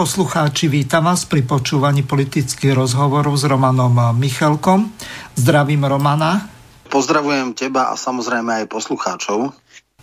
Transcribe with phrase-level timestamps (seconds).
[0.00, 4.88] Poslucháči, vítam vás pri počúvaní politických rozhovorov s Romanom Michalkom.
[5.36, 6.48] Zdravím Romana.
[6.88, 9.52] Pozdravujem teba a samozrejme aj poslucháčov.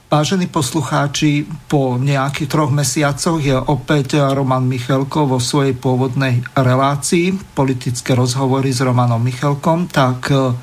[0.05, 8.13] Vážení poslucháči, po nejakých troch mesiacoch je opäť Roman Michalko vo svojej pôvodnej relácii politické
[8.13, 10.53] rozhovory s Romanom Michalkom, tak eh,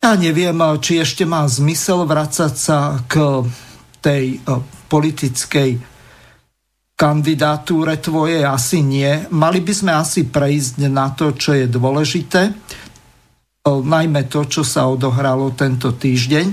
[0.00, 3.44] ja neviem, či ešte má zmysel vracať sa k
[4.00, 5.92] tej eh, politickej
[6.94, 9.26] kandidatúre tvojej asi nie.
[9.34, 12.54] Mali by sme asi prejsť na to, čo je dôležité,
[13.64, 16.46] najmä to, čo sa odohralo tento týždeň.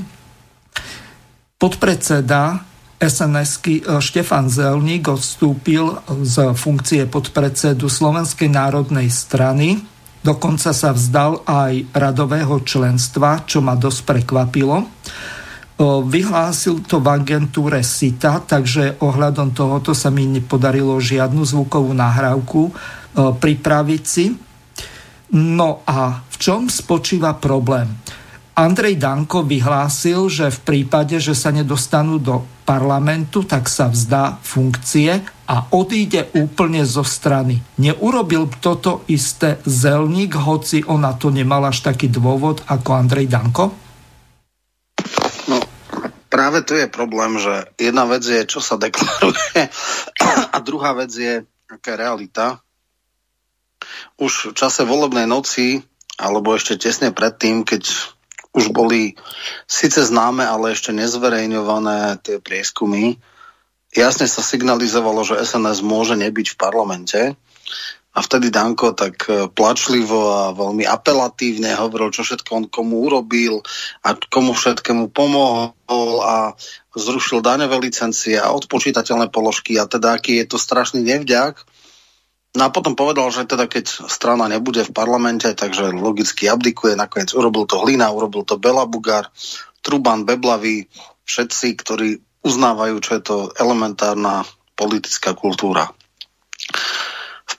[1.62, 9.82] Podpredseda sns e, Štefan Zelník odstúpil z funkcie podpredsedu Slovenskej národnej strany.
[10.22, 14.86] Dokonca sa vzdal aj radového členstva, čo ma dosť prekvapilo.
[15.82, 22.70] Vyhlásil to v agentúre SITA, takže ohľadom tohoto sa mi nepodarilo žiadnu zvukovú nahrávku
[23.18, 24.30] pripraviť si.
[25.34, 27.98] No a v čom spočíva problém?
[28.52, 35.24] Andrej Danko vyhlásil, že v prípade, že sa nedostanú do parlamentu, tak sa vzdá funkcie
[35.50, 37.58] a odíde úplne zo strany.
[37.82, 43.91] Neurobil toto isté Zelník, hoci ona to nemal až taký dôvod ako Andrej Danko?
[46.32, 49.68] Práve tu je problém, že jedna vec je, čo sa deklaruje
[50.56, 52.46] a druhá vec je, aká je realita.
[54.16, 55.84] Už v čase volebnej noci,
[56.16, 57.92] alebo ešte tesne predtým, keď
[58.56, 59.20] už boli
[59.68, 63.20] síce známe, ale ešte nezverejňované tie prieskumy,
[63.92, 67.22] jasne sa signalizovalo, že SNS môže nebyť v parlamente.
[68.12, 73.64] A vtedy Danko tak e, plačlivo a veľmi apelatívne hovoril, čo všetko on komu urobil
[74.04, 76.52] a komu všetkému pomohol a
[76.92, 81.64] zrušil daňové licencie a odpočítateľné položky a teda aký je to strašný nevďak.
[82.52, 87.32] No a potom povedal, že teda keď strana nebude v parlamente, takže logicky abdikuje, nakoniec
[87.32, 89.32] urobil to Hlina, urobil to Bela Bugar,
[89.80, 90.92] Truban, Beblavy,
[91.24, 94.44] všetci, ktorí uznávajú, čo je to elementárna
[94.76, 95.96] politická kultúra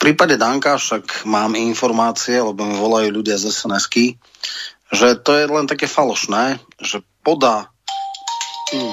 [0.03, 3.87] prípade Danka však mám informácie, lebo mi volajú ľudia z sns
[4.93, 7.73] že to je len také falošné, že podá
[8.75, 8.93] hm,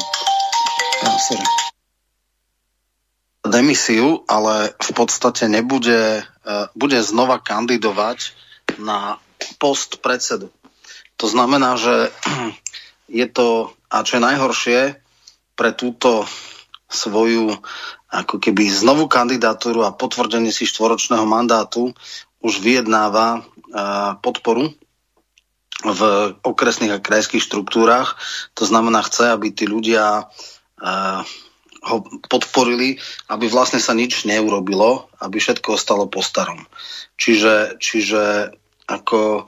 [3.50, 8.38] demisiu, ale v podstate nebude uh, bude znova kandidovať
[8.78, 9.18] na
[9.58, 10.54] post predsedu.
[11.20, 12.14] To znamená, že
[13.20, 14.80] je to, a čo je najhoršie,
[15.60, 16.24] pre túto
[16.88, 17.60] svoju
[18.10, 21.94] ako keby znovu kandidatúru a potvrdenie si štvoročného mandátu
[22.42, 23.46] už vyjednáva
[24.26, 24.74] podporu
[25.80, 26.02] v
[26.44, 28.18] okresných a krajských štruktúrach.
[28.58, 30.28] To znamená, chce, aby tí ľudia
[31.80, 31.98] ho
[32.28, 33.00] podporili,
[33.32, 36.68] aby vlastne sa nič neurobilo, aby všetko ostalo po starom.
[37.16, 38.52] Čiže, čiže
[38.90, 39.48] ako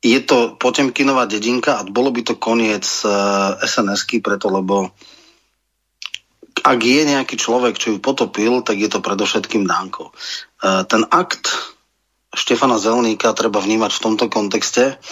[0.00, 2.84] je to Potemkinová dedinka a bolo by to koniec
[3.64, 4.92] SNS-ky, preto lebo
[6.62, 10.10] ak je nejaký človek, čo ju potopil, tak je to predovšetkým Danko.
[10.10, 10.12] E,
[10.86, 11.76] ten akt
[12.30, 15.02] Štefana Zelníka treba vnímať v tomto kontexte,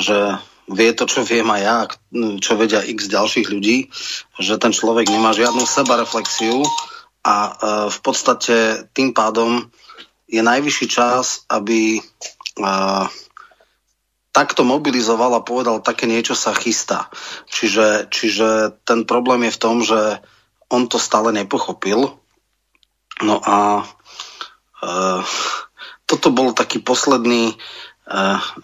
[0.00, 1.78] že vie to, čo viem aj ja,
[2.42, 3.92] čo vedia x ďalších ľudí,
[4.40, 6.64] že ten človek nemá žiadnu sebareflexiu
[7.22, 7.50] a e,
[7.92, 9.68] v podstate tým pádom
[10.26, 12.00] je najvyšší čas, aby e,
[14.36, 17.08] takto mobilizoval a povedal, také niečo sa chystá.
[17.48, 20.20] Čiže, čiže ten problém je v tom, že
[20.70, 22.16] on to stále nepochopil.
[23.22, 23.84] No a e,
[26.06, 27.54] toto bol taký posledný e,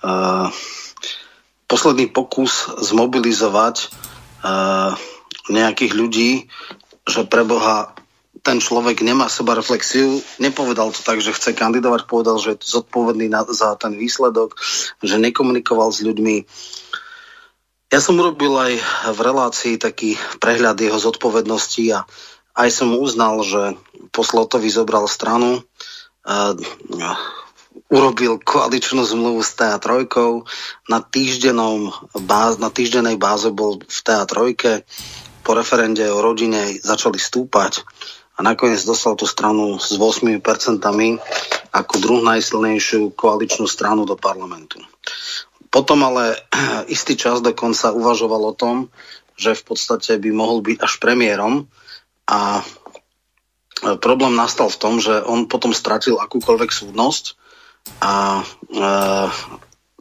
[0.02, 0.14] e,
[1.66, 3.86] posledný pokus zmobilizovať e,
[5.50, 6.30] nejakých ľudí,
[7.08, 7.96] že pre Boha
[8.42, 13.30] ten človek nemá seba reflexiu, nepovedal to tak, že chce kandidovať, povedal, že je zodpovedný
[13.30, 14.58] na, za ten výsledok,
[14.98, 16.36] že nekomunikoval s ľuďmi.
[17.92, 18.72] Ja som urobil aj
[19.12, 22.08] v relácii taký prehľad jeho zodpovednosti a
[22.56, 23.76] aj som uznal, že
[24.16, 26.56] po Slotovi zobral stranu, uh,
[27.92, 30.08] urobil koaličnú zmluvu s TA3,
[30.88, 31.04] na,
[32.16, 34.56] báz, na týždennej báze bol v TA3,
[35.44, 37.84] po referende o rodine začali stúpať
[38.36, 40.40] a nakoniec dostal tú stranu s 8%
[41.72, 44.80] ako druhú najsilnejšiu koaličnú stranu do parlamentu.
[45.72, 46.36] Potom ale
[46.94, 48.92] istý čas dokonca uvažoval o tom,
[49.34, 51.66] že v podstate by mohol byť až premiérom
[52.28, 52.60] a
[53.98, 57.34] problém nastal v tom, že on potom stratil akúkoľvek súdnosť
[57.98, 58.42] a e,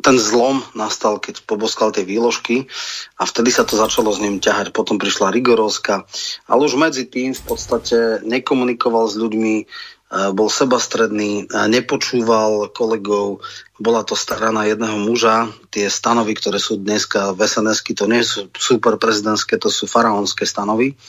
[0.02, 2.70] ten zlom nastal, keď poboskal tie výložky
[3.18, 4.74] a vtedy sa to začalo s ním ťahať.
[4.74, 6.06] Potom prišla rigorózka,
[6.46, 9.66] ale už medzi tým v podstate nekomunikoval s ľuďmi, e,
[10.12, 13.40] bol sebastredný, nepočúval kolegov,
[13.80, 15.48] bola to strana jedného muža.
[15.72, 20.44] Tie stanovy, ktoré sú dneska v sns to nie sú super prezidentské, to sú faraónske
[20.44, 21.00] stanovy.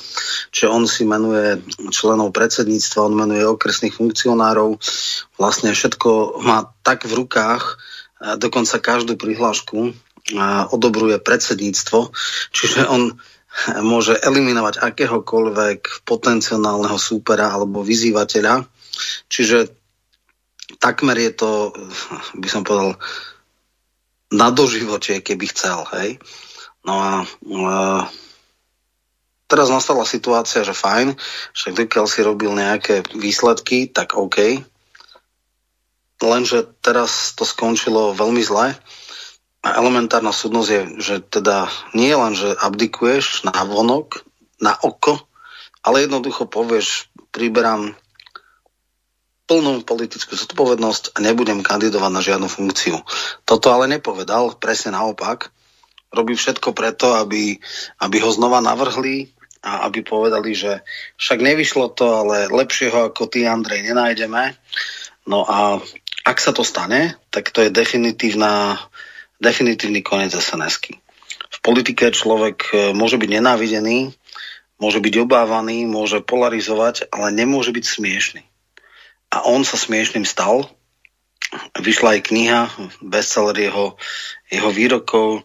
[0.54, 1.58] Čiže on si menuje
[1.90, 4.78] členov predsedníctva, on menuje okresných funkcionárov.
[5.34, 7.82] Vlastne všetko má tak v rukách,
[8.38, 9.98] dokonca každú prihlášku
[10.70, 12.14] odobruje predsedníctvo,
[12.54, 13.18] čiže on
[13.82, 18.64] môže eliminovať akéhokoľvek potenciálneho súpera alebo vyzývateľa.
[19.28, 19.72] Čiže
[20.78, 21.50] takmer je to,
[22.38, 22.96] by som povedal,
[24.32, 25.84] na doživote, keby chcel.
[25.92, 26.16] Hej?
[26.82, 28.02] No a uh,
[29.46, 31.20] teraz nastala situácia, že fajn,
[31.52, 34.64] však dokiaľ si robil nejaké výsledky, tak OK,
[36.22, 38.72] lenže teraz to skončilo veľmi zle
[39.62, 44.26] a elementárna súdnosť je, že teda nie len, že abdikuješ na vonok,
[44.58, 45.22] na oko,
[45.82, 47.94] ale jednoducho povieš, priberám
[49.52, 53.04] plnú politickú zodpovednosť a nebudem kandidovať na žiadnu funkciu.
[53.44, 55.52] Toto ale nepovedal, presne naopak.
[56.08, 57.60] Robí všetko preto, aby,
[58.00, 59.28] aby ho znova navrhli
[59.60, 60.80] a aby povedali, že
[61.20, 64.56] však nevyšlo to, ale lepšieho ako ty, Andrej, nenájdeme.
[65.28, 65.84] No a
[66.24, 68.80] ak sa to stane, tak to je definitívna,
[69.36, 70.96] definitívny koniec sns -ky.
[71.52, 74.16] V politike človek e, môže byť nenávidený,
[74.80, 78.42] môže byť obávaný, môže polarizovať, ale nemôže byť smiešný.
[79.32, 80.68] A on sa smiešným stal.
[81.76, 82.60] Vyšla aj kniha,
[83.00, 83.96] bestseller jeho,
[84.48, 85.44] jeho výrokov,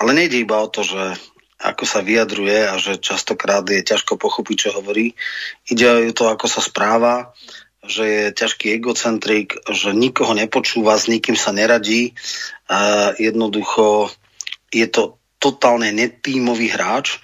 [0.00, 1.16] ale nejde iba o to, že
[1.58, 5.18] ako sa vyjadruje a že častokrát je ťažko pochopiť, čo hovorí.
[5.66, 7.34] Ide aj o to, ako sa správa,
[7.82, 12.14] že je ťažký egocentrik, že nikoho nepočúva, s nikým sa neradí.
[12.70, 14.12] A jednoducho
[14.70, 17.18] je to totálne netímový hráč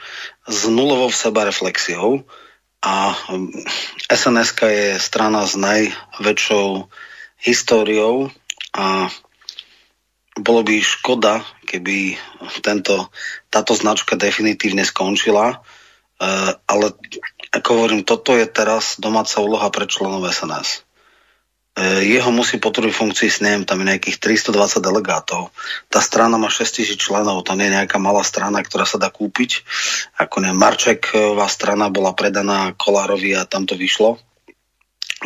[0.50, 2.26] s nulovou sebareflexiou
[2.84, 3.16] a
[4.12, 6.84] sns je strana s najväčšou
[7.40, 8.28] históriou
[8.76, 9.08] a
[10.36, 12.20] bolo by škoda, keby
[12.60, 13.08] tento,
[13.48, 15.64] táto značka definitívne skončila,
[16.68, 16.86] ale
[17.54, 20.83] ako hovorím, toto je teraz domáca úloha pre členov SNS.
[21.74, 25.50] E, jeho musí potvrdiť funkcii SNEM, tam je nejakých 320 delegátov.
[25.90, 29.66] Tá strana má 6000 členov, to nie je nejaká malá strana, ktorá sa dá kúpiť.
[30.22, 34.22] Ako ne, Marčeková strana bola predaná Kolárovi a tam to vyšlo.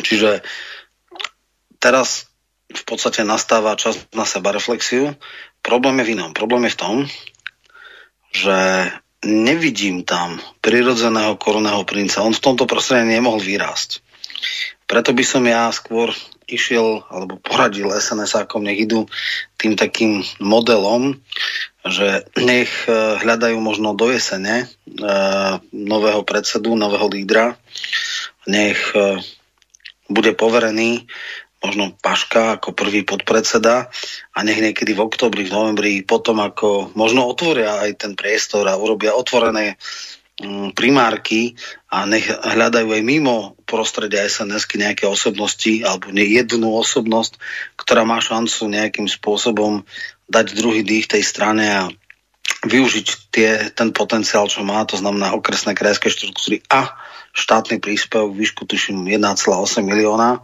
[0.01, 0.41] Čiže
[1.77, 2.25] teraz
[2.69, 5.13] v podstate nastáva čas na seba reflexiu.
[5.61, 6.33] Problém je v inom.
[6.33, 6.95] Problém je v tom,
[8.33, 8.57] že
[9.21, 12.25] nevidím tam prirodzeného korunného princa.
[12.25, 14.01] On v tomto prostredí nemohol vyrásť.
[14.89, 16.09] Preto by som ja skôr
[16.49, 19.05] išiel alebo poradil SNS-ákom, nech idú
[19.55, 21.17] tým takým modelom,
[21.85, 22.91] že nech e,
[23.23, 24.67] hľadajú možno do jesene e,
[25.71, 27.55] nového predsedu, nového lídra,
[28.49, 29.21] nech e,
[30.09, 31.07] bude poverený
[31.59, 33.91] možno Paška ako prvý podpredseda
[34.31, 38.79] a nech niekedy v oktobri, v novembri, potom ako možno otvoria aj ten priestor a
[38.79, 39.75] urobia otvorené
[40.39, 47.41] mm, primárky a nech hľadajú aj mimo prostredia sns nejaké osobnosti alebo nie jednu osobnosť,
[47.75, 49.83] ktorá má šancu nejakým spôsobom
[50.29, 51.81] dať druhý dých tej strane a
[52.65, 56.93] využiť tie, ten potenciál, čo má, to znamená okresné krajské štruktúry a
[57.33, 60.41] štátny príspevok výšku tuším 1,8 milióna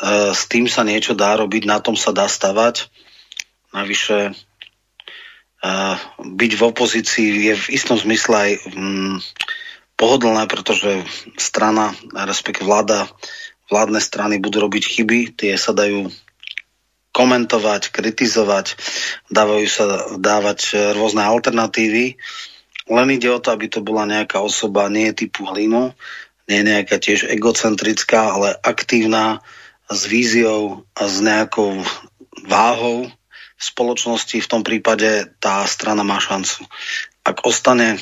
[0.00, 2.88] E, s tým sa niečo dá robiť, na tom sa dá stavať.
[3.76, 4.32] Navyše
[5.60, 5.72] e,
[6.18, 9.16] byť v opozícii je v istom zmysle aj mm,
[10.00, 11.04] pohodlné, pretože
[11.36, 13.04] strana, respektíve vláda,
[13.68, 16.08] vládne strany budú robiť chyby, tie sa dajú
[17.12, 18.80] komentovať, kritizovať,
[19.28, 19.84] dávajú sa
[20.16, 22.16] dávať rôzne alternatívy.
[22.88, 25.92] Len ide o to, aby to bola nejaká osoba nie typu hlinu,
[26.48, 29.44] nie je nejaká tiež egocentrická, ale aktívna,
[29.90, 31.82] s víziou a s nejakou
[32.46, 36.62] váhou v spoločnosti, v tom prípade tá strana má šancu.
[37.26, 37.98] Ak ostane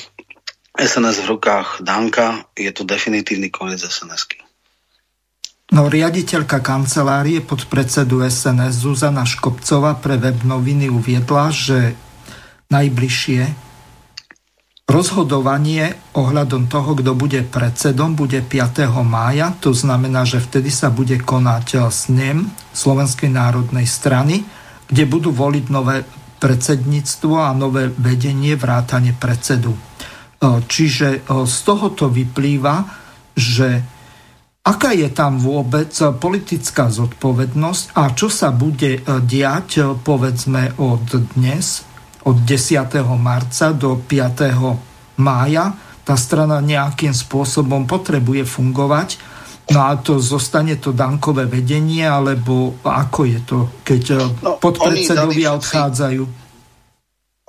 [0.77, 4.39] SNS v rukách Danka, je to definitívny koniec sns -ky.
[5.69, 11.93] No, riaditeľka kancelárie pod predsedu SNS Zuzana Škopcová pre web noviny uviedla, že
[12.73, 13.69] najbližšie
[14.89, 18.89] rozhodovanie ohľadom toho, kto bude predsedom, bude 5.
[19.05, 19.53] mája.
[19.61, 24.41] To znamená, že vtedy sa bude konať snem Slovenskej národnej strany,
[24.89, 26.01] kde budú voliť nové
[26.41, 29.77] predsedníctvo a nové vedenie vrátane predsedu.
[30.39, 32.87] Čiže z tohoto vyplýva,
[33.35, 33.83] že
[34.59, 35.89] Aká je tam vôbec
[36.21, 41.81] politická zodpovednosť a čo sa bude e, diať, e, povedzme, od dnes,
[42.29, 43.01] od 10.
[43.17, 45.17] marca do 5.
[45.23, 45.73] mája?
[46.05, 49.09] Tá strana nejakým spôsobom potrebuje fungovať.
[49.73, 55.55] No a to zostane to dankové vedenie, alebo ako je to, keď e, no, podpredsedovia
[55.57, 56.48] odchádzajú?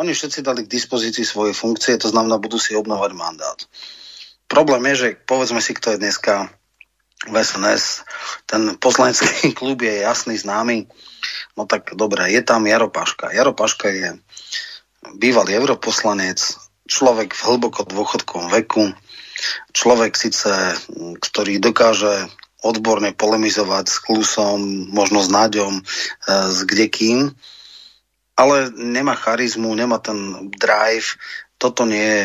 [0.01, 3.59] Oni všetci dali k dispozícii svoje funkcie, to znamená, budú si obnovať mandát.
[4.49, 6.49] Problém je, že povedzme si, kto je dneska
[7.29, 8.09] v SNS.
[8.49, 10.89] Ten poslanecký klub je jasný, známy.
[11.53, 13.29] No tak dobre, je tam Jaro Paška.
[13.37, 14.17] Jaro Paška je
[15.21, 16.41] bývalý europoslanec,
[16.89, 18.97] človek v hlboko dôchodkovom veku,
[19.77, 20.49] človek síce,
[21.21, 22.29] ktorý dokáže
[22.61, 25.83] odborne polemizovať s Klusom, možno s Náďom, e,
[26.53, 27.33] s kdekým,
[28.41, 31.21] ale nemá charizmu, nemá ten drive,
[31.61, 32.21] toto nie je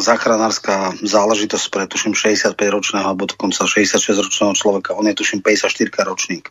[0.00, 4.96] záchranárska záležitosť pre tuším 65-ročného alebo dokonca 66-ročného človeka.
[4.96, 6.48] On je tuším 54 ročník.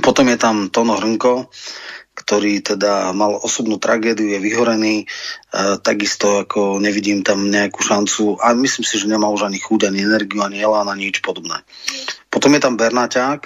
[0.00, 1.52] Potom je tam Tono Hrnko,
[2.16, 5.06] ktorý teda mal osobnú tragédiu, je vyhorený, e,
[5.84, 10.04] takisto ako nevidím tam nejakú šancu a myslím si, že nemá už ani chuť, ani
[10.04, 11.60] energiu, ani elán, ani nič podobné.
[12.32, 13.40] Potom je tam Bernaťák,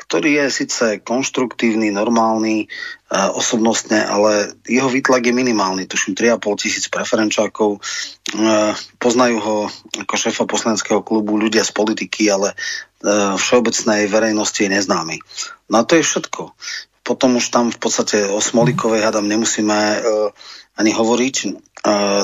[0.00, 2.68] ktorý je síce konštruktívny, normálny,
[3.10, 5.90] osobnostne, ale jeho výtlak je minimálny.
[5.90, 7.76] Tuším 3,5 tisíc preferenčákov.
[7.76, 7.78] E,
[9.02, 9.56] poznajú ho
[9.98, 12.56] ako šéfa poslaneckého klubu ľudia z politiky, ale e,
[13.34, 15.18] všeobecnej verejnosti je neznámy.
[15.74, 16.54] No a to je všetko.
[17.02, 19.78] Potom už tam v podstate o Smolikovej hadam nemusíme
[20.78, 21.36] ani hovoriť.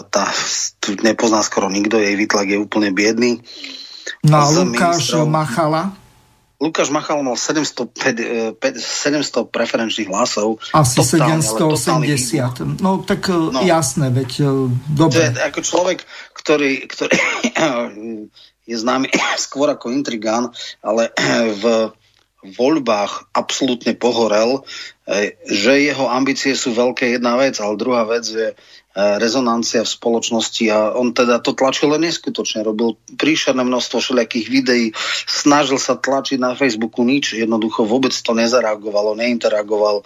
[0.06, 0.24] tá
[0.78, 3.42] tu nepozná skoro nikto, jej výtlak je úplne biedný.
[4.22, 5.26] No a Lukáš ministrov...
[5.26, 6.05] Machala?
[6.56, 7.92] Lukáš Machal mal 700,
[8.56, 10.56] 700 eh, preferenčných hlasov.
[10.72, 12.80] Asi totálne, 780.
[12.80, 14.48] No tak eh, no, jasné, veď eh,
[14.88, 15.36] dobre.
[15.36, 15.98] To je ako človek,
[16.32, 17.16] ktorý, ktorý
[18.70, 19.12] je známy
[19.44, 20.48] skôr ako intrigán,
[20.80, 21.12] ale
[21.62, 21.92] v
[22.54, 24.62] voľbách absolútne pohorel,
[25.46, 28.54] že jeho ambície sú veľké jedna vec, ale druhá vec je
[28.96, 32.64] rezonancia v spoločnosti a on teda to tlačil len neskutočne.
[32.64, 34.86] Robil príšerné množstvo všelijakých videí,
[35.28, 40.00] snažil sa tlačiť na Facebooku nič, jednoducho vôbec to nezareagovalo, neinteragoval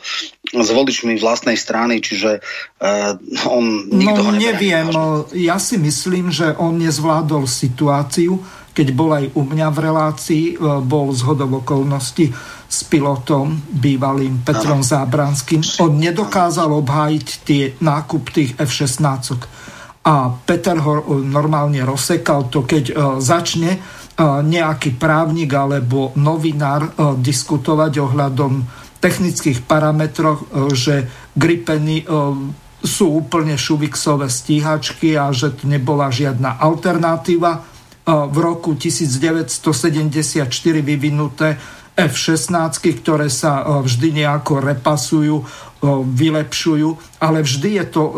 [0.50, 2.42] s voličmi vlastnej strany, čiže
[2.82, 3.14] uh,
[3.46, 4.90] on nikto no, ho neviem,
[5.38, 10.54] ja si myslím, že on nezvládol situáciu, keď bol aj u mňa v relácii, e,
[10.86, 12.30] bol z hodov okolností
[12.70, 15.82] s pilotom, bývalým Petrom Zábranským.
[15.82, 19.36] On nedokázal obhájiť tie nákup tých F-16.
[20.00, 23.78] A Peter ho normálne rozsekal to, keď e, začne e,
[24.24, 28.52] nejaký právnik alebo novinár diskutovať ohľadom
[29.00, 30.44] technických parametroch,
[30.76, 32.04] že Gripeny
[32.80, 37.64] sú úplne šuvixové stíhačky a že to nebola žiadna alternatíva.
[38.06, 40.48] V roku 1974
[40.80, 41.60] vyvinuté
[42.00, 45.44] F-16, ktoré sa e, vždy nejako repasujú, e,
[46.06, 48.12] vylepšujú, ale vždy je to e,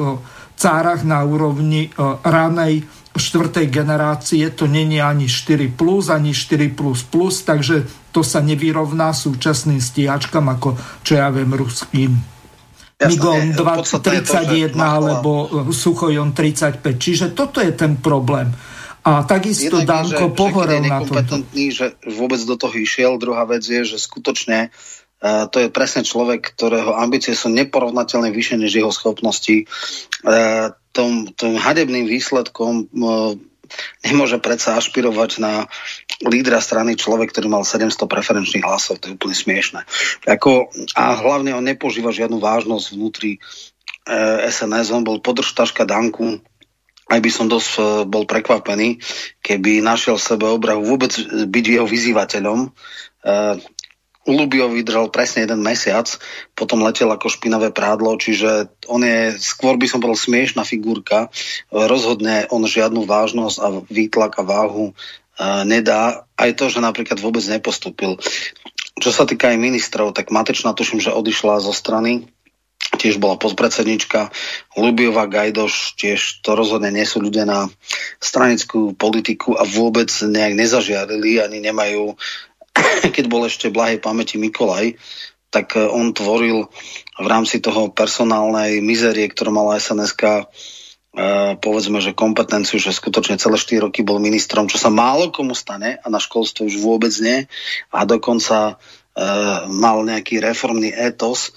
[0.54, 1.90] cárach na úrovni
[2.22, 2.86] ranej
[3.18, 7.82] štvrtej generácie, to není ani 4+, plus, ani 4++, plus plus, takže
[8.14, 12.14] to sa nevyrovná súčasným stíhačkám ako, čo ja viem, ruským
[13.02, 16.78] Migom 31 alebo Suchojon 35.
[16.78, 18.46] Čiže toto je ten problém.
[19.02, 21.42] A takisto Jednak Danko že, pohorel na tomto.
[21.50, 23.18] že vôbec do toho išiel.
[23.18, 28.56] Druhá vec je, že skutočne uh, to je presne človek, ktorého ambície sú neporovnateľne vyššie
[28.62, 29.66] než jeho schopnosti.
[30.22, 33.34] Uh, tom, tom hadebným výsledkom uh,
[34.06, 35.66] nemôže predsa ašpirovať na
[36.22, 39.02] lídra strany človek, ktorý mal 700 preferenčných hlasov.
[39.02, 39.82] To je úplne smiešne.
[40.28, 43.40] Ako, a hlavne on nepožíva žiadnu vážnosť vnútri
[44.50, 44.92] SNS.
[44.92, 46.42] On bol podržtaška Danku
[47.10, 49.02] aj by som dosť e, bol prekvapený,
[49.42, 51.12] keby našiel sebe obrahu vôbec
[51.48, 52.70] byť jeho vyzývateľom.
[53.22, 53.54] Uh,
[54.22, 56.06] Ulubio vydržal presne jeden mesiac,
[56.54, 61.26] potom letel ako špinavé prádlo, čiže on je, skôr by som bol smiešná figurka,
[61.70, 64.94] rozhodne on žiadnu vážnosť a výtlak a váhu
[65.66, 66.22] nedá.
[66.38, 68.14] Aj to, že napríklad vôbec nepostúpil.
[69.02, 72.30] Čo sa týka aj ministrov, tak Matečná tuším, že odišla zo strany
[72.96, 74.30] tiež bola podpredsednička.
[74.76, 77.66] Lubiová Gajdoš, tiež to rozhodne nie sú ľudia na
[78.22, 82.14] stranickú politiku a vôbec nejak nezažiarili, ani nemajú,
[83.16, 84.96] keď bol ešte blahej pamäti Mikolaj,
[85.52, 86.66] tak eh, on tvoril
[87.20, 90.40] v rámci toho personálnej mizerie, ktorú mala SNSK, uh,
[91.12, 95.52] eh, povedzme, že kompetenciu, že skutočne celé 4 roky bol ministrom, čo sa málo komu
[95.52, 97.44] stane a na školstvo už vôbec nie.
[97.92, 101.52] A dokonca uh, mal nejaký reformný étos,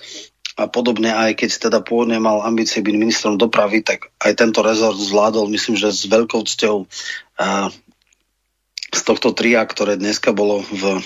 [0.56, 4.96] a podobne, aj keď teda pôvodne mal ambície byť ministrom dopravy, tak aj tento rezort
[4.96, 6.88] zvládol, myslím, že s veľkou cťou
[8.96, 11.04] z tohto tria, ktoré dneska bolo v,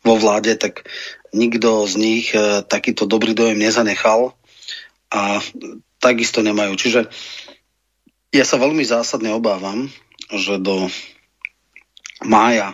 [0.00, 0.88] vo vláde, tak
[1.36, 4.32] nikto z nich uh, takýto dobrý dojem nezanechal
[5.12, 5.44] a
[6.00, 6.72] takisto nemajú.
[6.80, 7.12] Čiže
[8.32, 9.92] ja sa veľmi zásadne obávam,
[10.32, 10.88] že do
[12.24, 12.72] mája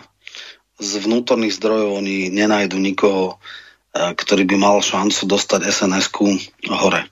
[0.79, 3.66] z vnútorných zdrojov oni nenajdu nikoho, E,
[3.97, 6.27] ktorý by mal šancu dostať SNS-ku
[6.71, 7.09] hore.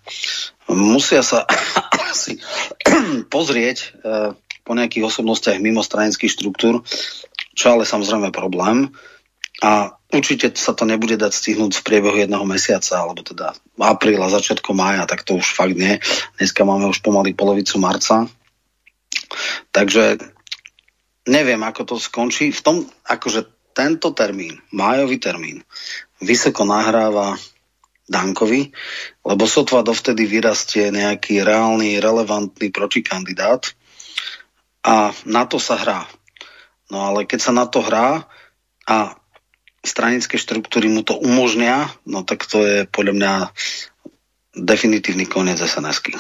[0.70, 1.46] Musia sa
[2.12, 2.42] asi
[3.34, 3.88] pozrieť e,
[4.66, 6.82] po nejakých osobnostiach mimo stranických štruktúr,
[7.54, 8.90] čo ale samozrejme problém.
[9.64, 14.76] A určite sa to nebude dať stihnúť v priebehu jedného mesiaca, alebo teda apríla, začiatku
[14.76, 16.02] mája, tak to už fakt nie.
[16.42, 18.28] Dneska máme už pomaly polovicu marca.
[19.72, 20.20] Takže
[21.30, 22.52] neviem, ako to skončí.
[22.52, 22.76] V tom,
[23.08, 25.64] akože tento termín, májový termín,
[26.26, 27.38] vysoko nahráva
[28.06, 28.70] Dankovi,
[29.26, 33.74] lebo sotva dovtedy vyrastie nejaký reálny, relevantný protikandidát
[34.86, 36.02] a na to sa hrá.
[36.94, 38.30] No ale keď sa na to hrá
[38.86, 39.18] a
[39.82, 43.34] stranické štruktúry mu to umožnia, no tak to je podľa mňa
[44.54, 46.14] definitívny koniec sns -ky.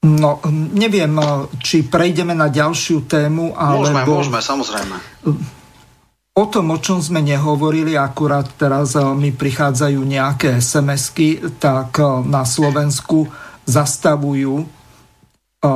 [0.00, 0.40] No,
[0.72, 1.12] neviem,
[1.60, 3.84] či prejdeme na ďalšiu tému, alebo...
[3.84, 4.96] Môžeme, môžeme, samozrejme.
[6.40, 12.24] O tom, o čom sme nehovorili, akurát teraz e, mi prichádzajú nejaké SMS-ky, tak e,
[12.24, 13.28] na Slovensku
[13.68, 14.66] zastavujú e,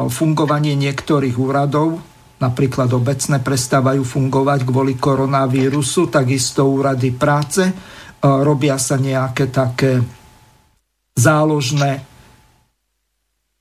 [0.09, 2.01] fungovanie niektorých úradov,
[2.41, 7.69] napríklad obecné prestávajú fungovať kvôli koronavírusu, takisto úrady práce,
[8.25, 10.01] robia sa nejaké také
[11.13, 12.01] záložné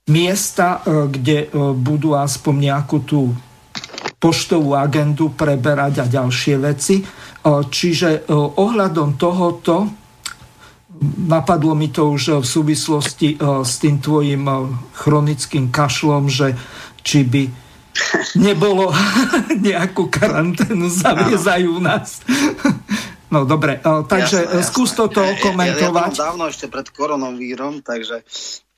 [0.08, 3.36] miesta, kde budú aspoň nejakú tú
[4.24, 7.04] poštovú agendu preberať a ďalšie veci.
[7.44, 9.84] Čiže ohľadom tohoto
[11.28, 14.48] napadlo mi to už v súvislosti s tým tvojim
[14.96, 16.56] chronickým kašlom, že
[17.04, 17.42] či by
[18.40, 18.88] nebolo
[19.68, 22.24] nejakú karanténu zaviezajú nás.
[23.32, 26.10] No dobre, takže jasné, skús toto komentovať.
[26.14, 28.22] Ja, ja, ja dávno ešte pred koronavírom, takže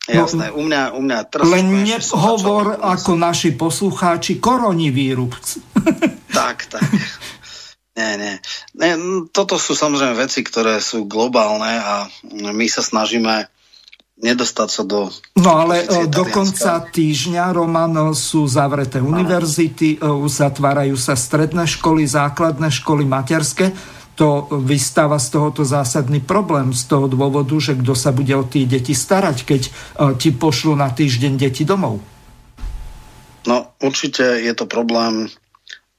[0.06, 5.58] Jasné, u mňa, u mňa Len nehovor ako naši poslucháči koronivírus.
[6.38, 6.86] tak, tak.
[7.96, 8.36] Nie, nie.
[8.76, 8.92] nie.
[9.32, 13.48] Toto sú samozrejme veci, ktoré sú globálne a my sa snažíme
[14.20, 15.08] nedostať sa do...
[15.40, 22.04] No ale e, do konca týždňa, Roman, sú zavreté univerzity, e, zatvárajú sa stredné školy,
[22.04, 23.72] základné školy, materské
[24.16, 28.64] to vystáva z tohoto zásadný problém z toho dôvodu, že kto sa bude o tie
[28.64, 29.70] deti starať, keď e,
[30.16, 32.00] ti pošlu na týždeň deti domov?
[33.44, 35.28] No určite je to problém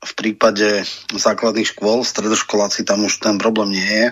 [0.02, 4.08] v prípade základných škôl, stredoškoláci tam už ten problém nie je.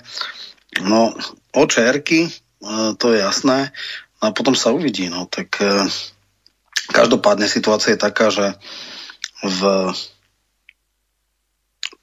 [0.86, 1.18] No
[1.52, 2.32] očerky, e,
[3.02, 3.74] to je jasné,
[4.22, 5.10] a potom sa uvidí.
[5.10, 5.90] No tak e,
[6.94, 8.54] každopádne situácia je taká, že
[9.42, 9.62] v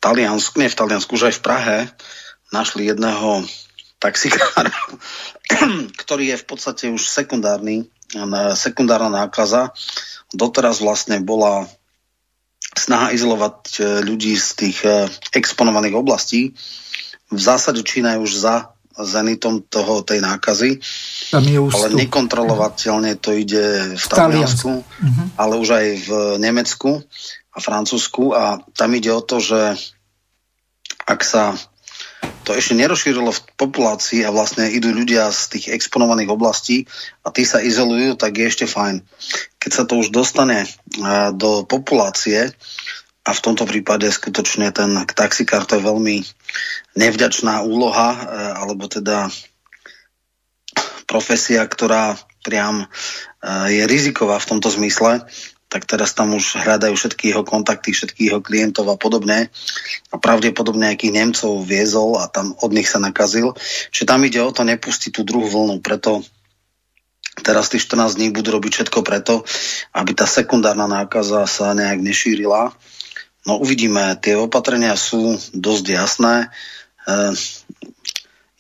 [0.03, 1.77] Taliansku, nie v Taliansku, už aj v Prahe
[2.51, 3.47] našli jedného
[4.03, 4.75] taxikára,
[6.03, 7.87] ktorý je v podstate už sekundárny,
[8.59, 9.71] sekundárna nákaza.
[10.35, 11.71] Doteraz vlastne bola
[12.73, 16.57] snaha izolovať e, ľudí z tých e, exponovaných oblastí.
[17.29, 20.77] V zásade Čína je už za zenitom toho, tej nákazy,
[21.33, 25.27] Tam je ale nekontrolovateľne to ide v, v Taliansku, uh-huh.
[25.41, 27.01] ale už aj v Nemecku
[27.53, 29.77] a Francúzsku a tam ide o to, že
[31.05, 31.53] ak sa
[32.43, 36.91] to ešte nerozšírilo v populácii a vlastne idú ľudia z tých exponovaných oblastí
[37.23, 39.07] a tí sa izolujú, tak je ešte fajn.
[39.63, 40.67] Keď sa to už dostane
[41.39, 42.51] do populácie
[43.23, 46.27] a v tomto prípade skutočne ten taxikár to je veľmi
[46.99, 48.19] nevďačná úloha
[48.59, 49.31] alebo teda
[51.07, 52.91] profesia, ktorá priam
[53.71, 55.23] je riziková v tomto zmysle,
[55.73, 59.49] tak teraz tam už hľadajú všetky jeho kontakty, všetkých jeho klientov a podobne.
[60.13, 63.57] A pravdepodobne nejakých Nemcov viezol a tam od nich sa nakazil.
[63.89, 65.81] Čiže tam ide o to nepustiť tú druhú vlnu.
[65.81, 66.21] Preto
[67.41, 69.49] teraz tých 14 dní budú robiť všetko preto,
[69.97, 72.77] aby tá sekundárna nákaza sa nejak nešírila.
[73.49, 76.35] No uvidíme, tie opatrenia sú dosť jasné.
[76.45, 77.33] E,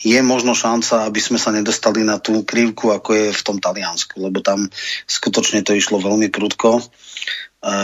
[0.02, 4.18] je možno šanca, aby sme sa nedostali na tú krivku, ako je v tom Taliansku,
[4.18, 4.66] lebo tam
[5.06, 6.78] skutočne to išlo veľmi prudko.
[6.78, 6.82] E,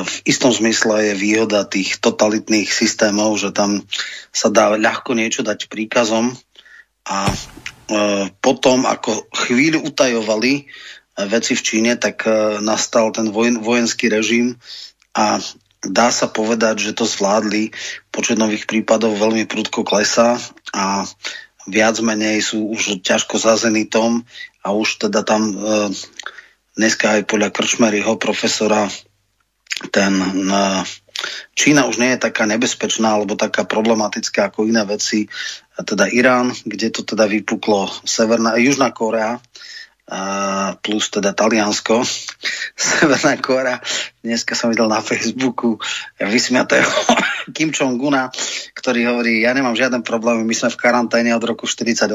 [0.02, 3.87] v istom zmysle je výhoda tých totalitných systémov, že tam
[4.35, 6.35] sa dá ľahko niečo dať príkazom
[7.07, 7.35] a e,
[8.42, 10.66] potom, ako chvíľu utajovali
[11.18, 12.31] veci v Číne, tak
[12.62, 14.54] nastal ten vojenský režim
[15.18, 15.42] a
[15.83, 17.74] dá sa povedať, že to zvládli.
[18.11, 20.38] Počet nových prípadov veľmi prudko klesá
[20.74, 21.07] a
[21.68, 24.24] viac menej sú už ťažko za zenitom
[24.64, 25.54] a už teda tam e,
[26.76, 28.88] dneska aj podľa Krčmeryho profesora
[29.92, 30.62] ten e,
[31.59, 35.26] Čína už nie je taká nebezpečná alebo taká problematická ako iné veci,
[35.74, 39.42] teda Irán, kde to teda vypuklo Severná, Južná Korea,
[40.81, 42.01] plus teda Taliansko,
[42.77, 43.81] Severná Kóra.
[44.25, 45.77] Dneska som videl na Facebooku
[46.21, 46.88] vysmiatého
[47.57, 48.29] Kim Jong-una,
[48.77, 52.12] ktorý hovorí, ja nemám žiaden problém, my sme v karanténe od roku 48,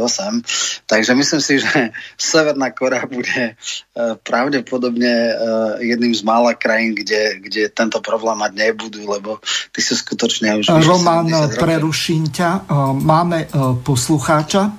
[0.85, 5.33] takže myslím si, že Severná Kóra bude uh, pravdepodobne uh,
[5.81, 9.41] jedným z mála krajín, kde, kde tento problém mať nebudú, lebo
[9.73, 10.69] ty sú skutočne už...
[10.85, 12.69] Roman, preruším ťa.
[12.93, 13.49] Máme
[13.81, 14.69] poslucháča.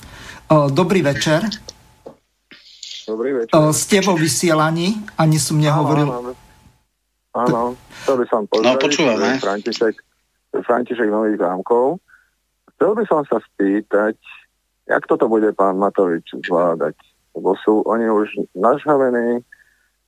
[0.71, 1.74] Dobrý večer.
[3.05, 3.53] Dobrý večer.
[3.77, 6.09] Ste vo vysielaní, ani som nehovoril.
[6.09, 6.33] Áno,
[7.37, 7.63] áno.
[8.01, 8.67] chcel by som pozrieť.
[8.67, 9.29] No, počúvame.
[9.41, 9.95] František,
[10.65, 12.01] František Nových zámkov.
[12.75, 14.17] Chcel by som sa spýtať,
[14.89, 16.97] jak toto bude pán Matovič zvládať?
[17.37, 19.43] Lebo sú oni už nažhavení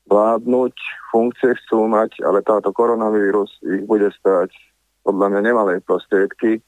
[0.06, 0.74] vládnuť,
[1.10, 4.54] funkcie chcú mať, ale táto koronavírus ich bude stať
[5.02, 6.62] podľa mňa nemalé prostriedky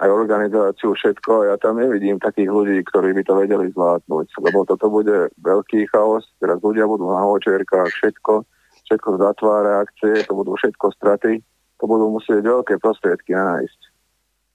[0.00, 1.52] aj organizáciu, všetko.
[1.52, 6.24] Ja tam nevidím takých ľudí, ktorí by to vedeli zvládnuť, lebo toto bude veľký chaos.
[6.40, 8.48] Teraz ľudia budú na očerkách, všetko,
[8.88, 11.44] všetko zatvára akcie, to budú všetko straty.
[11.80, 13.80] To budú musieť veľké prostriedky nájsť.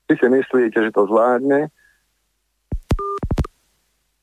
[0.09, 1.73] Vy si myslíte, že to zvládne?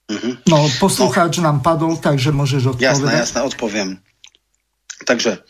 [0.06, 0.34] Mm-hmm.
[0.46, 1.50] No, poslucháč no.
[1.50, 2.98] nám padol, takže môžeš odpovedať.
[2.98, 3.90] Jasné, jasné, odpoviem.
[5.02, 5.42] Takže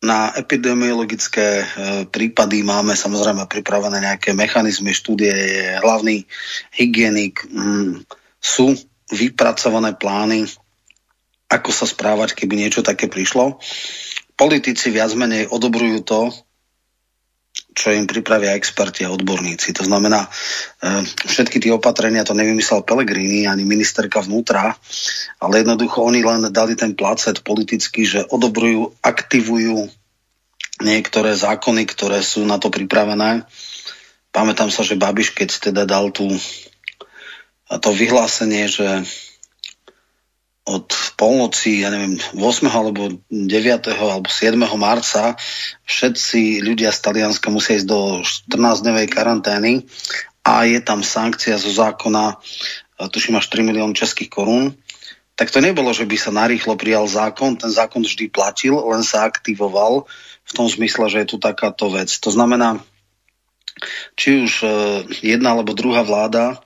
[0.00, 1.64] na epidemiologické e,
[2.08, 6.24] prípady máme samozrejme pripravené nejaké mechanizmy, štúdie, je hlavný
[6.72, 8.08] hygienik, mm,
[8.40, 8.72] sú
[9.12, 10.48] vypracované plány,
[11.52, 13.60] ako sa správať, keby niečo také prišlo.
[14.40, 16.32] Politici viac menej odobrujú to,
[17.70, 19.70] čo im pripravia experti a odborníci.
[19.78, 20.30] To znamená, e,
[21.06, 24.74] všetky tie opatrenia to nevymyslel Pelegrini ani ministerka vnútra,
[25.38, 29.86] ale jednoducho oni len dali ten placet politicky, že odobrujú, aktivujú
[30.82, 33.46] niektoré zákony, ktoré sú na to pripravené.
[34.30, 36.26] Pamätám sa, že Babiš, keď teda dal tú,
[37.70, 38.86] to vyhlásenie, že
[40.70, 40.86] od
[41.18, 42.70] polnoci, ja neviem, 8.
[42.70, 43.90] alebo 9.
[43.98, 44.54] alebo 7.
[44.78, 45.34] marca
[45.82, 49.72] všetci ľudia z Talianska musia ísť do 14-dňovej karantény
[50.46, 52.38] a je tam sankcia zo zákona,
[53.10, 54.78] tuším až 3 milión českých korún,
[55.40, 59.24] tak to nebolo, že by sa narýchlo prijal zákon, ten zákon vždy platil, len sa
[59.24, 60.04] aktivoval
[60.44, 62.12] v tom zmysle, že je tu takáto vec.
[62.12, 62.76] To znamená,
[64.20, 64.68] či už e,
[65.24, 66.60] jedna alebo druhá vláda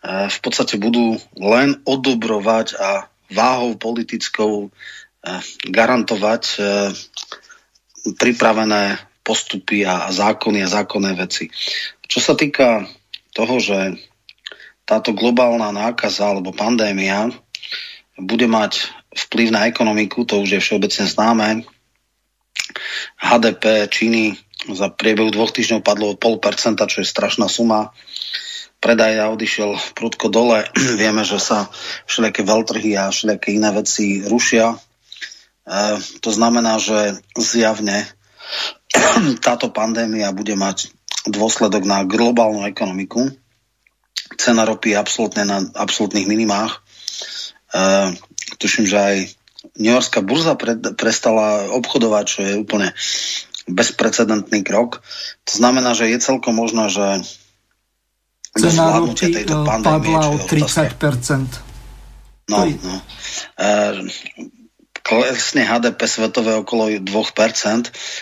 [0.00, 4.68] e, v podstate budú len odobrovať a váhou politickou e,
[5.70, 6.60] garantovať e,
[8.14, 11.50] pripravené postupy a, zákony a zákonné veci.
[12.06, 12.86] Čo sa týka
[13.34, 13.98] toho, že
[14.86, 17.34] táto globálna nákaza alebo pandémia
[18.14, 21.48] bude mať vplyv na ekonomiku, to už je všeobecne známe.
[23.18, 24.38] HDP Číny
[24.70, 27.90] za priebehu dvoch týždňov padlo o 0,5%, čo je strašná suma
[28.80, 30.66] predaj odišiel prudko dole.
[31.00, 31.68] Vieme, že sa
[32.06, 34.74] všelijaké veľtrhy a všelijaké iné veci rušia.
[34.74, 34.78] E,
[36.20, 38.06] to znamená, že zjavne
[39.46, 40.92] táto pandémia bude mať
[41.26, 43.34] dôsledok na globálnu ekonomiku.
[44.38, 46.78] Cena ropy je absolútne na absolútnych minimách.
[47.74, 48.16] E,
[48.58, 49.16] tuším, že aj
[49.76, 52.94] New Yorkská burza pre, prestala obchodovať, čo je úplne
[53.66, 55.02] bezprecedentný krok.
[55.50, 57.06] To znamená, že je celkom možné, že
[58.56, 60.96] cena ropy padla o 30
[62.46, 62.96] No, no.
[63.58, 63.70] E,
[65.02, 67.06] klesne HDP svetové okolo 2%,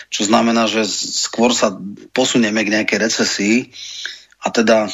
[0.09, 1.73] čo znamená, že skôr sa
[2.13, 3.57] posunieme k nejakej recesii
[4.41, 4.89] a teda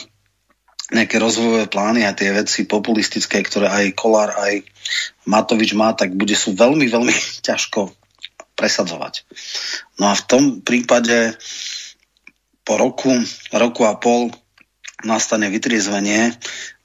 [0.92, 4.68] nejaké rozvojové plány a tie veci populistické, ktoré aj Kolár, aj
[5.24, 7.16] Matovič má, tak bude sú veľmi, veľmi
[7.48, 7.92] ťažko
[8.60, 9.24] presadzovať.
[10.00, 11.40] No a v tom prípade
[12.68, 13.10] po roku,
[13.56, 14.30] roku a pol
[15.04, 16.36] nastane vytriezvenie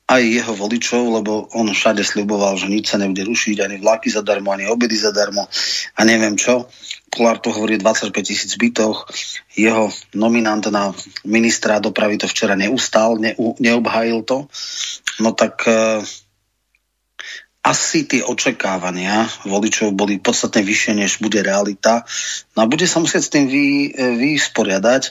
[0.06, 4.54] aj jeho voličov, lebo on všade sľuboval, že nič sa nebude rušiť, ani vlaky zadarmo,
[4.54, 5.50] ani obedy zadarmo
[5.98, 6.70] a neviem čo.
[7.10, 9.10] Kolár tu hovorí 25 tisíc bytoch,
[9.58, 10.94] jeho nominant na
[11.26, 14.46] ministra dopravy to včera neustal, ne, neobhájil to,
[15.18, 16.06] no tak uh,
[17.66, 22.06] asi tie očakávania voličov boli podstatne vyššie, než bude realita.
[22.54, 25.02] No a bude sa musieť s tým vy, e, vysporiadať.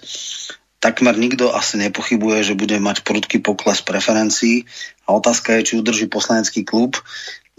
[0.85, 4.69] Takmer nikto asi nepochybuje, že bude mať prudký pokles preferencií
[5.09, 7.01] a otázka je, či udrží poslanecký klub.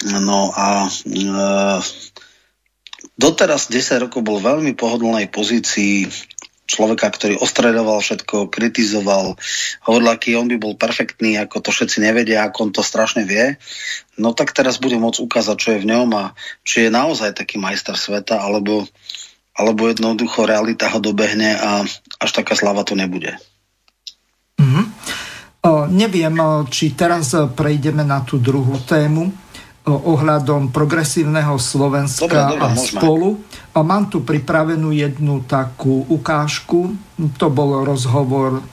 [0.07, 0.91] No a e,
[3.19, 6.07] doteraz 10 rokov bol v veľmi pohodlnej pozícii
[6.71, 9.35] človeka, ktorý ostredoval všetko, kritizoval,
[9.83, 13.59] hovoril, aký on by bol perfektný, ako to všetci nevedia, ako on to strašne vie,
[14.23, 16.25] no tak teraz bude môcť ukázať, čo je v ňom a
[16.63, 18.87] či je naozaj taký majster sveta, alebo,
[19.55, 21.87] alebo jednoducho realita ho dobehne a
[22.21, 23.37] až taká slava to nebude.
[24.57, 24.85] Mm-hmm.
[25.67, 26.37] O, neviem,
[26.71, 29.35] či teraz prejdeme na tú druhú tému
[29.87, 32.99] ohľadom progresívneho Slovenska dobre, dobre, a môžeme.
[32.99, 33.29] spolu.
[33.71, 36.99] A mám tu pripravenú jednu takú ukážku.
[37.39, 38.67] To bol rozhovor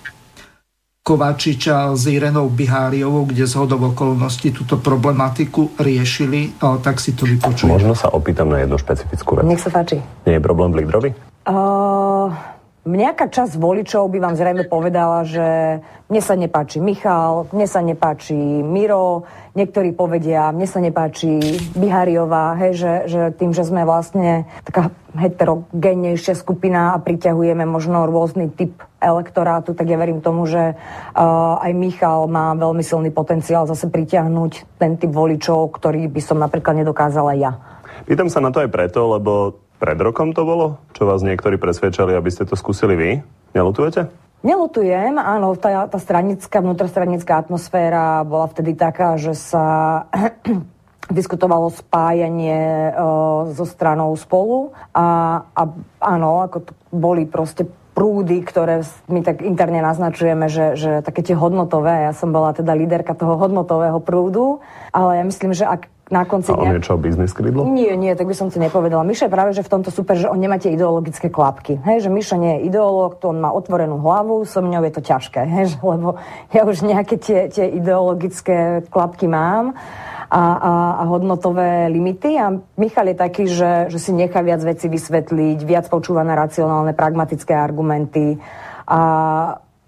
[1.03, 7.75] Kovačiča s Irenou Biháriovou, kde z hodov okolností túto problematiku riešili, tak si to vypočujem.
[7.75, 9.45] Možno sa opýtam na jednu špecifickú vec.
[9.45, 9.99] Nech sa páči.
[10.23, 11.09] Nie je problém v Lídrovi?
[11.45, 12.52] Uh...
[12.83, 15.79] Nejaká časť voličov by vám zrejme povedala, že
[16.11, 19.23] mne sa nepáči Michal, mne sa nepáči Miro,
[19.55, 21.39] niektorí povedia, mne sa nepáči
[21.79, 28.51] Bihariová, hej, že, že tým, že sme vlastne taká heterogénnejšia skupina a priťahujeme možno rôzny
[28.51, 33.87] typ elektorátu, tak ja verím tomu, že uh, aj Michal má veľmi silný potenciál zase
[33.87, 37.55] pritiahnuť ten typ voličov, ktorý by som napríklad nedokázala ja.
[38.03, 40.79] Pýtam sa na to aj preto, lebo pred rokom to bolo?
[40.95, 43.11] Čo vás niektorí presvedčali, aby ste to skúsili vy?
[43.51, 44.07] Nelutujete?
[44.39, 50.07] Nelutujem, áno, tá, tá stranická, vnútrostranická atmosféra bola vtedy taká, že sa
[51.19, 55.61] diskutovalo spájanie uh, so stranou spolu a, a
[55.99, 61.37] áno, ako to boli proste prúdy, ktoré my tak interne naznačujeme, že, že také tie
[61.37, 66.27] hodnotové, ja som bola teda líderka toho hodnotového prúdu, ale ja myslím, že ak na
[66.27, 67.63] konci A on je čo, biznis krídlo?
[67.63, 69.07] Nie, nie, tak by som to nepovedala.
[69.07, 71.79] Miša je práve, že v tomto super, že on nemá tie ideologické klapky.
[71.79, 75.01] Hej, že Miša nie je ideológ, to on má otvorenú hlavu, so mňou je to
[75.01, 76.19] ťažké, hej, lebo
[76.51, 79.79] ja už nejaké tie, tie ideologické klapky mám
[80.27, 84.91] a, a, a hodnotové limity a Michal je taký, že, že si nechá viac veci
[84.91, 88.41] vysvetliť, viac počúva na racionálne, pragmatické argumenty
[88.83, 88.99] a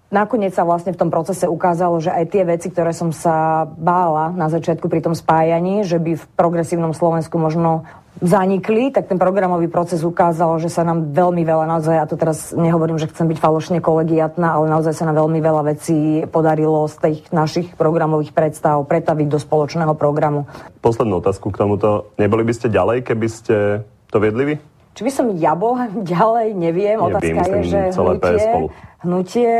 [0.06, 4.30] Nakoniec sa vlastne v tom procese ukázalo, že aj tie veci, ktoré som sa bála
[4.30, 7.82] na začiatku pri tom spájaní, že by v progresívnom Slovensku možno
[8.22, 12.54] zanikli, tak ten programový proces ukázal, že sa nám veľmi veľa, naozaj, ja to teraz
[12.56, 16.96] nehovorím, že chcem byť falošne kolegiatná, ale naozaj sa nám veľmi veľa vecí podarilo z
[16.96, 20.48] tých našich programových predstav pretaviť do spoločného programu.
[20.80, 22.14] Poslednú otázku k tomuto.
[22.16, 23.56] Neboli by ste ďalej, keby ste
[24.08, 24.56] to viedli vy?
[24.96, 26.96] Či by som ja bola ďalej, neviem.
[26.96, 28.66] Otázka je, že hnutie, spolu.
[29.04, 29.52] hnutie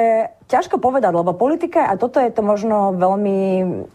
[0.46, 3.38] Ťažko povedať, lebo politika, a toto je to možno veľmi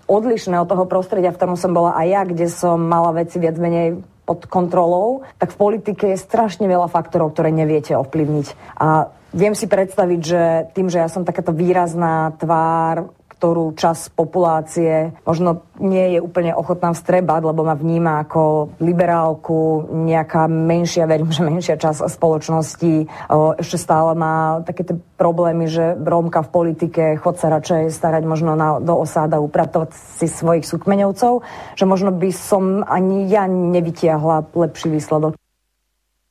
[0.03, 3.55] odlišné od toho prostredia, v ktorom som bola aj ja, kde som mala veci viac
[3.55, 8.77] menej pod kontrolou, tak v politike je strašne veľa faktorov, ktoré neviete ovplyvniť.
[8.83, 10.41] A viem si predstaviť, že
[10.75, 16.93] tým, že ja som takáto výrazná tvár ktorú čas populácie možno nie je úplne ochotná
[16.93, 23.09] vstrebať, lebo ma vníma ako liberálku, nejaká menšia, verím, že menšia časť spoločnosti
[23.57, 28.53] ešte stále má také tie problémy, že Rómka v politike chod sa radšej starať možno
[28.53, 31.41] na, do osáda, upratovať si svojich súkmeňovcov,
[31.73, 35.33] že možno by som ani ja nevytiahla lepší výsledok.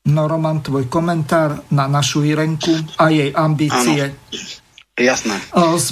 [0.06, 4.14] No Roman, tvoj komentár na našu Irenku a jej ambície.
[4.14, 4.59] Ano.
[5.00, 5.40] Jasné.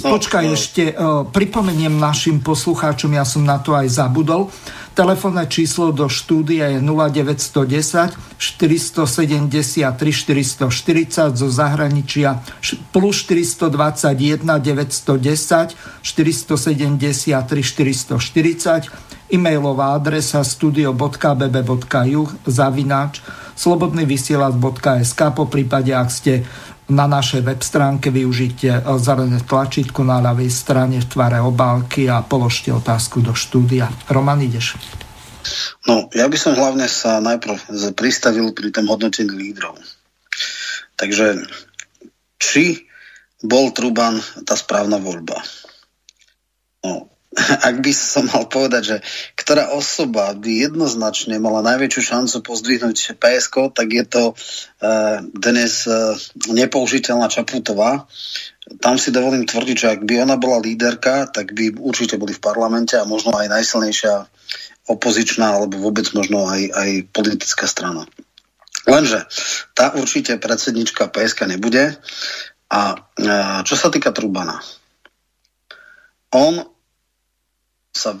[0.05, 0.93] Počkaj no, ešte,
[1.33, 4.53] pripomeniem našim poslucháčom, ja som na to aj zabudol.
[4.93, 12.43] Telefónne číslo do štúdia je 0910 473 440 zo zahraničia
[12.91, 17.31] plus 421 910 473
[17.63, 18.91] 440
[19.29, 23.21] e-mailová adresa studio.bb.juh zavináč
[23.59, 26.47] slobodnyvysielac.sk po prípade, ak ste
[26.89, 32.73] na našej web stránke využite zelené tlačítko na ľavej strane v tvare obálky a položte
[32.73, 33.89] otázku do štúdia.
[34.09, 34.75] Roman, ideš.
[35.85, 39.77] No, ja by som hlavne sa najprv pristavil pri tom hodnotení lídrov.
[40.99, 41.47] Takže,
[42.41, 42.89] či
[43.39, 45.39] bol Truban tá správna voľba?
[46.83, 47.07] No,
[47.67, 48.97] ak by som mal povedať, že
[49.35, 56.15] ktorá osoba by jednoznačne mala najväčšiu šancu pozdvihnúť PSK, tak je to uh, dnes uh,
[56.51, 58.05] nepoužiteľná Čaputová.
[58.79, 62.43] Tam si dovolím tvrdiť, že ak by ona bola líderka, tak by určite boli v
[62.43, 64.13] parlamente a možno aj najsilnejšia
[64.89, 68.05] opozičná alebo vôbec možno aj, aj politická strana.
[68.89, 69.25] Lenže
[69.77, 71.97] tá určite predsednička PSK nebude.
[72.69, 73.01] A
[73.65, 74.61] čo sa týka Trubana,
[76.29, 76.61] on
[77.93, 78.15] sa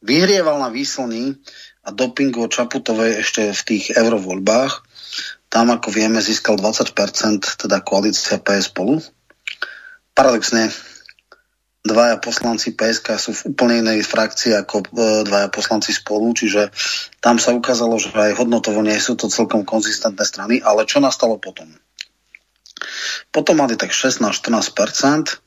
[0.00, 1.36] vyhrieval na výslny
[1.84, 4.72] a dopingu Čaputovej ešte v tých eurovoľbách.
[5.50, 9.02] Tam, ako vieme, získal 20%, teda koalícia PS spolu.
[10.14, 10.70] Paradoxne,
[11.80, 14.86] dvaja poslanci PSK sú v úplne inej frakcii ako e,
[15.24, 16.68] dvaja poslanci spolu, čiže
[17.24, 21.40] tam sa ukázalo, že aj hodnotovo nie sú to celkom konzistentné strany, ale čo nastalo
[21.40, 21.72] potom?
[23.32, 25.40] Potom mali tak 16-14%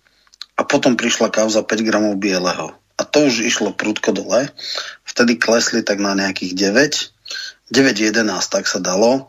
[0.57, 2.82] a potom prišla kauza 5 gramov bieleho.
[2.97, 4.49] A to už išlo prudko dole.
[5.03, 9.27] Vtedy klesli tak na nejakých 9, 9-11, tak sa dalo.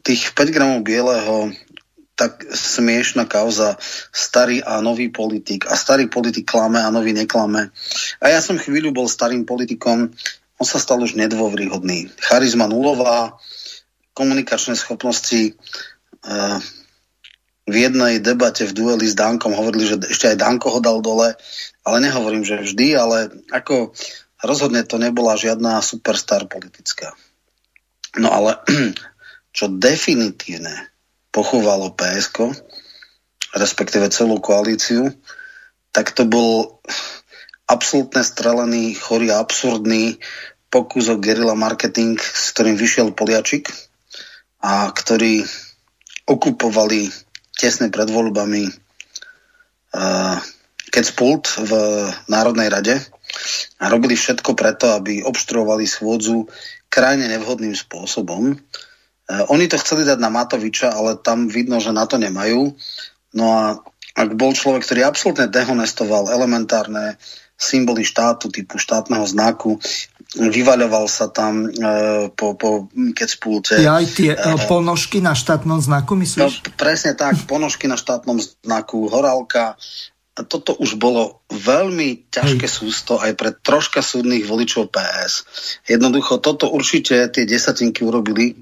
[0.00, 1.52] Tých 5 gramov bieleho
[2.14, 3.74] tak smiešná kauza
[4.14, 5.66] starý a nový politik.
[5.66, 7.74] A starý politik klame a nový neklame.
[8.22, 10.14] A ja som chvíľu bol starým politikom,
[10.54, 12.14] on sa stal už nedôvryhodný.
[12.22, 13.34] Charizma nulová,
[14.14, 15.58] komunikačné schopnosti
[16.22, 16.62] uh,
[17.66, 21.34] v jednej debate v dueli s Dankom hovorili, že ešte aj Danko ho dal dole,
[21.84, 23.18] ale nehovorím, že vždy, ale
[23.52, 23.92] ako
[24.40, 27.12] rozhodne to nebola žiadna superstar politická.
[28.16, 28.60] No ale
[29.56, 30.90] čo definitívne
[31.28, 32.56] pochovalo PSK,
[33.54, 35.12] respektíve celú koalíciu,
[35.94, 36.82] tak to bol
[37.70, 40.18] absolútne strelený, chorý a absurdný
[40.68, 43.70] pokus o gerila marketing, s ktorým vyšiel Poliačik
[44.58, 45.46] a ktorí
[46.26, 47.12] okupovali
[47.54, 48.64] tesne pred voľbami
[49.94, 50.38] uh,
[51.16, 51.72] pult v
[52.30, 52.94] Národnej rade
[53.82, 56.46] a robili všetko preto, aby obštruovali schôdzu
[56.86, 58.54] krajne nevhodným spôsobom.
[58.54, 62.70] Eh, oni to chceli dať na Matoviča, ale tam vidno, že na to nemajú.
[63.34, 63.64] No a
[64.14, 67.18] ak bol človek, ktorý absolútne dehonestoval elementárne
[67.58, 69.78] symboly štátu typu štátneho znaku,
[70.34, 71.68] vyvaľoval sa tam e,
[72.34, 73.78] po, po kecpulte.
[73.78, 76.42] Ja aj tie e, ponožky na štátnom znaku, myslíš?
[76.42, 79.78] No, presne tak, ponožky na štátnom znaku, horálka,
[80.42, 85.46] toto už bolo veľmi ťažké sústo aj pre troška súdnych voličov PS.
[85.86, 88.58] Jednoducho toto určite tie desatinky urobili.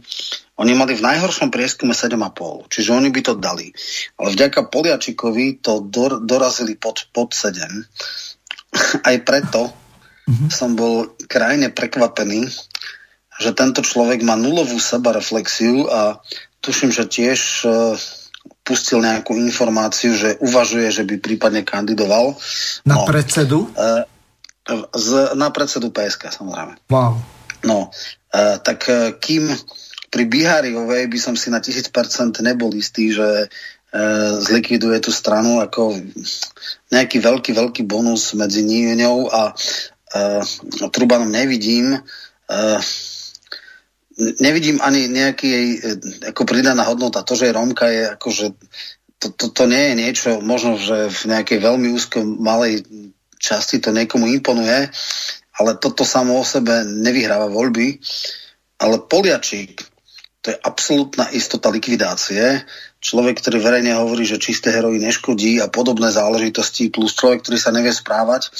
[0.60, 3.72] Oni mali v najhoršom prieskume 7,5, čiže oni by to dali.
[4.20, 7.56] Ale vďaka Poliačikovi to dor- dorazili pod, pod 7.
[9.08, 9.72] aj preto
[10.28, 10.48] mm-hmm.
[10.52, 12.52] som bol krajine prekvapený,
[13.40, 16.20] že tento človek má nulovú sebareflexiu a
[16.60, 17.96] tuším, že tiež uh,
[18.62, 22.38] pustil nejakú informáciu, že uvažuje, že by prípadne kandidoval.
[22.86, 23.70] Na no, predsedu?
[23.74, 24.06] Uh,
[24.94, 26.78] z, na predsedu PSK, samozrejme.
[26.86, 27.18] Wow.
[27.66, 29.50] No, uh, tak uh, kým
[30.12, 31.88] pri Bihariovej by som si na 1000%
[32.44, 33.48] nebol istý, že
[34.40, 35.92] zlikviduje tú stranu ako
[36.88, 40.42] nejaký veľký, veľký bonus medzi ňou a uh,
[40.88, 42.00] Trubanom nevidím.
[42.48, 42.80] Uh,
[44.18, 45.78] nevidím ani nejaký jej e,
[46.32, 47.24] ako pridaná hodnota.
[47.24, 48.46] To, že je Rómka je akože
[49.22, 52.82] to, to, to nie je niečo, možno, že v nejakej veľmi úzko malej
[53.38, 54.90] časti to niekomu imponuje,
[55.58, 58.02] ale toto samo o sebe nevyhráva voľby.
[58.82, 59.78] Ale Poliačík,
[60.42, 62.66] to je absolútna istota likvidácie.
[62.98, 67.70] Človek, ktorý verejne hovorí, že čisté heroji neškodí a podobné záležitosti, plus človek, ktorý sa
[67.70, 68.50] nevie správať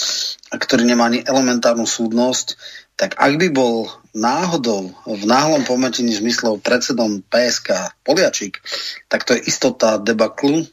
[0.55, 2.55] a ktorý nemá ani elementárnu súdnosť,
[2.97, 8.61] tak ak by bol náhodou v náhlom pometení zmyslov predsedom PSK Poliačik,
[9.09, 10.69] tak to je istota debaklu.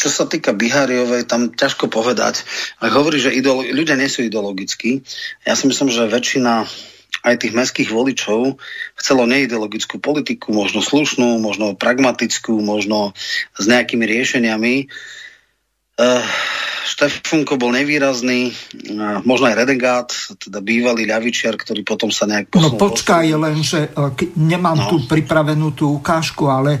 [0.00, 2.40] Čo sa týka Bihariovej, tam ťažko povedať.
[2.80, 5.04] Ak hovorí, že ideolo- ľudia nie sú ideologickí,
[5.44, 6.64] ja si myslím, že väčšina
[7.20, 8.56] aj tých mestských voličov
[8.96, 13.12] chcelo neideologickú politiku, možno slušnú, možno pragmatickú, možno
[13.60, 14.88] s nejakými riešeniami.
[16.80, 18.50] Štefunko bol nevýrazný,
[19.22, 20.10] možno aj Redengát,
[20.40, 22.76] teda bývalý ľavičiar, ktorý potom sa nejak posunul.
[22.76, 24.88] No počkaj, len, že e, nemám no.
[24.88, 26.80] tu pripravenú tú ukážku, ale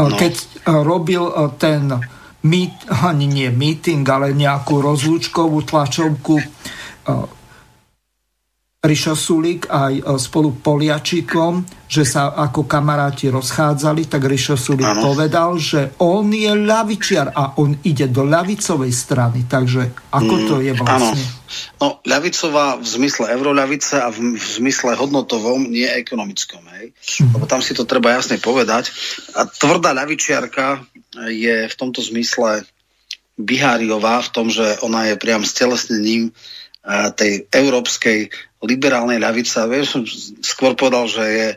[0.00, 0.16] no.
[0.16, 1.28] keď robil
[1.60, 1.92] ten
[2.44, 2.74] meet,
[3.08, 6.40] ani nie meeting, ale nejakú rozlúčkovú tlačovku
[8.84, 15.08] Rišo Sulik aj e, spolu Poliačikom, že sa ako kamaráti rozchádzali, tak Rišo Sulik ano.
[15.08, 19.48] povedal, že on je ľavičiar a on ide do ľavicovej strany.
[19.48, 21.24] Takže ako to je vlastne?
[21.24, 21.42] Ano.
[21.80, 26.60] No, ľavicová v zmysle euroľavice a v, v zmysle hodnotovom, nie ekonomickom.
[26.76, 26.92] Hej?
[27.24, 27.40] Mm.
[27.40, 28.92] Lebo tam si to treba jasne povedať.
[29.32, 30.84] A tvrdá ľavičiarka
[31.32, 32.68] je v tomto zmysle
[33.40, 36.36] Biháriová v tom, že ona je priam stelesnením
[37.16, 38.28] tej európskej
[38.64, 39.64] liberálnej ľavice.
[39.68, 40.02] Vieš, som
[40.40, 41.48] skôr povedal, že je,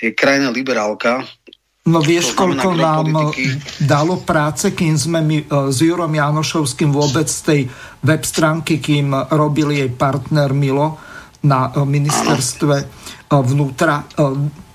[0.00, 1.24] je krajná liberálka.
[1.84, 3.84] No vieš, koľko nám politiky.
[3.84, 7.60] dalo práce, kým sme my e, s Jurom Janošovským vôbec z tej
[8.00, 10.96] web stránky, kým robil jej partner Milo
[11.44, 12.76] na e, ministerstve.
[12.80, 13.04] Ano
[13.42, 14.04] vnútra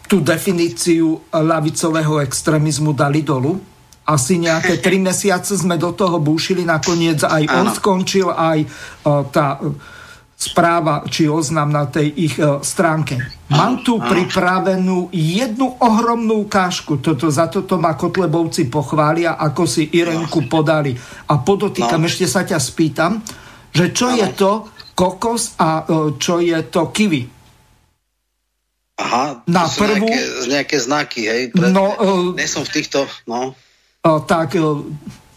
[0.09, 3.55] tú definíciu ľavicového extrémizmu dali dolu.
[4.09, 8.65] Asi nejaké tri mesiace sme do toho búšili, nakoniec aj on skončil, aj
[9.31, 9.61] tá
[10.39, 13.19] správa či oznam na tej ich e, stránke.
[13.51, 17.03] Mám tu pripravenú jednu ohromnú kážku.
[17.03, 20.95] Toto, za toto ma Kotlebovci pochvália, ako si Irenku podali.
[21.27, 22.07] A podotýkam, no.
[22.07, 23.19] ešte sa ťa spýtam,
[23.75, 27.27] že čo je to kokos a e, čo je to kiwi?
[28.99, 30.07] Aha, to na sú prvú...
[30.07, 31.43] nejaké, nejaké znaky, hej?
[31.51, 33.55] Pre, no, uh, nie som v týchto, no.
[34.03, 34.83] Uh, tak, uh,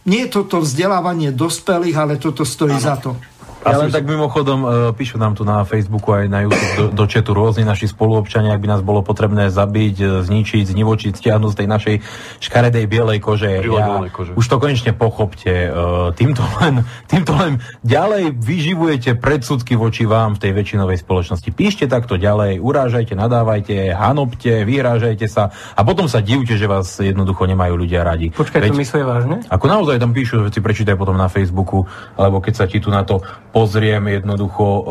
[0.03, 2.83] nie je toto vzdelávanie dospelých, ale toto stojí ano.
[2.83, 3.15] za to.
[3.63, 7.05] Ja len tak mimochodom uh, píšu nám tu na Facebooku aj na YouTube do, do
[7.07, 11.59] chatu rôzni naši spoluobčania, ak by nás bolo potrebné zabiť, e, zničiť, znivočiť, stiahnuť z
[11.63, 11.97] tej našej
[12.43, 13.63] škaredej bielej kože.
[13.63, 14.35] Ja, kože.
[14.35, 15.71] Už to konečne pochopte.
[15.71, 21.49] Uh, týmto, len, týmto len ďalej vyživujete predsudky voči vám v tej väčšinovej spoločnosti.
[21.55, 27.47] Píšte takto ďalej, urážajte, nadávajte, hanobte, vyhrážajte sa a potom sa divte, že vás jednoducho
[27.47, 28.35] nemajú ľudia radi.
[28.35, 29.37] Počkaj, Veď, to myslíte vážne?
[29.47, 31.87] Ako naozaj tam píšu, si prečítaj potom na Facebooku,
[32.19, 34.83] alebo keď sa ti tu na to pozriem jednoducho, e,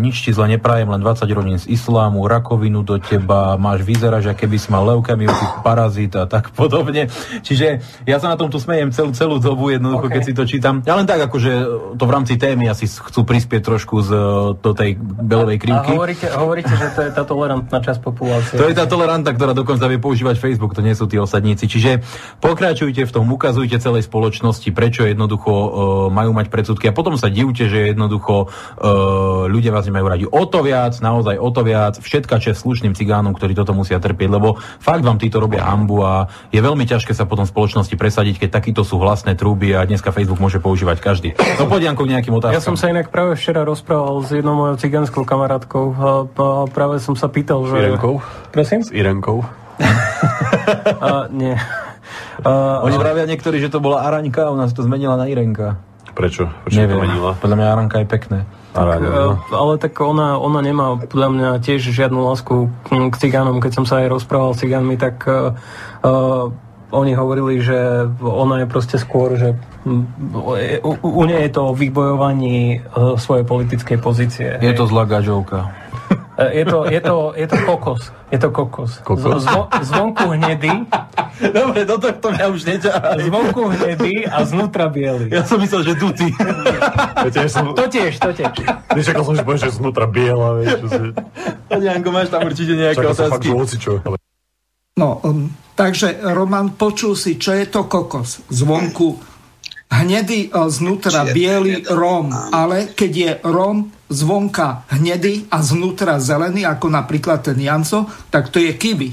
[0.00, 4.32] nič ti zle neprajem, len 20 rodín z islámu, rakovinu do teba, máš vyzerať, že
[4.32, 5.28] keby si mal leukemiu,
[5.60, 7.12] parazit a tak podobne.
[7.44, 10.18] Čiže ja sa na tomto smejem celú, celú dobu jednoducho, okay.
[10.18, 10.80] keď si to čítam.
[10.88, 11.52] Ja len tak, akože
[12.00, 14.10] to v rámci témy asi chcú prispieť trošku z,
[14.56, 15.92] do tej belovej krivky.
[15.92, 18.56] A hovoríte, hovoríte, že to je tá tolerantná časť populácie.
[18.56, 21.68] To je tá toleranta, ktorá dokonca vie používať Facebook, to nie sú tí osadníci.
[21.68, 22.00] Čiže
[22.40, 25.68] pokračujte v tom, ukazujte celej spoločnosti, prečo jednoducho uh,
[26.08, 30.24] majú mať predsudky a potom sa divte, že jednoducho uh, ľudia vás nemajú radi.
[30.30, 34.30] O to viac, naozaj o to viac, všetka čest slušným cigánom, ktorí toto musia trpieť,
[34.30, 38.46] lebo fakt vám títo robia hambu a je veľmi ťažké sa potom v spoločnosti presadiť,
[38.46, 41.34] keď takýto sú hlasné trúby a dneska Facebook môže používať každý.
[41.58, 42.54] No poď k nejakým otázkam.
[42.54, 46.10] Ja som sa inak práve včera rozprával s jednou mojou cigánskou kamarátkou a
[46.70, 47.74] práve som sa pýtal, že...
[47.74, 48.14] S Irenkou?
[48.54, 48.80] Prosím?
[48.86, 49.42] S Irenkou?
[49.82, 51.58] uh, nie.
[52.38, 55.82] Uh, Oni pravia niektorí, že to bola Araňka a ona si to zmenila na Irenka.
[56.18, 56.50] Prečo?
[56.66, 56.98] Prečo Neviem.
[56.98, 57.30] to menila?
[57.38, 58.38] Podľa mňa Aranka je pekné.
[58.74, 59.38] Tak, no.
[59.54, 63.62] ale tak ona, ona nemá podľa mňa tiež žiadnu lásku k cigánom.
[63.62, 65.54] Keď som sa aj rozprával s cigánmi, tak uh,
[66.90, 69.54] oni hovorili, že ona je proste skôr, že
[69.86, 74.58] u, u nej je to o vybojovaní uh, svojej politickej pozície.
[74.58, 74.78] Je hej.
[74.78, 75.70] to zlá gažovka.
[76.38, 78.02] Je to, je to, je to kokos.
[78.30, 79.02] Je to kokos.
[79.02, 79.42] kokos?
[79.42, 80.70] Zvo, zvonku hnedý.
[81.50, 83.18] Dobre, do tohto mňa už neťahaj.
[83.26, 85.34] Zvonku hnedý a znútra biely.
[85.34, 86.30] Ja som myslel, že dutý.
[87.26, 87.74] ja som...
[87.74, 88.54] To tiež, to tiež.
[88.94, 90.62] Nečakal som, že povieš, že znútra biela.
[90.62, 91.10] Vieš.
[91.74, 93.48] Janko, máš tam určite nejaké Čakal otázky.
[93.50, 94.16] Fakt, ale...
[94.94, 98.46] No, um, takže Roman, počul si, čo je to kokos.
[98.46, 99.37] Zvonku
[99.88, 102.32] hnedý, uh, znútra biely rom.
[102.32, 108.60] Ale keď je rom, zvonka hnedý a znútra zelený, ako napríklad ten Janco, tak to
[108.60, 109.12] je kiwi.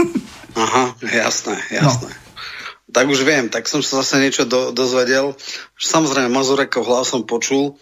[0.56, 2.12] Aha, jasné, jasné.
[2.12, 2.24] No.
[2.92, 5.36] Tak už viem, tak som sa zase niečo do, dozvedel.
[5.76, 7.76] Samozrejme, Mazurekov hlas som počul,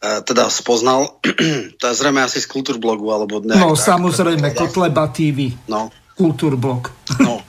[0.00, 1.20] e, teda spoznal.
[1.80, 5.52] to je zrejme asi z Kultúrblogu, alebo nejak, No, tak, samozrejme, Kotleba TV.
[5.68, 5.92] No.
[6.16, 6.88] Kultúrblog.
[7.20, 7.44] no,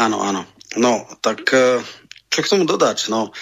[0.00, 0.48] áno, áno.
[0.80, 1.84] No, tak e,
[2.32, 3.12] čo k tomu dodať?
[3.12, 3.36] No,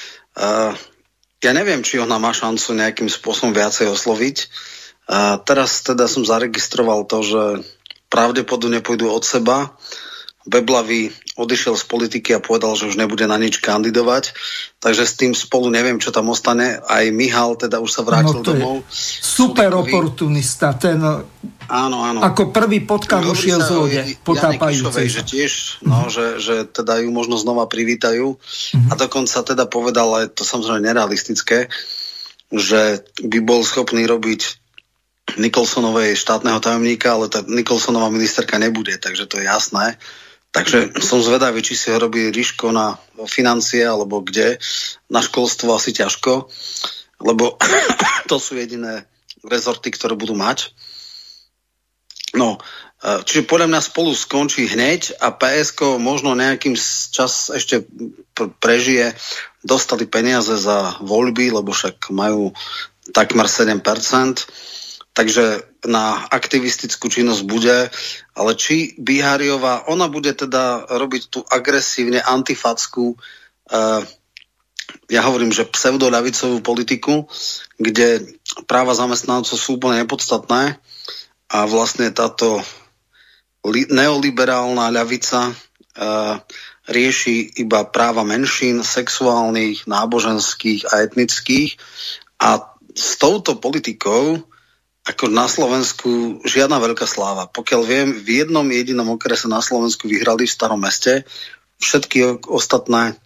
[1.44, 4.36] ja neviem, či ona má šancu nejakým spôsobom viacej osloviť.
[5.04, 7.42] A teraz teda som zaregistroval to, že
[8.08, 9.76] pravdepodobne pôjdu od seba
[10.48, 14.30] Beblavý odišiel z politiky a povedal, že už nebude na nič kandidovať,
[14.78, 16.78] takže s tým spolu neviem, čo tam ostane.
[16.86, 18.76] Aj Mihal teda už sa vrátil no, domov.
[18.90, 19.90] Super Sudekovi.
[19.90, 22.22] oportunista, ten áno, áno.
[22.22, 26.10] ako prvý potkan ušiel z lode, potápajúcej že tiež, no, mm.
[26.14, 28.88] že, že teda ju možno znova privítajú mm.
[28.90, 31.66] a dokonca teda povedal, ale to samozrejme nerealistické,
[32.54, 34.62] že by bol schopný robiť
[35.34, 39.98] Nikolsonovej štátneho tajomníka, ale tá Nikolsonová ministerka nebude, takže to je jasné.
[40.54, 42.94] Takže som zvedavý, či si ho robí Ríško na
[43.26, 44.62] financie alebo kde.
[45.10, 46.46] Na školstvo asi ťažko,
[47.26, 47.58] lebo
[48.30, 49.02] to sú jediné
[49.42, 50.70] rezorty, ktoré budú mať.
[52.38, 52.62] No,
[53.02, 56.78] e, čiže podľa mňa spolu skončí hneď a PSK možno nejakým
[57.10, 57.82] čas ešte
[58.62, 59.18] prežije.
[59.66, 62.54] Dostali peniaze za voľby, lebo však majú
[63.10, 63.82] takmer 7%.
[65.14, 67.88] Takže na aktivistickú činnosť bude,
[68.34, 74.02] ale či Bihariová, ona bude teda robiť tú agresívne antifackú, uh,
[75.08, 77.28] ja hovorím, že pseudoľavicovú politiku,
[77.80, 78.36] kde
[78.68, 80.76] práva zamestnancov sú úplne nepodstatné
[81.50, 82.60] a vlastne táto
[83.64, 86.36] li- neoliberálna ľavica uh,
[86.88, 91.80] rieši iba práva menšín, sexuálnych, náboženských a etnických.
[92.40, 94.44] A s touto politikou
[95.04, 97.44] ako na Slovensku žiadna veľká sláva.
[97.52, 101.28] Pokiaľ viem, v jednom jedinom okrese na Slovensku vyhrali v starom meste.
[101.76, 103.20] Všetky ostatné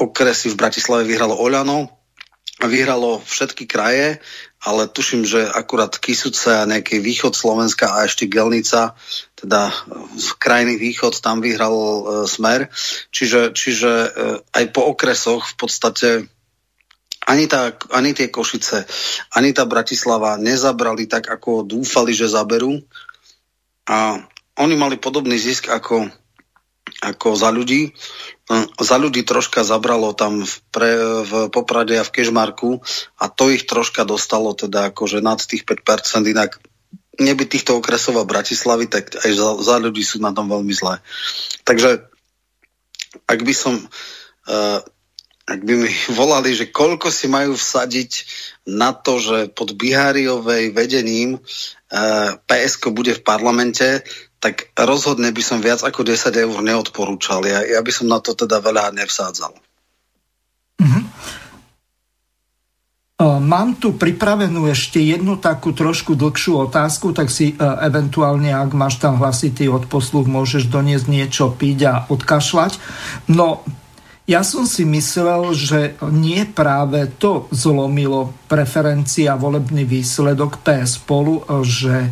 [0.00, 1.92] okresy v Bratislave vyhralo Oľano,
[2.64, 4.24] vyhralo všetky kraje,
[4.64, 8.96] ale tuším, že akurát Kisuce a nejaký východ Slovenska a ešte Gelnica,
[9.36, 9.68] teda
[10.16, 12.72] v krajný východ, tam vyhral e, Smer.
[13.12, 14.08] Čiže, čiže e,
[14.56, 16.08] aj po okresoch v podstate
[17.26, 18.86] ani, tá, ani tie Košice,
[19.34, 22.78] ani tá Bratislava nezabrali tak, ako dúfali, že zaberú.
[23.90, 24.22] A
[24.56, 26.06] oni mali podobný zisk ako,
[27.02, 27.90] ako za ľudí.
[28.78, 30.90] Za ľudí troška zabralo tam v, pre,
[31.26, 32.78] v Poprade a v Kežmarku
[33.18, 36.62] a to ich troška dostalo teda akože nad tých 5%, inak
[37.18, 41.02] neby týchto okresov a Bratislavy, tak aj za, za ľudí sú na tom veľmi zlé.
[41.66, 42.06] Takže
[43.26, 44.78] ak by som uh,
[45.46, 45.90] ak by mi
[46.20, 48.12] volali, že koľko si majú vsadiť
[48.66, 51.40] na to, že pod Biháriovej vedením e,
[52.34, 54.02] PSK bude v parlamente,
[54.42, 57.46] tak rozhodne by som viac ako 10 eur neodporúčal.
[57.46, 59.54] Ja, ja by som na to teda veľa nevsádzal.
[60.76, 61.04] Mm-hmm.
[63.46, 69.00] Mám tu pripravenú ešte jednu takú trošku dlhšiu otázku, tak si e, eventuálne, ak máš
[69.00, 72.76] tam hlasitý odposluch, môžeš doniesť niečo piť a odkašľať.
[73.32, 73.64] No,
[74.26, 82.10] ja som si myslel, že nie práve to zlomilo preferencia volebný výsledok PS spolu, že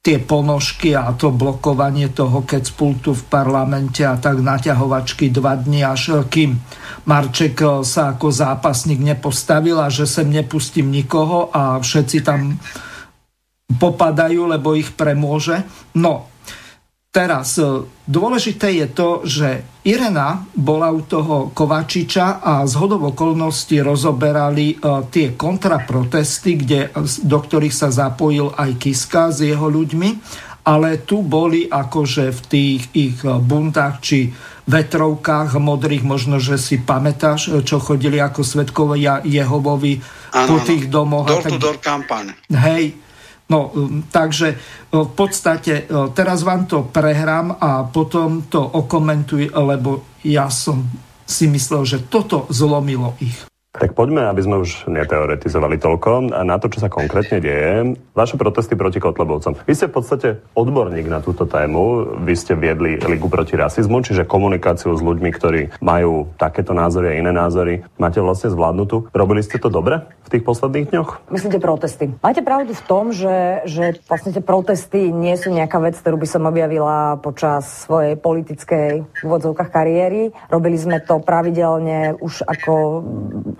[0.00, 5.84] tie ponožky a to blokovanie toho keď pultu v parlamente a tak naťahovačky dva dní,
[5.84, 6.56] až kým
[7.04, 12.56] Marček sa ako zápasník nepostavil a že sem nepustím nikoho a všetci tam
[13.76, 15.68] popadajú, lebo ich premôže.
[16.00, 16.29] No,
[17.10, 23.82] Teraz e, dôležité je to, že Irena bola u toho Kovačiča a z hodov okolností
[23.82, 26.92] rozoberali uh, tie kontraprotesty, kde,
[27.24, 30.10] do ktorých sa zapojil aj Kiska s jeho ľuďmi,
[30.68, 34.30] ale tu boli akože v tých ich buntách či
[34.70, 39.98] vetrovkách modrých, možno, že si pamätáš, e, čo chodili ako svetkovia Jehovovi
[40.30, 41.26] ano, po tých domoch.
[41.26, 42.38] Door to door kampaň.
[42.54, 42.94] Hej,
[43.50, 43.74] No,
[44.14, 50.46] takže uh, v podstate uh, teraz vám to prehrám a potom to okomentuj, lebo ja
[50.46, 50.86] som
[51.26, 53.49] si myslel, že toto zlomilo ich.
[53.70, 57.94] Tak poďme, aby sme už neteoretizovali toľko, na to, čo sa konkrétne deje.
[58.18, 59.62] Vaše protesty proti Kotlebovcom.
[59.62, 62.18] Vy ste v podstate odborník na túto tému.
[62.26, 67.18] Vy ste viedli Ligu proti rasizmu, čiže komunikáciu s ľuďmi, ktorí majú takéto názory a
[67.22, 67.86] iné názory.
[67.94, 69.06] Máte vlastne zvládnutú.
[69.14, 71.30] Robili ste to dobre v tých posledných dňoch?
[71.30, 72.10] Myslíte protesty.
[72.26, 76.26] Máte pravdu v tom, že, že vlastne tie protesty nie sú nejaká vec, ktorú by
[76.26, 80.34] som objavila počas svojej politickej v kariéry.
[80.50, 83.06] Robili sme to pravidelne už ako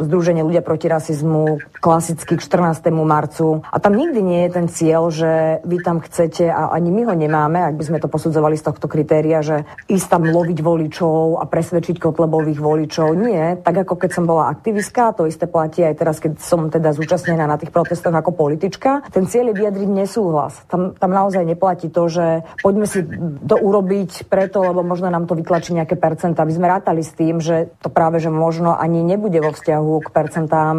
[0.01, 2.89] Združenie ľudia proti rasizmu, klasicky k 14.
[3.05, 3.61] marcu.
[3.69, 7.15] A tam nikdy nie je ten cieľ, že vy tam chcete, a ani my ho
[7.15, 11.45] nemáme, ak by sme to posudzovali z tohto kritéria, že ísť tam loviť voličov a
[11.45, 13.13] presvedčiť kotlebových voličov.
[13.13, 16.97] Nie, tak ako keď som bola aktivistka, to isté platí aj teraz, keď som teda
[16.97, 19.05] zúčastnená na tých protestoch ako politička.
[19.13, 20.57] Ten cieľ je vyjadriť nesúhlas.
[20.73, 23.05] Tam, tam naozaj neplatí to, že poďme si
[23.45, 26.49] to urobiť preto, lebo možno nám to vytlačí nejaké percentá.
[26.49, 30.07] My sme rátali s tým, že to práve, že možno ani nebude vo vzťahu vzťahu
[30.07, 30.77] k percentám,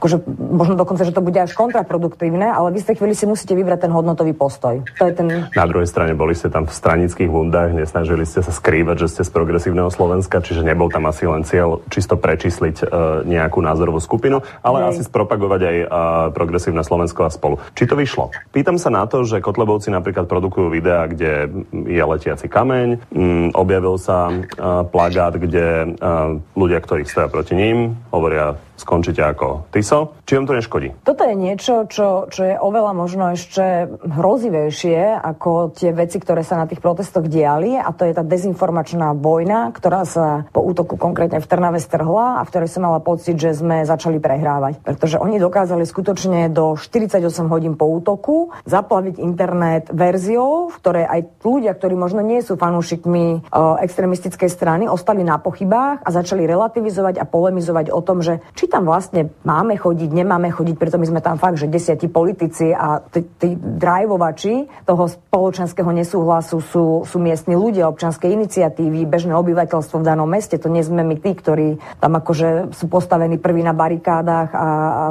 [0.00, 3.88] akože možno dokonca, že to bude až kontraproduktívne, ale v istej chvíli si musíte vybrať
[3.88, 4.80] ten hodnotový postoj.
[4.96, 5.28] To je ten...
[5.52, 9.22] Na druhej strane boli ste tam v stranických bundách, nesnažili ste sa skrývať, že ste
[9.28, 12.88] z progresívneho Slovenska, čiže nebol tam asi len cieľ čisto prečísliť uh,
[13.28, 14.88] nejakú názorovú skupinu, ale Hej.
[14.96, 15.86] asi spropagovať aj uh,
[16.32, 17.60] progresívne Slovensko a spolu.
[17.76, 18.32] Či to vyšlo?
[18.54, 23.98] Pýtam sa na to, že Kotlebovci napríklad produkujú videá, kde je letiaci kameň, um, objavil
[23.98, 30.18] sa uh, plagát, kde uh, ľudia, ktorí stoja proti ním, hovoria skončíte ako TISO.
[30.26, 30.88] Či vám to neškodí?
[31.06, 36.58] Toto je niečo, čo, čo je oveľa možno ešte hrozivejšie ako tie veci, ktoré sa
[36.58, 41.38] na tých protestoch diali a to je tá dezinformačná vojna, ktorá sa po útoku konkrétne
[41.38, 44.82] v Trnave strhla a v ktorej som mala pocit, že sme začali prehrávať.
[44.82, 51.20] Pretože oni dokázali skutočne do 48 hodín po útoku zaplaviť internet verziou, v ktorej aj
[51.44, 57.20] ľudia, ktorí možno nie sú fanúšikmi uh, extremistickej strany, ostali na pochybách a začali relativizovať
[57.20, 61.20] a polemizovať o tom, že či tam vlastne máme chodiť, nemáme chodiť, preto my sme
[61.20, 67.92] tam fakt, že desiatí politici a tí drivovači toho spoločenského nesúhlasu sú, sú miestni ľudia,
[67.92, 70.56] občanské iniciatívy, bežné obyvateľstvo v danom meste.
[70.56, 75.04] To nie sme my tí, ktorí tam akože sú postavení prví na barikádach a, a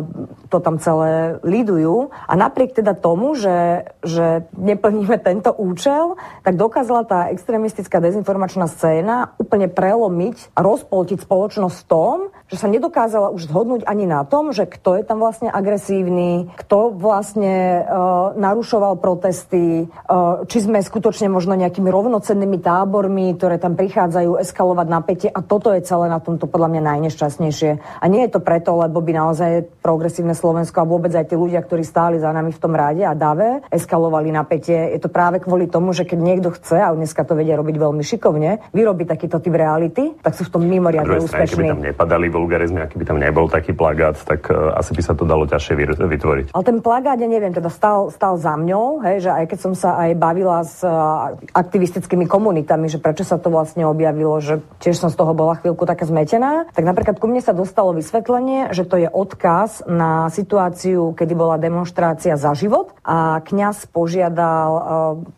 [0.49, 2.09] to tam celé lídujú.
[2.25, 9.37] A napriek teda tomu, že, že neplníme tento účel, tak dokázala tá extrémistická dezinformačná scéna
[9.37, 12.17] úplne prelomiť a rozpoltiť spoločnosť v tom,
[12.49, 16.95] že sa nedokázala už zhodnúť ani na tom, že kto je tam vlastne agresívny, kto
[16.95, 24.39] vlastne uh, narušoval protesty, uh, či sme skutočne možno nejakými rovnocennými tábormi, ktoré tam prichádzajú
[24.39, 27.71] eskalovať napätie a toto je celé na tomto podľa mňa najnešťastnejšie.
[27.99, 31.59] A nie je to preto, lebo by naozaj progresívne Slovensko a vôbec aj tí ľudia,
[31.59, 34.95] ktorí stáli za nami v tom ráde a dave, eskalovali napätie.
[34.95, 38.03] Je to práve kvôli tomu, že keď niekto chce, a dneska to vedia robiť veľmi
[38.05, 41.67] šikovne, vyrobiť takýto typ reality, tak sú v tom mimoriadne úspešní.
[41.67, 45.15] Keby tam nepadali vulgarizmy, aký by tam nebol taký plagát, tak uh, asi by sa
[45.15, 46.45] to dalo ťažšie vytvoriť.
[46.51, 49.73] Ale ten plagát, ja neviem, teda stal, stal za mňou, hej, že aj keď som
[49.73, 54.99] sa aj bavila s uh, aktivistickými komunitami, že prečo sa to vlastne objavilo, že tiež
[54.99, 58.83] som z toho bola chvíľku taká zmetená, tak napríklad ku mne sa dostalo vysvetlenie, že
[58.83, 64.83] to je odkaz na situáciu, kedy bola demonstrácia za život a kňaz požiadal uh,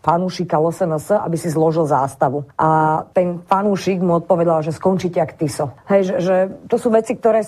[0.02, 2.50] fanúšika LSNS, aby si zložil zástavu.
[2.58, 5.76] A ten fanúšik mu odpovedal, že skončíte ak Tiso.
[5.86, 6.36] Hej, že, že
[6.66, 7.44] to sú veci, ktoré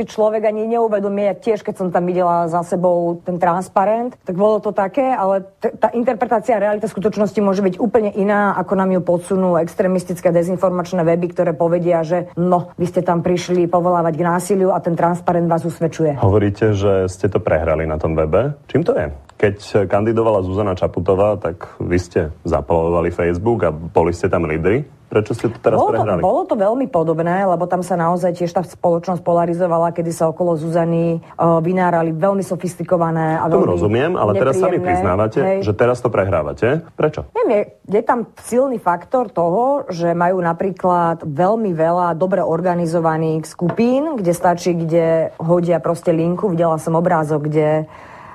[0.00, 1.28] si človek ani neuvedomie.
[1.28, 5.44] Ja tiež, keď som tam videla za sebou ten transparent, tak bolo to také, ale
[5.60, 11.04] t- tá interpretácia reality skutočnosti môže byť úplne iná, ako nám ju podsunú extrémistické dezinformačné
[11.04, 15.44] weby, ktoré povedia, že no, vy ste tam prišli povolávať k násiliu a ten transparent
[15.52, 16.16] vás usvedčuje.
[16.16, 18.56] Hovoríte, že ste to prehrali na tom webe.
[18.72, 19.12] Čím to je?
[19.36, 24.99] Keď kandidovala Zuzana Čaputová, tak vy ste zapalovali Facebook a boli ste tam lídry.
[25.10, 26.20] Prečo ste to teraz bolo to, prehrali?
[26.22, 30.54] Bolo to veľmi podobné, lebo tam sa naozaj tiež tá spoločnosť polarizovala, kedy sa okolo
[30.54, 35.58] Zuzany uh, vynárali veľmi sofistikované a Tomu rozumiem, ale teraz sami priznávate, hej.
[35.66, 36.86] že teraz to prehrávate.
[36.94, 37.26] Prečo?
[37.34, 37.62] Neviem, je,
[37.98, 44.78] je tam silný faktor toho, že majú napríklad veľmi veľa dobre organizovaných skupín, kde stačí,
[44.78, 46.46] kde hodia proste linku.
[46.46, 47.90] Videla som obrázok, kde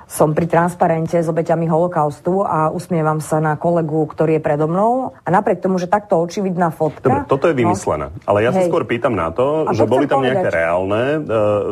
[0.05, 5.17] som pri transparente s obeťami holokaustu a usmievam sa na kolegu, ktorý je predo mnou.
[5.25, 7.05] A napriek tomu, že takto očividná fotka...
[7.05, 7.59] Dobre, toto je no.
[7.65, 8.13] vymyslené.
[8.13, 8.65] No, ale ja hej.
[8.65, 10.35] sa skôr pýtam na to, a že boli tam povedať.
[10.37, 11.21] nejaké reálne uh,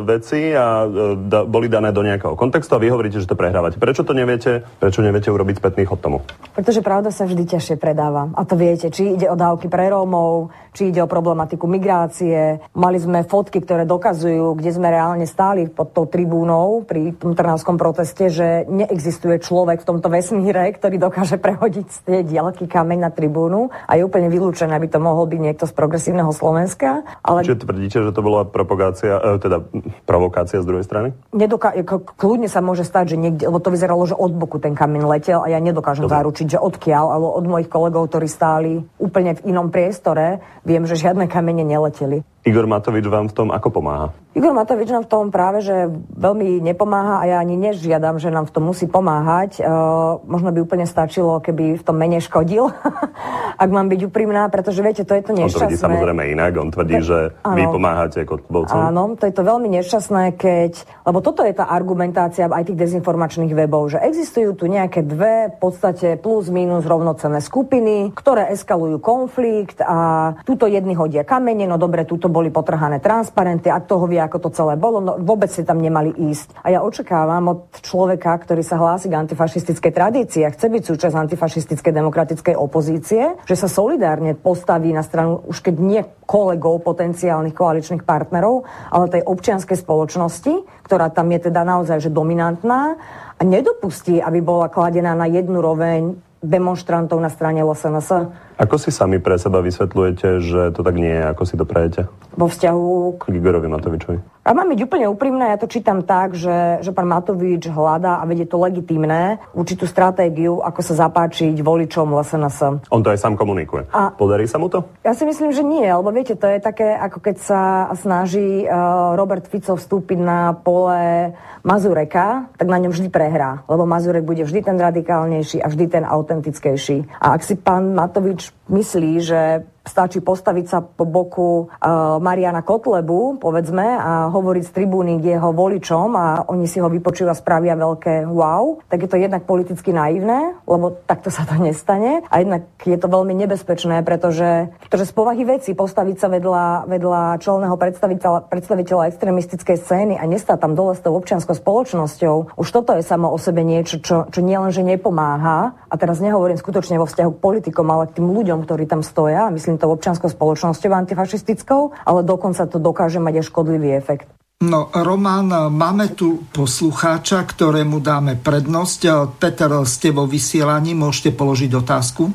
[0.02, 3.78] veci a uh, da, boli dané do nejakého kontextu a vy hovoríte, že to prehrávate.
[3.78, 6.18] Prečo to neviete, prečo neviete urobiť spätný chod tomu?
[6.58, 8.34] Pretože pravda sa vždy ťažšie predáva.
[8.34, 12.58] A to viete, či ide o dávky pre Rómov, či ide o problematiku migrácie.
[12.74, 17.78] Mali sme fotky, ktoré dokazujú, kde sme reálne stáli pod tou tribúnou pri tom trnavskom
[17.78, 23.10] proteste, že neexistuje človek v tomto vesmíre, ktorý dokáže prehodiť z tej dielky kameň na
[23.14, 27.06] tribúnu a je úplne vylúčené, aby to mohol byť niekto z progresívneho Slovenska.
[27.22, 27.46] Ale...
[27.46, 29.62] Čiže tvrdíte, že to bola propagácia, e, teda
[30.02, 31.14] provokácia z druhej strany?
[31.30, 31.70] Nedoká...
[32.18, 35.38] Kľudne sa môže stať, že niekde, lebo to vyzeralo, že od boku ten kameň letel
[35.38, 36.18] a ja nedokážem Dobre.
[36.18, 40.96] zaručiť, že odkiaľ, alebo od mojich kolegov, ktorí stáli úplne v inom priestore, viem, že
[40.98, 42.24] žiadne kamene neleteli.
[42.44, 44.12] Igor Matovič vám v tom ako pomáha?
[44.36, 48.44] Igor Matovič nám v tom práve, že veľmi nepomáha a ja ani nežiadam, že nám
[48.44, 49.64] v tom musí pomáhať.
[49.64, 52.68] Uh, možno by úplne stačilo, keby v tom menej škodil,
[53.62, 55.56] ak mám byť úprimná, pretože viete, to je to nešťastné.
[55.56, 58.76] On tvrdí samozrejme inak, on tvrdí, že ano, vy pomáhate kotlbovcom.
[58.76, 60.72] Áno, to je to veľmi nešťastné, keď,
[61.08, 65.56] lebo toto je tá argumentácia aj tých dezinformačných webov, že existujú tu nejaké dve v
[65.62, 72.02] podstate plus minus rovnocenné skupiny, ktoré eskalujú konflikt a tuto jedni hodia kamene, no dobre,
[72.04, 75.78] túto boli potrhané transparenty, ak toho vie, ako to celé bolo, no vôbec si tam
[75.78, 76.66] nemali ísť.
[76.66, 81.14] A ja očakávam od človeka, ktorý sa hlási k antifašistickej tradícii a chce byť súčasť
[81.14, 88.02] antifašistickej demokratickej opozície, že sa solidárne postaví na stranu už keď nie kolegov, potenciálnych koaličných
[88.02, 92.96] partnerov, ale tej občianskej spoločnosti, ktorá tam je teda naozaj že dominantná
[93.38, 98.28] a nedopustí, aby bola kladená na jednu roveň demonstrantov na strane LSNS.
[98.54, 102.06] Ako si sami pre seba vysvetľujete, že to tak nie je, ako si to prejete?
[102.38, 103.22] Vo vzťahu k...
[103.26, 104.18] K Igorovi Matovičovi.
[104.44, 108.28] A mám byť úplne úprimná, ja to čítam tak, že, že pán Matovič hľadá a
[108.28, 112.84] vedie to legitimné určitú stratégiu, ako sa zapáčiť voličom LSNS.
[112.92, 113.88] On to aj sám komunikuje.
[113.88, 114.84] A Podarí sa mu to?
[115.00, 117.62] Ja si myslím, že nie, lebo viete, to je také, ako keď sa
[117.96, 121.32] snaží uh, Robert Fico vstúpiť na pole
[121.64, 126.04] Mazureka, tak na ňom vždy prehrá, lebo Mazurek bude vždy ten radikálnejší a vždy ten
[126.04, 127.16] autentickejší.
[127.16, 133.36] A ak si pán Matovič myslí, že stačí postaviť sa po boku uh, Mariana Kotlebu,
[133.36, 137.76] povedzme, a hovoriť z tribúny k jeho voličom a oni si ho vypočujú a spravia
[137.76, 142.24] veľké wow, tak je to jednak politicky naivné, lebo takto sa to nestane.
[142.32, 147.22] A jednak je to veľmi nebezpečné, pretože, pretože z povahy veci postaviť sa vedľa, vedľa
[147.44, 152.96] čelného predstaviteľa, predstaviteľa extrémistickej scény a nestať tam dole s tou občianskou spoločnosťou, už toto
[152.96, 157.30] je samo o sebe niečo, čo, čo nielenže nepomáha, a teraz nehovorím skutočne vo vzťahu
[157.36, 162.06] k politikom, ale k tým ľuďom, ktorí tam stoja, myslím myslím tou občianskou spoločnosťou antifašistickou,
[162.06, 164.30] ale dokonca to dokáže mať aj škodlivý efekt.
[164.62, 169.34] No, Roman, máme tu poslucháča, ktorému dáme prednosť.
[169.42, 172.30] Peter, ste vo vysielaní, môžete položiť otázku.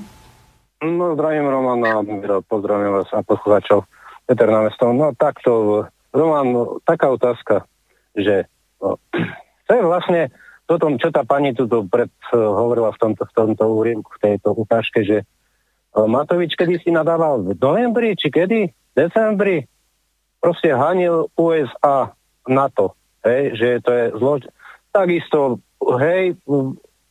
[0.84, 2.04] No, zdravím Romana,
[2.44, 3.88] pozdravím vás a poslucháčov.
[4.28, 4.92] Peter na mesto.
[4.92, 7.64] No takto, Roman, taká otázka,
[8.14, 8.52] že
[8.84, 9.00] no,
[9.66, 10.22] to je vlastne
[10.68, 14.54] to, čo tá pani tu pred uh, hovorila v tomto, v tomto úriemku, v tejto
[14.54, 15.26] ukážke, že
[15.96, 18.70] Matovič kedy si nadával v novembri, či kedy?
[18.70, 19.66] V decembri?
[20.40, 22.14] Proste hanil USA
[22.48, 24.42] NATO, hej, že to je zloč...
[24.90, 25.62] Takisto,
[26.02, 26.34] hej,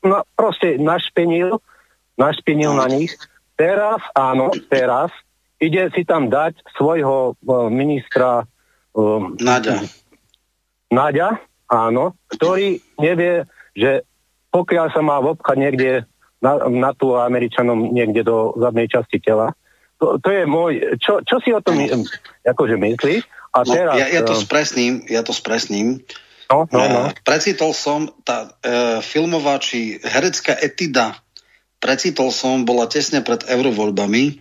[0.02, 1.62] no, proste našpenil,
[2.18, 3.14] našpenil na nich.
[3.54, 5.14] Teraz, áno, teraz
[5.62, 8.46] ide si tam dať svojho uh, ministra
[8.98, 9.86] um, Naďa.
[10.90, 11.38] Naďa,
[11.70, 13.46] áno, ktorý nevie,
[13.78, 14.02] že
[14.50, 15.90] pokiaľ sa má vopchať niekde
[16.38, 19.54] na, na tú Američanom niekde do zadnej časti tela,
[19.98, 21.74] to, to je môj, čo, čo si o tom
[22.46, 23.22] akože myslíš?
[23.50, 26.06] A no, teraz, ja, ja to spresním, ja to spresním.
[26.48, 27.00] No, no, no.
[27.10, 31.18] Uh, precitol som, tá uh, filmová či herecká etida,
[31.82, 34.38] precitol som, bola tesne pred eurovoľbami.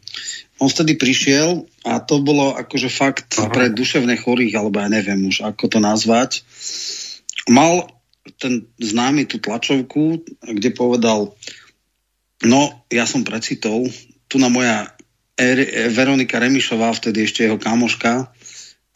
[0.62, 3.50] On vtedy prišiel a to bolo akože fakt uh-huh.
[3.50, 6.45] pre duševne chorých, alebo ja neviem už, ako to nazvať.
[7.50, 7.89] Mal
[8.38, 11.34] ten známy tú tlačovku, kde povedal,
[12.46, 13.90] no, ja som precitol,
[14.28, 14.94] tu na moja
[15.40, 18.30] er- Veronika Remišová, vtedy ešte jeho kamoška,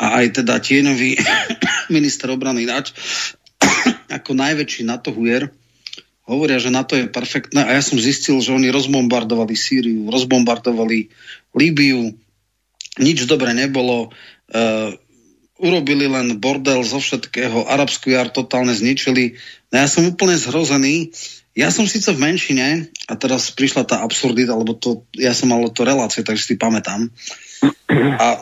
[0.01, 1.13] a aj teda tieňový
[1.95, 2.89] minister obrany Nač
[4.17, 5.53] ako najväčší NATO hujer
[6.25, 11.11] hovoria, že NATO je perfektné a ja som zistil, že oni rozbombardovali Sýriu, rozbombardovali
[11.51, 12.15] Líbiu,
[13.03, 14.89] nič dobre nebolo, uh,
[15.59, 19.35] urobili len bordel zo všetkého, arabskú jar totálne zničili.
[19.69, 21.11] No ja som úplne zhrozený.
[21.51, 25.67] Ja som síce v menšine a teraz prišla tá absurdita, lebo to, ja som mal
[25.67, 27.11] to relácie, takže si pamätám.
[27.91, 28.39] A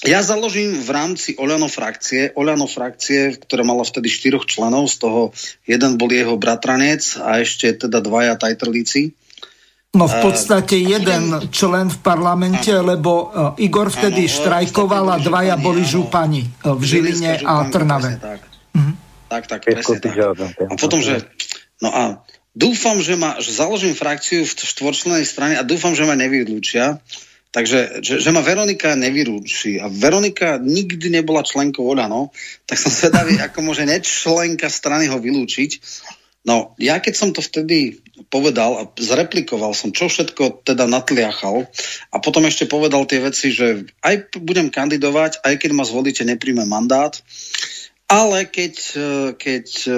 [0.00, 5.20] ja založím v rámci Oľano frakcie, Oľano frakcie, ktorá mala vtedy štyroch členov, z toho
[5.68, 9.12] jeden bol jeho bratranec a ešte teda dvaja tajtrlíci.
[9.90, 12.94] No v podstate uh, jeden člen v parlamente, áno.
[12.94, 17.54] lebo uh, Igor vtedy áno, štrajkoval a dvaja župani, boli župani uh, v Žiline a
[17.68, 18.12] Trnave.
[18.22, 18.40] Tak.
[18.70, 18.94] Uh-huh.
[19.26, 20.14] tak, tak, presne tak.
[20.70, 21.26] A potom, že...
[21.80, 22.20] No a
[22.52, 27.00] dúfam, že, ma, že založím frakciu v štvorčlenej strane a dúfam, že ma nevylúčia.
[27.50, 29.82] Takže, že, že ma Veronika nevyrúči.
[29.82, 32.30] A Veronika nikdy nebola členkou Oľano,
[32.62, 35.82] tak som zvedavý, ako môže nečlenka strany ho vylúčiť.
[36.46, 38.00] No, ja keď som to vtedy
[38.32, 41.68] povedal a zreplikoval som, čo všetko teda natliachal
[42.08, 46.64] a potom ešte povedal tie veci, že aj budem kandidovať, aj keď ma zvolíte, nepríjme
[46.64, 47.12] mandát,
[48.08, 48.74] ale keď,
[49.36, 49.92] keď e,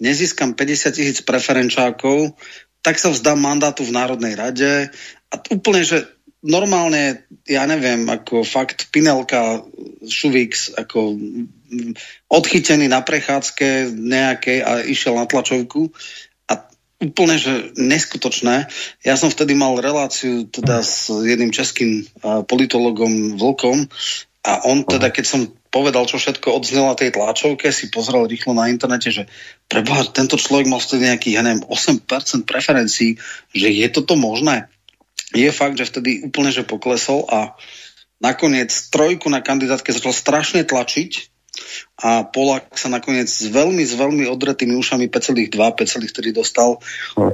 [0.00, 2.36] nezískam 50 tisíc preferenčákov,
[2.84, 4.94] tak sa vzdám mandátu v Národnej rade.
[5.32, 6.06] A úplne, že
[6.46, 9.66] normálne, ja neviem, ako fakt Pinelka,
[10.06, 11.18] Šuvix, ako
[12.30, 15.90] odchytený na prechádzke nejakej a išiel na tlačovku.
[16.46, 16.62] A
[17.02, 18.70] úplne, že neskutočné.
[19.02, 22.06] Ja som vtedy mal reláciu teda s jedným českým
[22.46, 23.90] politologom Vlkom
[24.46, 25.40] a on teda, keď som
[25.76, 29.28] povedal, čo všetko odznelo na tej tlačovke, si pozrel rýchlo na internete, že
[29.68, 33.20] preboha, tento človek mal vtedy nejakých, ja neviem, 8% preferencií,
[33.52, 34.72] že je toto možné
[35.34, 37.58] je fakt, že vtedy úplne že poklesol a
[38.22, 41.34] nakoniec trojku na kandidátke začal strašne tlačiť
[42.04, 46.78] a Polak sa nakoniec s veľmi, s veľmi odretými ušami 5,2, 5,3 dostal,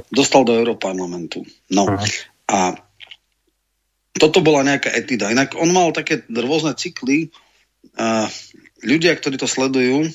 [0.09, 1.43] dostal do Európarlamentu.
[1.69, 1.91] No
[2.47, 2.59] a
[4.15, 5.33] toto bola nejaká etida.
[5.33, 7.33] Inak on mal také rôzne cykly.
[7.97, 8.27] A
[8.81, 10.09] ľudia, ktorí to sledujú,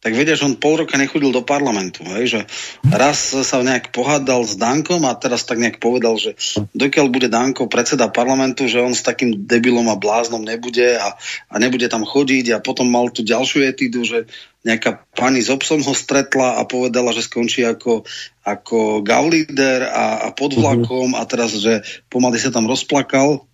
[0.00, 2.00] tak vedia, že on pol roka nechodil do parlamentu.
[2.08, 2.24] Hej?
[2.32, 2.40] Že
[2.88, 6.40] raz sa nejak pohádal s Dankom a teraz tak nejak povedal, že
[6.72, 11.20] dokiaľ bude Danko predseda parlamentu, že on s takým debilom a bláznom nebude a,
[11.52, 14.24] a nebude tam chodiť a potom mal tu ďalšiu etidu, že
[14.64, 18.08] nejaká pani s obsom ho stretla a povedala, že skončí ako,
[18.40, 23.44] ako gaulider a, a pod vlakom a teraz, že pomaly sa tam rozplakal.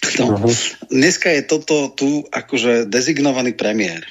[0.00, 0.54] No, uh-huh.
[0.88, 4.08] Dneska je toto tu akože dezignovaný premiér.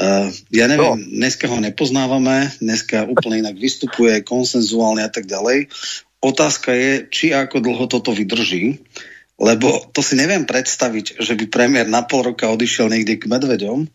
[0.00, 1.10] Uh, ja neviem, no.
[1.20, 5.68] dneska ho nepoznávame, dneska úplne inak vystupuje konsenzuálne a tak ďalej.
[6.24, 8.80] Otázka je, či ako dlho toto vydrží,
[9.40, 13.92] lebo to si neviem predstaviť, že by premiér na pol roka odišiel niekde k medveďom.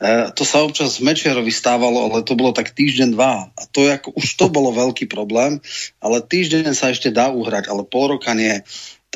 [0.00, 3.46] Uh, to sa občas z Mečiarovi stávalo, ale to bolo tak týždeň, dva.
[3.54, 5.62] A to je ako, už to bolo veľký problém,
[6.02, 8.66] ale týždeň sa ešte dá uhrať, ale pol roka nie.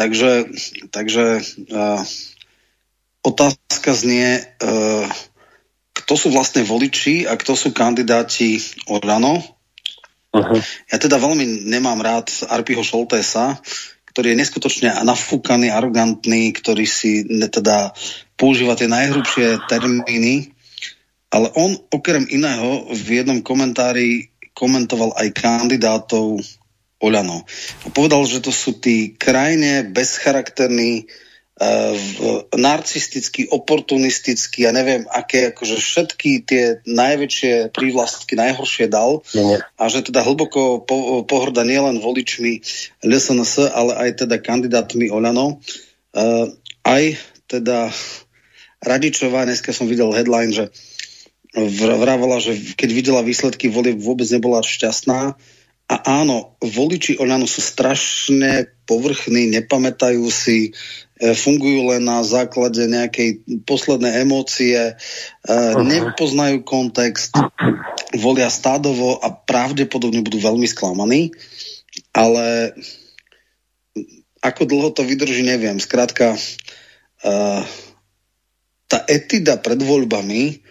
[0.01, 0.49] Takže,
[0.89, 2.01] takže uh,
[3.21, 5.05] otázka znie, uh,
[5.93, 8.57] kto sú vlastne voliči a kto sú kandidáti
[8.89, 9.45] Orano.
[10.33, 10.61] Uh-huh.
[10.89, 13.61] Ja teda veľmi nemám rád Arpiho Šoltésa,
[14.09, 17.21] ktorý je neskutočne nafúkaný, arogantný, ktorý si
[17.53, 17.93] teda
[18.41, 20.57] používa tie najhrubšie termíny,
[21.29, 26.41] ale on okrem iného v jednom komentári komentoval aj kandidátov
[27.01, 27.49] Oľano.
[27.85, 31.09] A povedal, že to sú tí krajne bezcharakterní
[32.57, 39.59] narcistický, oportunistický, ja neviem, aké, akože všetky tie najväčšie prívlastky, najhoršie dal nie, nie.
[39.61, 42.65] a že teda hlboko po, pohrda nielen voličmi
[43.05, 45.61] LSNS, ale aj teda kandidátmi Olano.
[46.17, 46.49] Uh,
[46.81, 47.93] aj teda
[48.81, 50.73] Radičová, dneska som videl headline, že
[51.93, 55.37] vravala, že keď videla výsledky volieb, vôbec nebola šťastná.
[55.91, 60.71] A áno, voliči Oľano sú strašne povrchní, nepamätajú si,
[61.19, 65.83] e, fungujú len na základe nejakej poslednej emócie, uh-huh.
[65.83, 67.35] nepoznajú kontext,
[68.15, 71.35] volia stádovo a pravdepodobne budú veľmi sklamaní.
[72.15, 72.71] Ale
[74.47, 75.83] ako dlho to vydrží, neviem.
[75.83, 77.63] Skrátka, uh,
[78.87, 80.63] tá etida pred voľbami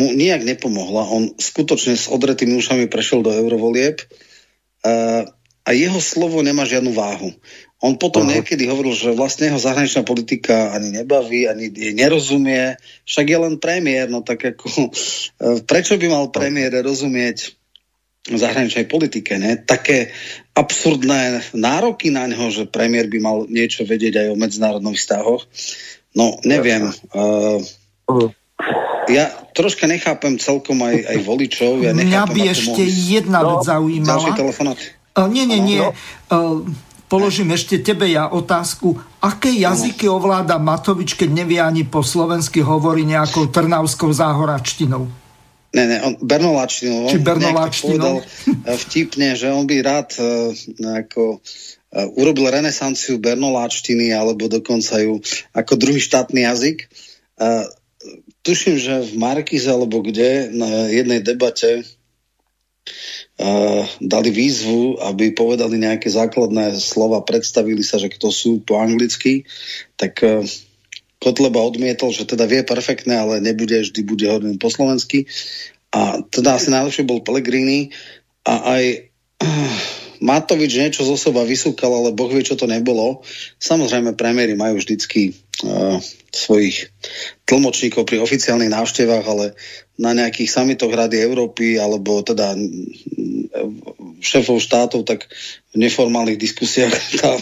[0.00, 1.12] mu nijak nepomohla.
[1.12, 4.00] On skutočne s odretými ušami prešiel do eurovolieb
[5.60, 7.30] a jeho slovo nemá žiadnu váhu.
[7.80, 8.40] On potom uh-huh.
[8.40, 12.76] niekedy hovoril, že vlastne jeho zahraničná politika ani nebaví, ani jej nerozumie,
[13.08, 14.88] však je len premiér, no tak ako, uh,
[15.70, 17.56] prečo by mal premiér rozumieť
[18.28, 19.56] zahraničnej politike, ne?
[19.56, 20.12] Také
[20.52, 25.42] absurdné nároky na neho, že premiér by mal niečo vedieť aj o medzinárodných vzťahoch.
[26.12, 26.92] No, neviem.
[27.16, 27.64] Uh,
[29.10, 31.82] ja troška nechápem celkom aj, aj voličov.
[31.82, 33.12] Ja Mňa by ešte mohli...
[33.18, 34.28] jedna no, vec zaujímala.
[35.18, 35.82] Uh, nie, nie, nie.
[36.30, 36.62] Uh,
[37.10, 38.94] položím ešte tebe ja otázku.
[39.18, 45.10] Aké jazyky ovláda Matovič, keď nevie ani po slovensky hovorí nejakou trnavskou záhoračtinou?
[45.70, 47.10] Ne, ne, on Bernoláčtinou.
[47.10, 48.22] Či Bernoláčtinou?
[48.86, 50.50] vtipne, že on by rád uh,
[50.98, 55.22] ako uh, urobil renesanciu Bernoláčtiny alebo dokonca ju
[55.54, 56.90] ako druhý štátny jazyk.
[57.38, 57.66] Uh,
[58.50, 66.10] tuším, že v Markize alebo kde na jednej debate uh, dali výzvu, aby povedali nejaké
[66.10, 69.46] základné slova, predstavili sa, že kto sú po anglicky,
[69.94, 70.42] tak uh,
[71.22, 75.30] Kotleba odmietol, že teda vie perfektne, ale nebude, vždy bude hodný po slovensky.
[75.94, 77.94] A teda asi najlepšie bol Pellegrini
[78.42, 78.82] a aj
[79.46, 83.24] uh, Matovič niečo zo seba vysúkal, ale Boh vie, čo to nebolo.
[83.56, 85.32] Samozrejme, premiéry majú vždycky
[85.64, 85.96] uh,
[86.28, 86.92] svojich
[87.48, 89.56] tlmočníkov pri oficiálnych návštevách, ale
[89.96, 92.56] na nejakých samitoch Rady Európy alebo teda
[94.20, 95.26] šéfov štátov, tak
[95.72, 97.36] v neformálnych diskusiách tá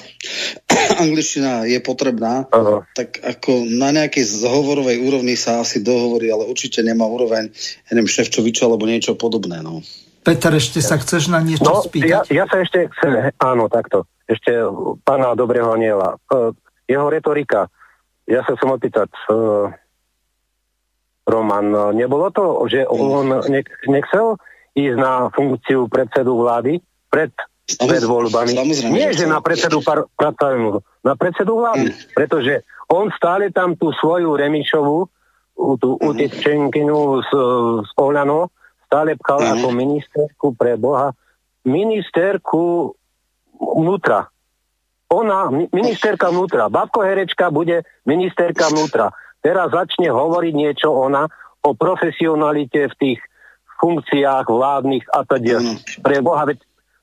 [1.02, 2.86] angličtina je potrebná, Aha.
[2.94, 7.50] tak ako na nejakej zhovorovej úrovni sa asi dohovorí, ale určite nemá úroveň,
[7.86, 9.60] ja neviem, Ševčoviča alebo niečo podobné.
[9.60, 9.82] No.
[10.28, 12.28] Peter, ešte sa chceš na niečo no, spýtať?
[12.28, 14.04] Ja, ja sa ešte chcem, áno, takto.
[14.28, 14.60] Ešte
[15.00, 16.20] pána Dobrého aniela.
[16.28, 16.52] E,
[16.84, 17.72] jeho retorika.
[18.28, 19.72] Ja sa chcem opýtať, uh,
[21.24, 23.40] Roman, nebolo to, že on
[23.88, 24.36] nechcel
[24.76, 27.32] ísť na funkciu predsedu vlády pred,
[27.80, 28.52] pred voľbami?
[28.92, 30.08] Nie, že na predsedu par,
[31.04, 32.12] na predsedu vlády, mm.
[32.12, 35.08] pretože on stále tam tú svoju Remišovu,
[35.80, 36.04] tú mm.
[36.04, 37.30] utečenkinu z,
[37.84, 38.52] z Olano,
[38.90, 39.50] pchal mm.
[39.60, 41.12] ako ministerku pre Boha,
[41.68, 42.96] ministerku
[43.60, 44.32] vnútra.
[45.08, 46.68] Ona, ministerka vnútra.
[46.68, 49.12] Babko Herečka bude ministerka vnútra.
[49.40, 51.24] Teraz začne hovoriť niečo ona
[51.64, 53.20] o profesionalite v tých
[53.78, 55.62] funkciách vládnych a teda.
[55.62, 55.76] Mm.
[56.04, 56.58] Pre Boha, veď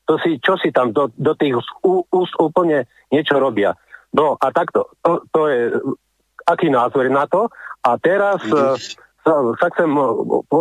[0.06, 1.58] to si, čo si tam do, do tých
[2.14, 3.74] úst úplne niečo robia.
[4.14, 5.60] No a takto, to, to je,
[6.46, 7.50] aký názor na to?
[7.82, 8.78] A teraz mm.
[9.26, 9.90] sa, sa chcem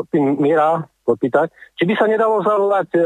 [0.10, 3.02] tým Mira popýtať, či by sa nedalo zavolať e,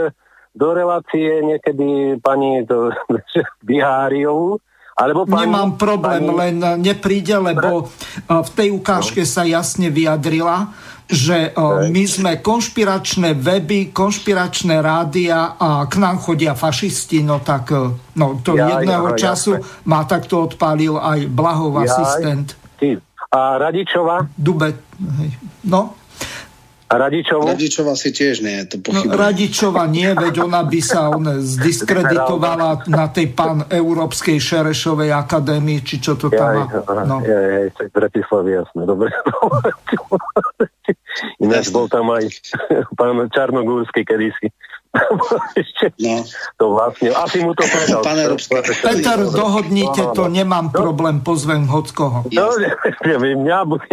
[0.56, 2.96] do relácie niekedy pani do,
[3.68, 4.64] Biháriovú,
[4.96, 6.40] alebo pani, Nemám problém, pani...
[6.40, 7.86] len nepríde, lebo e,
[8.28, 10.72] v tej ukážke sa jasne vyjadrila,
[11.12, 11.60] že e,
[11.92, 17.76] my sme konšpiračné weby, konšpiračné rádia a k nám chodia fašisti, no tak
[18.16, 22.56] no, to ja, jedného ja, času ja, ma takto odpálil aj Blahov ja, asistent.
[22.80, 23.00] Ty.
[23.30, 24.26] A Radičova?
[24.34, 24.74] Dube.
[25.70, 25.99] No,
[26.90, 27.46] a Radičovu?
[27.54, 33.06] Radičova si tiež nie, to no, Radičova nie, veď ona by sa on zdiskreditovala na
[33.14, 37.06] tej pán Európskej Šerešovej akadémii, či čo to tam má.
[37.06, 37.22] No.
[37.22, 39.14] Ja, ja, ja, Bratislavy, jasné, dobre.
[41.46, 42.26] Ináč bol tam aj
[42.98, 44.50] pán Čarnogórsky kedysi.
[46.02, 46.26] no.
[46.58, 48.02] To vlastne, asi mu to povedal.
[48.66, 52.26] Peter, dohodnite to, nemám problém, pozvem hockoho.
[52.34, 52.46] No,
[53.46, 53.86] mňa bude...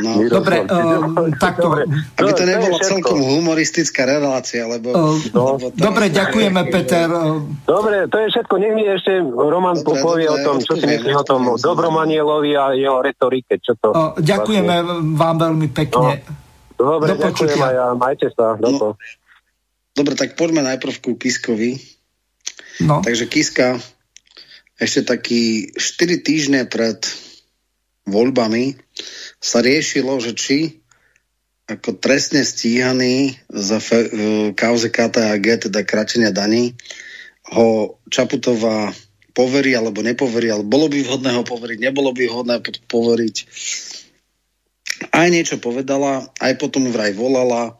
[0.00, 0.24] No.
[0.28, 1.76] Dobre, uh, takto.
[2.16, 4.92] Aby to nebolo celkom humoristická relácia, lebo...
[4.96, 5.60] Uh, no.
[5.60, 6.70] lebo dobre, ďakujeme, je...
[6.72, 7.08] Peter.
[7.68, 8.54] Dobre, to je všetko.
[8.56, 12.56] Nech mi ešte Roman dobre, povie dobre, o tom, čo si myslí o tom Dobromanielovi
[12.56, 13.60] a jeho retorike.
[13.60, 15.16] Čo to uh, ďakujeme vlastne...
[15.16, 16.24] vám veľmi pekne.
[16.24, 16.44] No.
[16.76, 18.56] Dobre, Do ďakujem a ja, majte sa.
[18.60, 18.96] No.
[19.96, 21.80] Dobre, tak poďme najprv ku Kiskovi.
[22.84, 23.00] No.
[23.00, 23.80] Takže Kiska
[24.76, 27.00] ešte taký 4 týždne pred
[28.04, 28.76] voľbami
[29.40, 30.58] sa riešilo, že či
[31.66, 34.06] ako trestne stíhaný za fe,
[34.54, 36.78] kauze KTAG, teda kratenia daní,
[37.50, 38.94] ho Čaputová
[39.34, 43.36] poverí alebo nepoverí, ale bolo by vhodné ho poveriť, nebolo by vhodné poveriť.
[45.10, 47.74] Aj niečo povedala, aj potom vraj volala.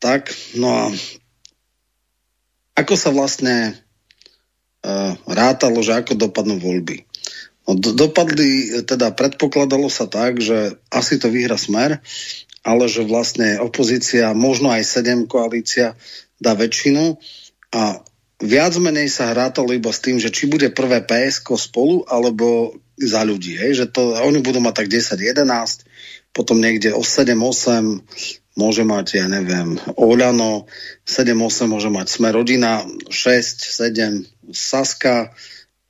[0.00, 0.84] Tak, no a
[2.76, 3.76] ako sa vlastne
[4.84, 7.04] uh, rátalo, že ako dopadnú voľby.
[7.68, 12.00] No, do, dopadli, teda predpokladalo sa tak, že asi to vyhra smer,
[12.64, 15.96] ale že vlastne opozícia, možno aj sedem koalícia
[16.40, 17.20] dá väčšinu
[17.72, 18.00] a
[18.40, 23.24] viac menej sa hrátalo iba s tým, že či bude prvé PSK spolu alebo za
[23.24, 23.56] ľudí.
[23.56, 23.84] Hej?
[23.84, 25.84] Že to, oni budú mať tak 10-11,
[26.32, 30.66] potom niekde o 7-8 môže mať, ja neviem, Oľano,
[31.06, 35.30] 7-8 môže mať Sme rodina, 6-7 Saska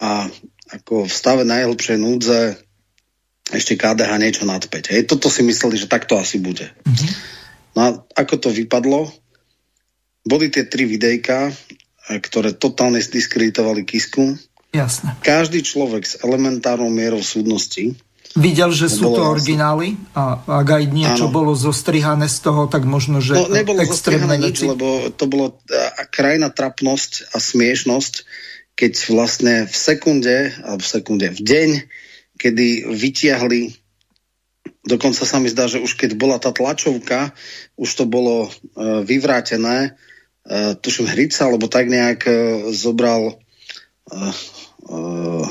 [0.00, 0.28] a
[0.70, 2.40] ako v stave najhlbšej núdze
[3.50, 4.94] ešte KDH niečo nad 5.
[4.94, 6.70] Hej, toto si mysleli, že takto asi bude.
[6.86, 7.10] Mm-hmm.
[7.74, 9.10] No a ako to vypadlo?
[10.22, 11.50] Boli tie tri videjka,
[12.06, 14.38] ktoré totálne zdiskreditovali Kisku.
[14.70, 15.18] Jasne.
[15.26, 17.98] Každý človek s elementárnou mierou súdnosti
[18.38, 19.98] Videl, že sú to originály?
[20.14, 21.34] A ak aj niečo áno.
[21.34, 25.58] bolo zostrihané z toho, tak možno, že no, nebolo extrémne nič, lebo to bolo
[26.14, 28.14] krajná trapnosť a smiešnosť,
[28.78, 31.70] keď vlastne v sekunde, alebo v sekunde, v deň,
[32.38, 33.80] kedy vytiahli
[34.84, 37.36] dokonca sa mi zdá, že už keď bola tá tlačovka,
[37.76, 39.96] už to bolo uh, vyvrátené,
[40.48, 42.34] uh, tuším Hrica, alebo tak nejak uh,
[42.72, 43.36] zobral
[44.08, 44.34] uh,
[44.88, 45.46] uh,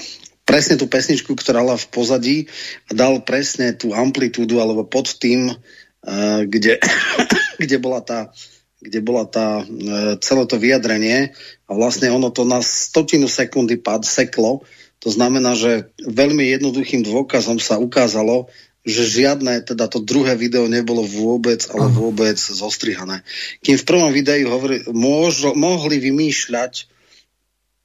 [0.50, 2.38] presne tú pesničku, ktorá bola v pozadí
[2.90, 6.82] a dal presne tú amplitúdu alebo pod tým, uh, kde,
[7.62, 8.34] kde bola tá
[8.80, 11.36] kde bola tá, uh, celé to vyjadrenie
[11.68, 14.64] a vlastne ono to na stotinu sekundy pad seklo.
[15.04, 18.48] To znamená, že veľmi jednoduchým dôkazom sa ukázalo,
[18.88, 23.28] že žiadne, teda to druhé video nebolo vôbec, ale vôbec zostrihané.
[23.60, 24.48] Kým v prvom videu
[24.96, 26.88] môžo, mohli vymýšľať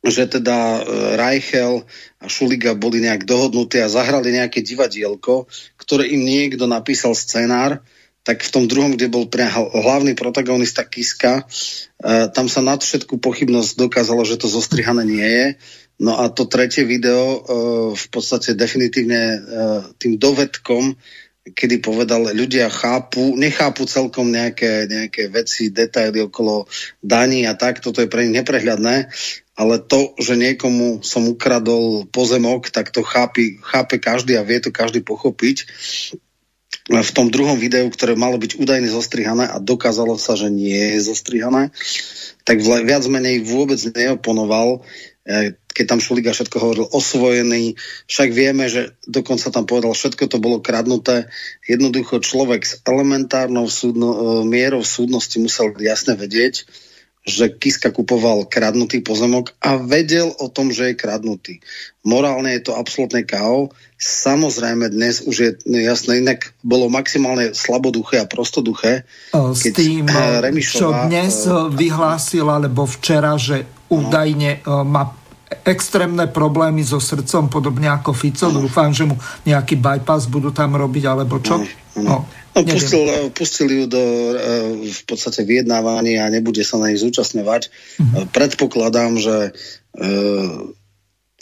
[0.05, 0.81] že teda e,
[1.17, 1.89] Reichel
[2.21, 5.49] a Šuliga boli nejak dohodnutí a zahrali nejaké divadielko,
[5.81, 7.81] ktoré im niekto napísal scenár,
[8.25, 11.45] tak v tom druhom, kde bol pre hlavný protagonista Kiska, e,
[12.33, 15.47] tam sa nad všetku pochybnosť dokázalo, že to zostrihané nie je.
[15.95, 17.39] No a to tretie video e,
[17.97, 19.41] v podstate definitívne
[19.97, 21.01] tým dovedkom,
[21.45, 26.65] kedy povedal, ľudia chápu, nechápu celkom nejaké, nejaké veci, detaily okolo
[27.05, 29.13] daní a tak, toto je pre nich neprehľadné
[29.55, 34.75] ale to, že niekomu som ukradol pozemok, tak to chápi, chápe každý a vie to
[34.75, 35.71] každý pochopiť.
[36.91, 41.07] V tom druhom videu, ktoré malo byť údajne zostrihané a dokázalo sa, že nie je
[41.07, 41.73] zostrihané,
[42.45, 44.85] tak viac menej vôbec neoponoval,
[45.25, 47.75] e, keď tam Šuliga všetko hovoril osvojený,
[48.07, 51.27] však vieme, že dokonca tam povedal, všetko to bolo kradnuté.
[51.67, 56.63] Jednoducho človek s elementárnou súdno, e, mierou súdnosti musel jasne vedieť,
[57.25, 61.65] že Kiska kupoval kradnutý pozemok a vedel o tom, že je kradnutý.
[62.05, 63.73] Morálne je to absolútne KO.
[63.97, 69.09] Samozrejme dnes už je jasné, inak bolo maximálne slaboduché a prostoduché.
[69.33, 71.35] S tým, eh, Remišová, čo dnes
[71.73, 74.85] vyhlásil, alebo včera, že údajne no.
[74.85, 75.24] má
[75.63, 78.51] extrémne problémy so srdcom, podobne ako Fico.
[78.51, 78.67] No.
[78.67, 79.15] Dúfam, že mu
[79.47, 81.63] nejaký bypass budú tam robiť, alebo čo?
[81.63, 81.67] No.
[81.95, 82.17] No.
[82.55, 83.03] No, pustil,
[83.35, 84.35] pustil ju do e,
[84.87, 87.67] v podstate vyjednávania a nebude sa na nich zúčastňovať.
[87.67, 88.31] Mm-hmm.
[88.31, 90.07] Predpokladám, že e,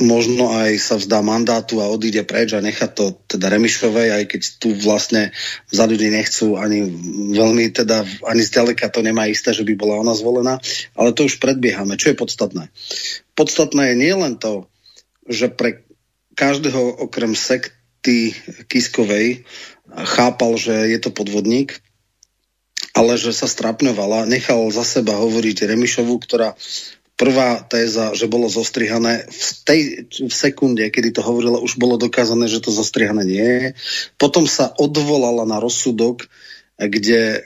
[0.03, 4.42] možno aj sa vzdá mandátu a odíde preč a nechá to teda Remišovej, aj keď
[4.59, 5.30] tu vlastne
[5.70, 6.84] za ľudí nechcú ani
[7.32, 10.59] veľmi, teda ani zďaleka to nemá isté, že by bola ona zvolená,
[10.98, 11.94] ale to už predbiehame.
[11.96, 12.64] Čo je podstatné?
[13.38, 14.66] Podstatné je nielen to,
[15.24, 15.86] že pre
[16.34, 18.34] každého okrem sekty
[18.66, 19.46] Kiskovej
[19.92, 21.78] chápal, že je to podvodník,
[22.92, 24.28] ale že sa strapňovala.
[24.28, 26.57] Nechal za seba hovoriť Remišovu, ktorá
[27.23, 32.51] prvá téza, že bolo zostrihané, v tej v sekunde, kedy to hovorila, už bolo dokázané,
[32.51, 33.68] že to zostrihané nie je.
[34.18, 36.27] Potom sa odvolala na rozsudok,
[36.75, 37.41] kde e,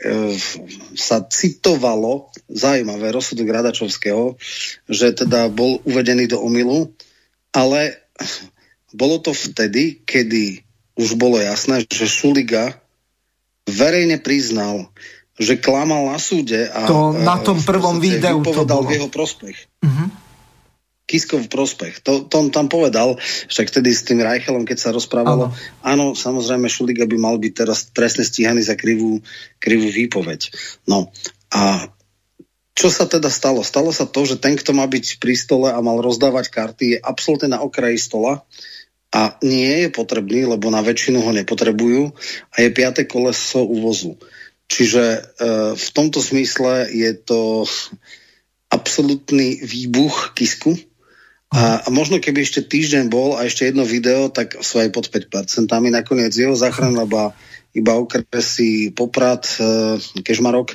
[0.96, 4.40] sa citovalo, zaujímavé, rozsudok Radačovského,
[4.88, 6.96] že teda bol uvedený do omilu,
[7.52, 8.00] ale
[8.96, 10.64] bolo to vtedy, kedy
[10.96, 12.80] už bolo jasné, že Šuliga
[13.68, 14.88] verejne priznal,
[15.36, 18.88] že klamal na súde a to na tom prvom videu to bolo.
[18.88, 19.65] v jeho prospech.
[19.84, 20.08] Uh-huh.
[21.06, 22.02] Kiskov prospech.
[22.02, 23.14] To, to on tam povedal,
[23.46, 25.54] však vtedy s tým Reichelom, keď sa rozprávalo,
[25.86, 29.22] áno, áno samozrejme Šuliga by mal byť teraz trestne stíhaný za krivú,
[29.62, 30.50] krivú výpoveď.
[30.90, 31.14] No
[31.54, 31.86] a
[32.76, 33.64] čo sa teda stalo?
[33.64, 36.98] Stalo sa to, že ten, kto má byť pri stole a mal rozdávať karty, je
[37.00, 38.44] absolútne na okraji stola
[39.16, 42.12] a nie je potrebný, lebo na väčšinu ho nepotrebujú
[42.52, 44.20] a je piaté koleso uvozu.
[44.68, 45.20] Čiže e,
[45.72, 47.64] v tomto smysle je to
[48.70, 50.74] absolútny výbuch kisku.
[51.54, 55.06] A, a možno keby ešte týždeň bol a ešte jedno video, tak sú aj pod
[55.08, 55.70] 5%.
[55.70, 57.30] Nakoniec jeho záchrana iba,
[57.70, 59.96] iba okresy Poprad, e,
[60.26, 60.74] Kežmarok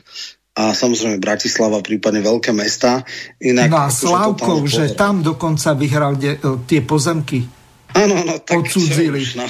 [0.55, 3.03] a samozrejme Bratislava, prípadne veľké mesta.
[3.43, 7.43] Inak, no a Slavkov, že tam dokonca vyhral de, tie pozemky.
[7.91, 9.27] Áno, no, tak odsudzili.
[9.27, 9.47] Čo, no.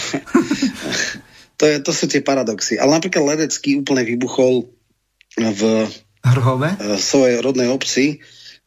[1.62, 2.82] to, je, to sú tie paradoxy.
[2.82, 4.70] Ale napríklad Ledecký úplne vybuchol
[5.38, 5.62] v
[6.22, 6.70] Hrhove?
[6.78, 8.22] E, svojej rodnej obci,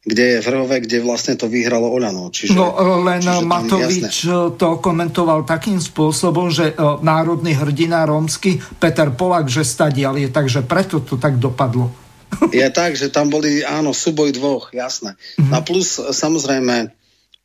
[0.04, 2.28] kde je v Hrhove, kde vlastne to vyhralo Oľano.
[2.28, 2.76] Čiže, no
[3.06, 4.58] len čiže Matovič jasné.
[4.60, 10.66] to komentoval takým spôsobom, že e, národný hrdina rómsky Peter Polak, že stadial je, takže
[10.66, 11.88] preto to tak dopadlo.
[12.50, 15.14] Je tak, že tam boli, áno, súboj dvoch, jasné.
[15.38, 15.52] Mm-hmm.
[15.54, 16.90] A plus, samozrejme,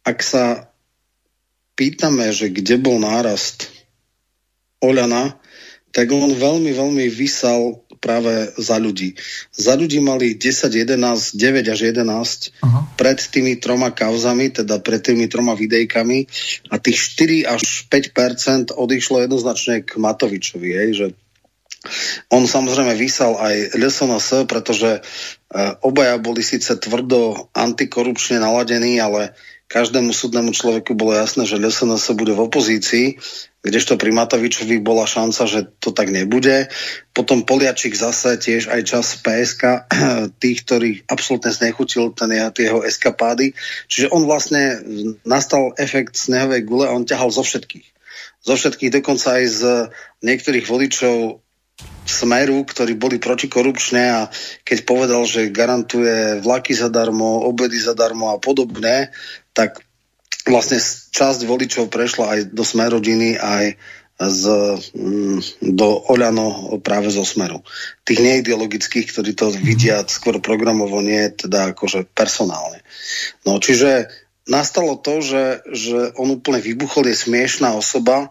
[0.02, 0.74] ak sa
[1.78, 3.72] pýtame, že kde bol nárast
[4.84, 5.40] Oľana,
[5.90, 9.20] tak on veľmi, veľmi vysal práve za ľudí.
[9.52, 12.84] Za ľudí mali 10, 11, 9 až 11 uh-huh.
[12.96, 16.26] pred tými troma kauzami, teda pred tými troma videjkami
[16.72, 21.08] a tých 4 až 5% odišlo jednoznačne k Matovičovi, hej, že
[22.28, 25.02] on samozrejme vysal aj LSNS, pretože e,
[25.80, 29.32] obaja boli síce tvrdo antikorupčne naladení, ale
[29.70, 33.22] každému súdnemu človeku bolo jasné, že LSNS bude v opozícii,
[33.62, 36.74] kdežto pri Matovičovi bola šanca, že to tak nebude.
[37.14, 39.86] Potom Poliačik zase tiež aj čas PSK,
[40.42, 43.54] tých, ktorí absolútne znechutil ten jeho eskapády.
[43.86, 44.82] Čiže on vlastne
[45.22, 47.86] nastal efekt snehovej gule a on ťahal zo všetkých.
[48.42, 49.62] Zo všetkých, dokonca aj z
[50.26, 51.46] niektorých voličov
[52.10, 54.22] Smeru, ktorí boli protikorupčné a
[54.66, 59.14] keď povedal, že garantuje vlaky zadarmo, obedy zadarmo a podobné,
[59.54, 59.84] tak
[60.48, 60.80] vlastne
[61.14, 63.78] časť voličov prešla aj do Smerodiny, aj
[64.20, 64.44] z,
[65.00, 65.40] mm,
[65.80, 67.64] do Oľano práve zo Smeru.
[68.04, 72.84] Tých neideologických, ktorí to vidia skôr programovo, nie teda akože personálne.
[73.48, 74.12] No čiže
[74.44, 78.28] nastalo to, že, že on úplne vybuchol, je smiešná osoba,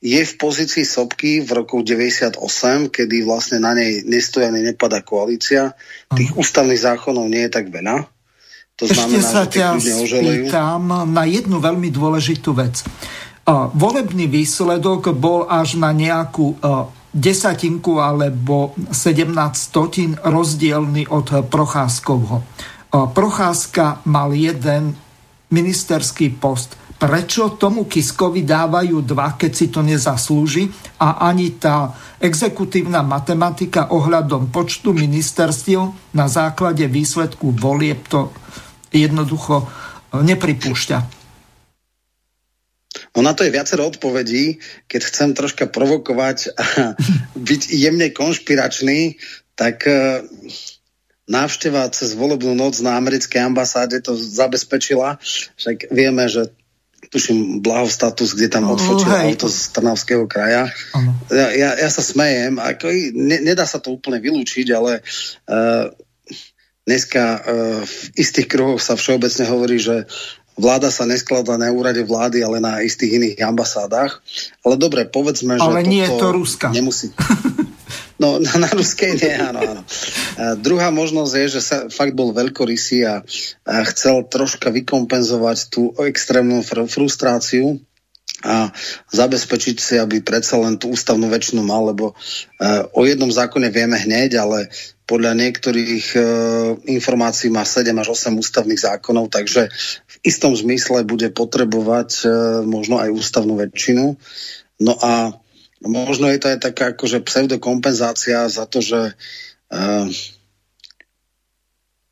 [0.00, 2.40] je v pozícii Sobky v roku 98,
[2.88, 5.76] kedy vlastne na nej nestoja ani nepada koalícia.
[6.12, 8.08] Tých ústavných zákonov nie je tak veľa.
[8.80, 12.80] To Ešte znamená, sa ťa spýtam na jednu veľmi dôležitú vec.
[13.76, 16.56] Volebný výsledok bol až na nejakú
[17.12, 22.40] desatinku alebo 17 stotín rozdielny od Procházkovho.
[22.88, 24.96] Procházka mal jeden
[25.52, 30.68] ministerský post prečo tomu Kiskovi dávajú dva, keď si to nezaslúži
[31.00, 38.28] a ani tá exekutívna matematika ohľadom počtu ministerstiev na základe výsledku volieb to
[38.92, 39.70] jednoducho
[40.14, 40.98] nepripúšťa.
[43.14, 44.58] No na to je viacero odpovedí.
[44.90, 46.64] Keď chcem troška provokovať a
[47.50, 49.18] byť jemne konšpiračný,
[49.54, 50.26] tak e,
[51.30, 55.22] návšteva cez volebnú noc na americkej ambasáde to zabezpečila.
[55.58, 56.50] Však vieme, že
[57.10, 60.70] tuším, blahostatus, kde tam odfočil oh, auto z Trnavského kraja.
[61.32, 62.86] Ja, ja, ja sa smejem, ako,
[63.18, 65.90] ne, nedá sa to úplne vylúčiť, ale uh,
[66.90, 67.40] dneska uh,
[67.86, 70.10] v istých kruhoch sa všeobecne hovorí, že
[70.58, 74.18] vláda sa neskladá na úrade vlády, ale na istých iných ambasádach.
[74.66, 76.74] Ale dobre, povedzme, že ale nie je to Ruska.
[76.74, 77.14] Nemusí.
[78.20, 79.82] No, na, na ruskej nie, áno, áno.
[80.36, 83.24] A druhá možnosť je, že sa fakt bol veľkorysý a,
[83.64, 87.80] a chcel troška vykompenzovať tú extrémnu fr- frustráciu
[88.40, 88.72] a
[89.12, 94.00] zabezpečiť si, aby predsa len tú ústavnú väčšinu mal, lebo uh, o jednom zákone vieme
[94.00, 94.72] hneď, ale
[95.04, 96.22] podľa niektorých uh,
[96.88, 99.68] informácií má 7 až 8 ústavných zákonov, takže
[100.06, 102.30] v istom zmysle bude potrebovať uh,
[102.64, 104.16] možno aj ústavnú väčšinu.
[104.80, 105.36] No a
[105.84, 109.12] možno je to aj taká akože pseudokompenzácia za to, že
[109.68, 110.08] uh,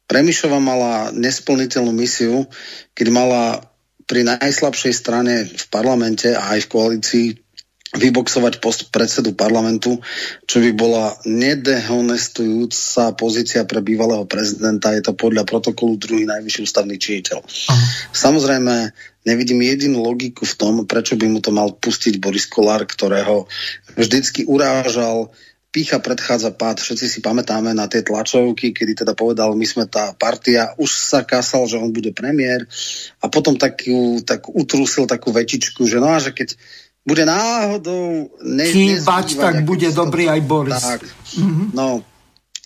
[0.08, 2.48] Remišova mala nesplniteľnú misiu,
[2.96, 3.67] keď mala
[4.08, 7.26] pri najslabšej strane v parlamente a aj v koalícii
[7.88, 9.96] vyboxovať post predsedu parlamentu,
[10.44, 14.92] čo by bola nedehonestujúca pozícia pre bývalého prezidenta.
[14.92, 17.40] Je to podľa protokolu druhý najvyšší ústavný činiteľ.
[17.40, 17.84] Aha.
[18.12, 18.92] Samozrejme,
[19.24, 23.48] nevidím jedinú logiku v tom, prečo by mu to mal pustiť Boris Kolár, ktorého
[23.96, 25.32] vždycky urážal
[25.68, 26.80] pícha predchádza pád.
[26.80, 31.20] Všetci si pamätáme na tie tlačovky, kedy teda povedal, my sme tá partia, už sa
[31.24, 32.64] kasal, že on bude premiér
[33.20, 36.56] a potom takú, tak utrúsil takú vetičku, že no a že keď
[37.08, 38.28] bude náhodou...
[38.44, 40.76] Ne, Chýbať, tak bude dobrý aj Boris.
[40.76, 41.00] Tak,
[41.40, 41.72] mm-hmm.
[41.72, 42.04] no,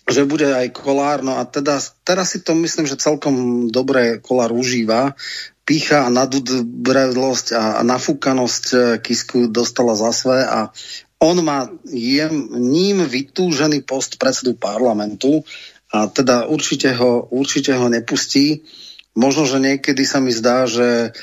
[0.03, 4.51] že bude aj Kolár, no a teda teraz si to myslím, že celkom dobre Kolár
[4.51, 5.15] užíva,
[5.63, 10.75] pícha a nadudbrelosť a, a nafúkanosť e, Kisku dostala za své a
[11.23, 15.47] on má jem, ním vytúžený post predsedu parlamentu
[15.87, 18.67] a teda určite ho, určite ho nepustí.
[19.15, 21.15] Možno, že niekedy sa mi zdá, že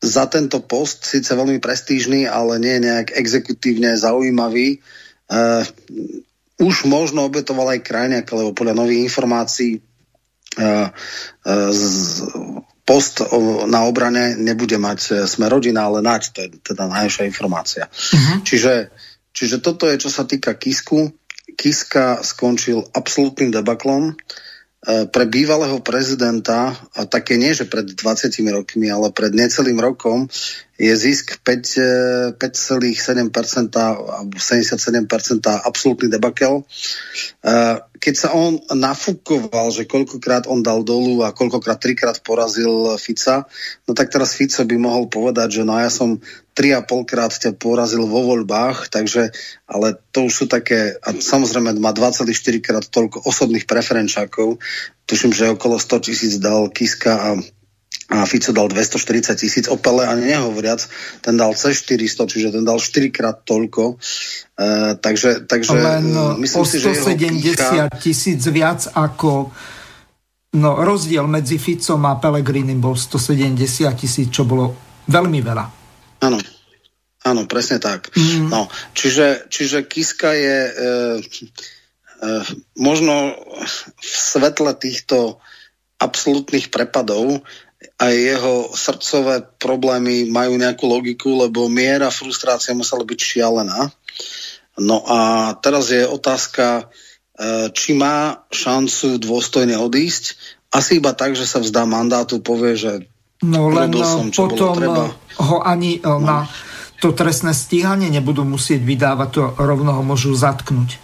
[0.00, 4.78] za tento post, síce veľmi prestížny, ale nie nejak exekutívne zaujímavý,
[5.32, 5.64] uh,
[6.60, 11.84] už možno obetoval aj krajňak, lebo podľa nových informácií uh, uh, z,
[12.84, 13.24] post
[13.66, 17.88] na obrane nebude mať e, sme rodina, ale nať, to je teda najlepšia informácia.
[17.88, 18.44] Uh-huh.
[18.44, 18.92] Čiže,
[19.32, 21.12] čiže toto je, čo sa týka Kisku.
[21.56, 24.12] Kiska skončil absolútnym debaklom.
[24.12, 30.28] E, pre bývalého prezidenta, a také nie, že pred 20 rokmi, ale pred necelým rokom,
[30.74, 32.34] je zisk 5,7%
[33.78, 35.06] alebo 77%
[35.46, 36.62] absolútny debakel.
[36.62, 43.46] E, keď sa on nafúkoval, že koľkokrát on dal dolu a koľkokrát trikrát porazil Fica,
[43.86, 46.18] no tak teraz Fico by mohol povedať, že no ja som
[46.58, 49.30] tri a polkrát ťa porazil vo voľbách, takže,
[49.70, 52.26] ale to už sú také, a samozrejme má 2,4
[52.62, 54.58] krát toľko osobných preferenčákov,
[55.06, 57.28] tuším, že okolo 100 tisíc dal Kiska a
[58.04, 60.84] a Fico dal 240 tisíc, Opele ani nehovoriac,
[61.24, 63.96] ten dal C400, čiže ten dal 4 krát toľko.
[64.54, 68.52] Uh, takže, takže Len uh, myslím o 170 tisíc pícha...
[68.52, 69.50] viac ako
[70.60, 73.56] no, rozdiel medzi Ficom a Pelegrinim bol 170
[73.96, 74.76] tisíc, čo bolo
[75.08, 75.64] veľmi veľa.
[76.28, 76.38] Áno,
[77.24, 78.12] áno, presne tak.
[78.12, 78.52] Mm.
[78.52, 81.16] No, čiže, čiže Kiska je uh,
[82.20, 82.44] uh,
[82.76, 83.32] možno
[83.96, 85.40] v svetle týchto
[85.98, 87.40] absolútnych prepadov
[88.00, 93.90] aj jeho srdcové problémy majú nejakú logiku, lebo miera frustrácia musela byť šialená.
[94.82, 96.90] No a teraz je otázka,
[97.38, 100.34] e, či má šancu dôstojne odísť.
[100.74, 102.92] Asi iba tak, že sa vzdá mandátu, povie, že
[103.44, 105.12] No len som, čo potom treba.
[105.42, 106.18] ho ani e, no.
[106.22, 106.48] na
[106.98, 110.96] to trestné stíhanie nebudú musieť vydávať, to rovno ho môžu zatknúť.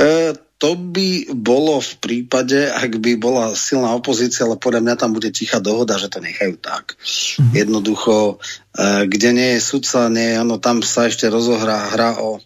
[0.00, 5.10] E, to by bolo v prípade, ak by bola silná opozícia, ale podľa mňa tam
[5.10, 6.94] bude tichá dohoda, že to nechajú tak.
[6.94, 7.50] Mm-hmm.
[7.50, 8.38] Jednoducho,
[8.70, 12.38] e, kde nie je sudca, nie, ano, tam sa ešte rozohrá hra o...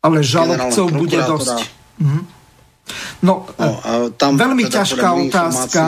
[0.00, 1.58] Ale žalobcov bude dosť.
[2.00, 2.22] Mm-hmm.
[3.28, 3.68] No, no
[4.16, 5.82] tam veľmi teda ťažká otázka.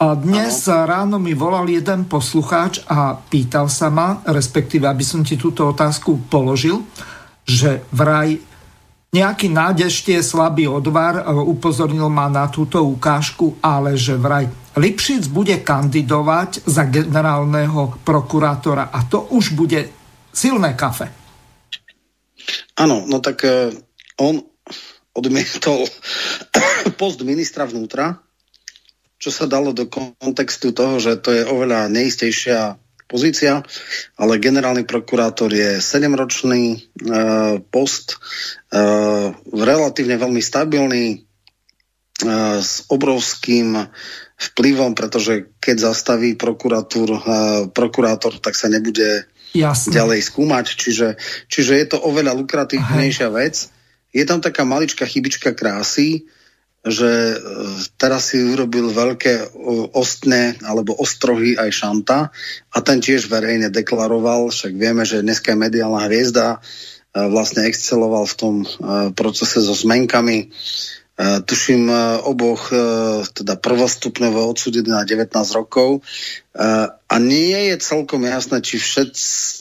[0.00, 0.90] A dnes ano.
[0.90, 6.26] ráno mi volal jeden poslucháč a pýtal sa ma, respektíve, aby som ti túto otázku
[6.26, 6.82] položil,
[7.46, 8.49] že vraj
[9.10, 14.46] nejaký nádežte slabý odvar, e, upozornil ma na túto ukážku, ale že vraj
[14.78, 19.90] Lipšic bude kandidovať za generálneho prokurátora a to už bude
[20.30, 21.10] silné kafe.
[22.78, 23.74] Áno, no tak uh,
[24.22, 24.38] on
[25.10, 25.90] odmietol
[27.02, 28.22] post ministra vnútra,
[29.18, 32.78] čo sa dalo do kontextu toho, že to je oveľa neistejšia
[33.10, 33.66] pozícia,
[34.14, 36.78] ale generálny prokurátor je 7-ročný e,
[37.74, 38.16] post, e,
[39.50, 41.18] relatívne veľmi stabilný, e,
[42.62, 43.90] s obrovským
[44.40, 47.20] vplyvom, pretože keď zastaví prokurátor, e,
[47.74, 49.90] prokurátor tak sa nebude Jasne.
[49.90, 51.08] ďalej skúmať, čiže,
[51.50, 53.68] čiže je to oveľa lukratívnejšia vec.
[54.14, 56.30] Je tam taká maličká chybička krásy,
[56.80, 57.36] že e,
[58.00, 59.52] teraz si urobil veľké
[59.92, 62.32] ostné alebo ostrohy aj Šanta
[62.72, 66.58] a ten tiež verejne deklaroval, však vieme, že dneska je mediálna hviezda, e,
[67.28, 68.68] vlastne exceloval v tom e,
[69.12, 70.52] procese so zmenkami.
[71.20, 71.92] Tuším
[72.24, 72.72] oboch
[73.36, 76.00] teda prvostupňovo odsúdený na 19 rokov
[76.56, 79.12] a nie je celkom jasné, či všet,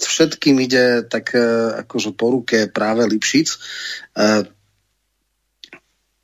[0.08, 1.36] všetkým ide tak
[1.84, 3.60] akože po ruke práve Lipšic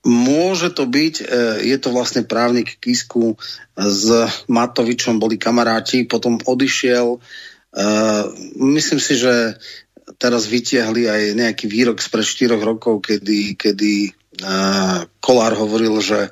[0.06, 1.26] Môže to byť, e,
[1.66, 3.42] je to vlastne právnik Kisku
[3.74, 4.06] s
[4.46, 7.18] Matovičom, boli kamaráti, potom odišiel.
[7.18, 7.20] E,
[8.62, 9.58] myslím si, že
[10.22, 14.14] teraz vytiahli aj nejaký výrok z pred 4 rokov, kedy, kedy
[15.24, 16.30] Kolár hovoril, že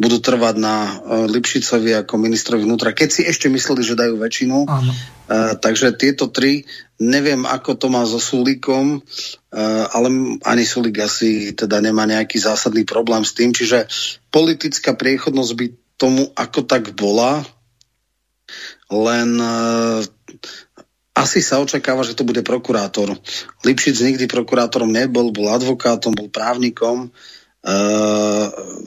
[0.00, 0.92] budú trvať na e,
[1.30, 4.66] Lipšicovi ako ministrovi vnútra, keď si ešte mysleli, že dajú väčšinu.
[4.66, 4.92] Áno.
[5.32, 6.68] Takže tieto tri,
[7.02, 12.86] neviem, ako to má so Sulíkom, uh, ale ani Sulík asi teda nemá nejaký zásadný
[12.86, 13.90] problém s tým, čiže
[14.30, 15.66] politická priechodnosť by
[15.98, 17.42] tomu ako tak bola,
[18.90, 20.00] len uh,
[21.12, 23.12] asi sa očakáva, že to bude prokurátor.
[23.68, 27.12] Lipšic nikdy prokurátorom nebol, bol advokátom, bol právnikom,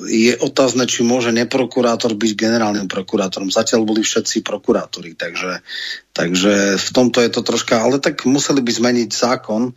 [0.05, 3.47] je otázne, či môže neprokurátor byť generálnym prokurátorom.
[3.47, 5.63] Zatiaľ boli všetci prokurátori, takže,
[6.11, 9.71] takže v tomto je to troška, ale tak museli by zmeniť zákon,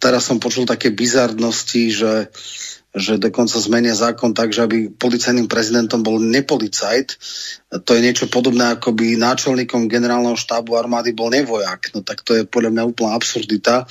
[0.00, 2.12] teraz som počul také bizarnosti, že
[2.96, 7.20] že dokonca zmenia zákon tak, že aby policajným prezidentom bol nepolicajt.
[7.84, 11.92] To je niečo podobné, ako by náčelníkom generálneho štábu armády bol nevojak.
[11.92, 13.84] No tak to je podľa mňa úplná absurdita.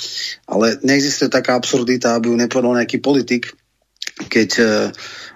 [0.49, 3.53] Ale neexistuje taká absurdita, aby ju nepovedal nejaký politik,
[4.25, 4.65] keď e,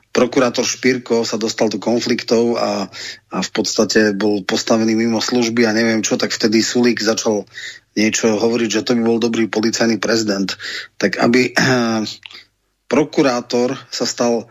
[0.10, 2.90] prokurátor Špírko sa dostal do konfliktov a,
[3.32, 7.46] a v podstate bol postavený mimo služby a neviem čo, tak vtedy Sulík začal
[7.94, 10.52] niečo hovoriť, že to by bol dobrý policajný prezident.
[10.98, 11.54] Tak aby
[12.94, 14.50] prokurátor sa stal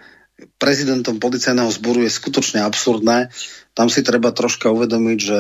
[0.56, 3.28] prezidentom policajného zboru je skutočne absurdné.
[3.76, 5.38] Tam si treba troška uvedomiť, že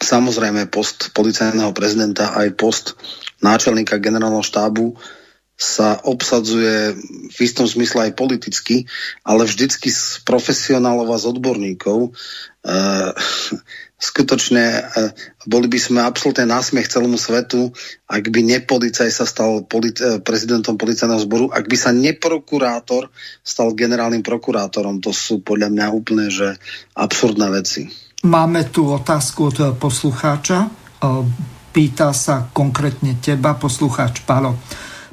[0.00, 2.94] samozrejme post policajného prezidenta aj post
[3.42, 4.96] náčelníka generálneho štábu
[5.60, 6.96] sa obsadzuje
[7.28, 8.88] v istom zmysle aj politicky,
[9.28, 11.98] ale vždycky z profesionálov a z odborníkov.
[12.00, 12.10] E,
[14.00, 14.82] skutočne e,
[15.44, 17.76] boli by sme absolútne násmiech celému svetu,
[18.08, 23.12] ak by nepolicaj sa stal polit- e, prezidentom policajného zboru, ak by sa neprokurátor
[23.44, 25.04] stal generálnym prokurátorom.
[25.04, 26.56] To sú podľa mňa úplne že
[26.96, 27.84] absurdné veci.
[28.24, 30.72] Máme tu otázku od poslucháča.
[31.70, 34.56] Pýta sa konkrétne teba, poslucháč Palo.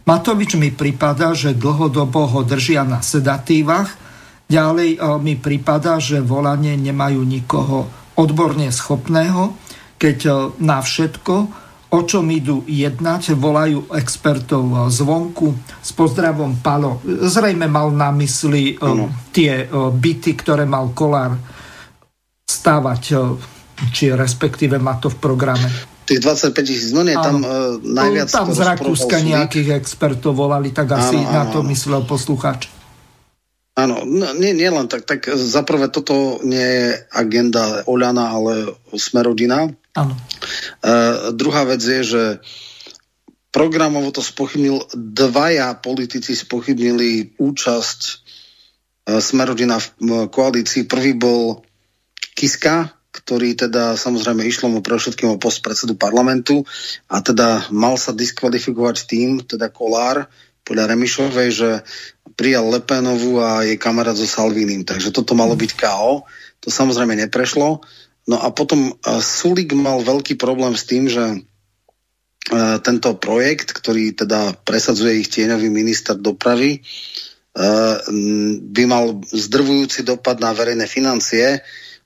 [0.08, 3.92] Matovič mi prípada, že dlhodobo ho držia na sedatívach.
[4.48, 9.54] Ďalej mi prípada, že volanie nemajú nikoho odborne schopného,
[10.02, 10.32] keď e,
[10.64, 11.36] na všetko,
[11.88, 15.54] o čom idú jednať, volajú expertov e, zvonku.
[15.84, 17.00] S pozdravom Palo.
[17.06, 19.08] Zrejme mal na mysli ano.
[19.08, 21.38] E, tie byty, ktoré mal Kolár
[22.48, 23.04] stavať,
[23.94, 25.97] či respektíve má to v programe.
[26.08, 28.32] Tých 25 tisíc, no nie, tam uh, najviac...
[28.32, 31.68] Tam z Rakúska nejakých expertov volali, tak asi ano, ano, na to ano.
[31.68, 32.72] myslel poslucháč.
[33.78, 35.06] Áno, no, nie, nie len tak.
[35.06, 39.70] Tak zaprvé toto nie je agenda Oľana, ale Smerodina.
[39.94, 40.18] Áno.
[40.82, 42.24] Uh, druhá vec je, že
[43.54, 50.90] programovo to spochybnil, dvaja politici spochybnili účasť uh, Smerodina v koalícii.
[50.90, 51.62] Prvý bol
[52.34, 56.62] Kiska, ktorý teda samozrejme išlo mu pre všetkým o post predsedu parlamentu
[57.10, 60.30] a teda mal sa diskvalifikovať tým, teda Kolár,
[60.62, 61.70] podľa Remišovej, že
[62.38, 64.84] prijal Lepenovu a jej kamarát so Salvínim.
[64.84, 66.28] Takže toto malo byť KO.
[66.62, 67.82] To samozrejme neprešlo.
[68.28, 71.42] No a potom Sulik mal veľký problém s tým, že
[72.84, 76.84] tento projekt, ktorý teda presadzuje ich tieňový minister dopravy,
[78.62, 81.64] by mal zdrvujúci dopad na verejné financie.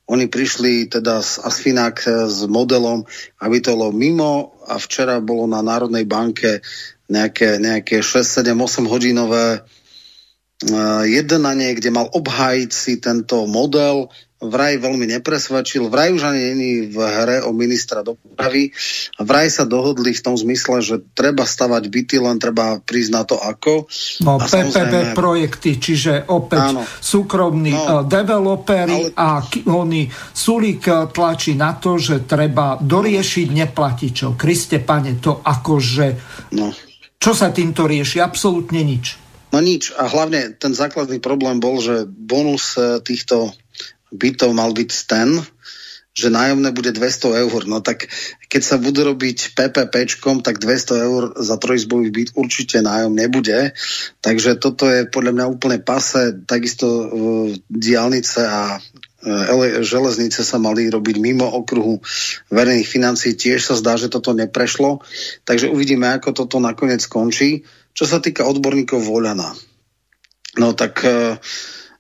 [0.10, 3.06] Oni prišli teda z Asfinák s modelom,
[3.44, 6.64] aby to bolo mimo a včera bolo na Národnej banke
[7.12, 9.62] nejaké, nejaké 6, 7, 8 hodinové
[11.10, 16.98] jednanie, kde mal obhájiť si tento model, vraj veľmi nepresvedčil, vraj už ani není v
[16.98, 18.74] hre o ministra dopravy,
[19.22, 23.38] vraj sa dohodli v tom zmysle, že treba stavať byty, len treba prísť na to
[23.38, 23.86] ako.
[24.26, 25.14] No, a PPP samozrejme...
[25.14, 26.82] projekty, čiže opäť áno.
[26.82, 29.18] súkromní no, developeri ale...
[29.18, 34.34] a oni Sulík e, tlačí na to, že treba doriešiť neplatičov.
[34.34, 36.08] Kriste, pane, to akože...
[36.58, 36.74] No.
[37.22, 38.18] Čo sa týmto rieši?
[38.18, 39.22] Absolútne nič.
[39.54, 39.94] No nič.
[40.00, 43.54] A hlavne ten základný problém bol, že bonus e, týchto
[44.12, 45.42] bytov mal byť ten,
[46.12, 47.62] že nájomné bude 200 eur.
[47.68, 48.12] No tak
[48.52, 53.72] keď sa bude robiť PPPčkom, tak 200 eur za trojizbový byt určite nájom nebude.
[54.20, 56.36] Takže toto je podľa mňa úplne pase.
[56.44, 57.08] Takisto uh,
[57.72, 62.04] diálnice a uh, železnice sa mali robiť mimo okruhu
[62.52, 63.32] verejných financií.
[63.40, 65.00] Tiež sa zdá, že toto neprešlo.
[65.48, 67.64] Takže uvidíme, ako toto nakoniec skončí.
[67.96, 69.52] Čo sa týka odborníkov Voľana,
[70.56, 71.36] no tak uh,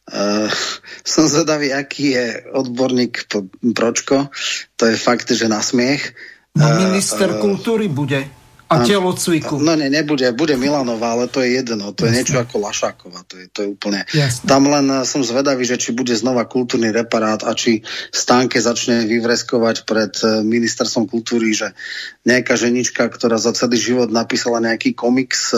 [0.10, 0.50] uh,
[1.12, 3.30] som zvedavý, aký je odborník
[3.76, 4.34] Pročko.
[4.76, 6.14] To je fakt, že na smiech.
[6.58, 8.41] No minister uh, kultúry bude
[8.72, 9.60] a telocviku.
[9.60, 12.08] No ne, nebude, bude Milanová, ale to je jedno, to Jasne.
[12.08, 14.08] je niečo ako Lašáková, to je, to je úplne...
[14.16, 14.48] Jasne.
[14.48, 17.84] Tam len eh, som zvedavý, že či bude znova kultúrny reparát a či
[18.16, 21.76] Stánke začne vyvreskovať pred eh, ministerstvom kultúry, že
[22.22, 25.58] nejaká ženička, ktorá za celý život napísala nejaký komiks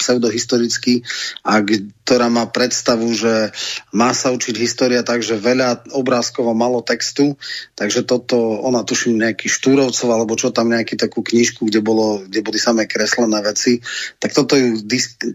[0.00, 1.04] pseudohistorický
[1.44, 3.52] a ktorá má predstavu, že
[3.92, 7.36] má sa učiť história tak, že veľa obrázkov a malo textu,
[7.76, 12.40] takže toto, ona tuším nejaký Štúrovcov, alebo čo tam nejaký takú knižku, kde bolo kde
[12.40, 13.80] boli samé kreslené veci,
[14.18, 14.80] tak toto ju,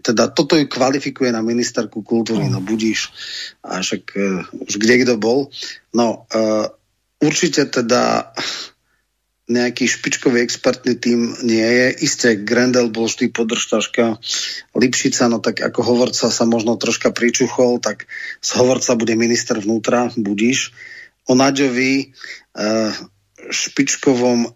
[0.02, 3.10] teda, toto ju kvalifikuje na ministerku kultúry, no budíš.
[3.64, 5.48] A však uh, už kde kto bol.
[5.94, 6.66] No, uh,
[7.22, 8.32] určite teda
[9.50, 12.06] nejaký špičkový expertný tým nie je.
[12.06, 14.22] Isté, Grendel bol vždy podržtaška
[14.78, 18.06] Lipšica, no tak ako hovorca sa možno troška pričuchol, tak
[18.38, 20.70] z hovorca bude minister vnútra, budíš.
[21.26, 22.14] O Naďovi,
[22.54, 22.94] uh,
[23.50, 24.54] špičkovom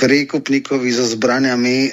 [0.00, 1.92] príkupníkovi so zbraniami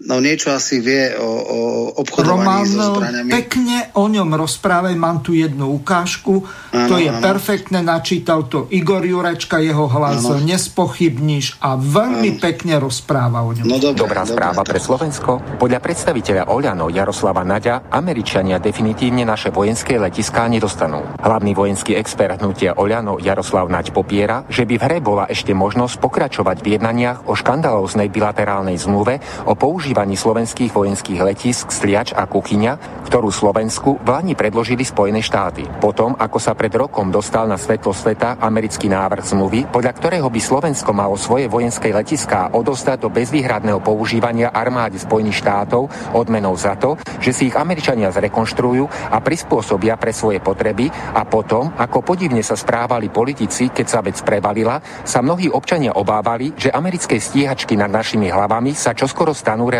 [0.00, 1.58] No niečo asi vie o, o
[2.00, 3.28] obchodovaní Roman, so zbraniami.
[3.36, 6.40] pekne o ňom rozprávaj, mám tu jednu ukážku,
[6.72, 7.20] ano, to je ano.
[7.20, 10.40] perfektné, načítal to Igor Jurečka, jeho hlas ano.
[10.40, 12.40] nespochybníš a veľmi ano.
[12.40, 13.68] pekne rozpráva o ňom.
[13.68, 14.70] No, dobré, Dobrá dobré, správa dobré.
[14.72, 15.30] pre Slovensko.
[15.60, 21.04] Podľa predstaviteľa Oľano Jaroslava Naďa, Američania definitívne naše vojenské letiská nedostanú.
[21.20, 26.00] Hlavný vojenský expert hnutia Oľano Jaroslav Naď popiera, že by v hre bola ešte možnosť
[26.00, 32.22] pokračovať v jednaniach o škandalóznej bilaterálnej zmluve o použití používaní slovenských vojenských letisk Sliač a
[32.22, 35.66] Kuchyňa, ktorú Slovensku v Lani predložili Spojené štáty.
[35.82, 40.38] Potom, ako sa pred rokom dostal na svetlo sveta americký návrh zmluvy, podľa ktorého by
[40.38, 46.94] Slovensko malo svoje vojenské letiská odostať do bezvýhradného používania armáde Spojených štátov odmenou za to,
[47.18, 50.86] že si ich Američania zrekonštruujú a prispôsobia pre svoje potreby
[51.18, 56.54] a potom, ako podivne sa správali politici, keď sa vec prevalila, sa mnohí občania obávali,
[56.54, 59.79] že americké stíhačky nad našimi hlavami sa čoskoro stanú realitou.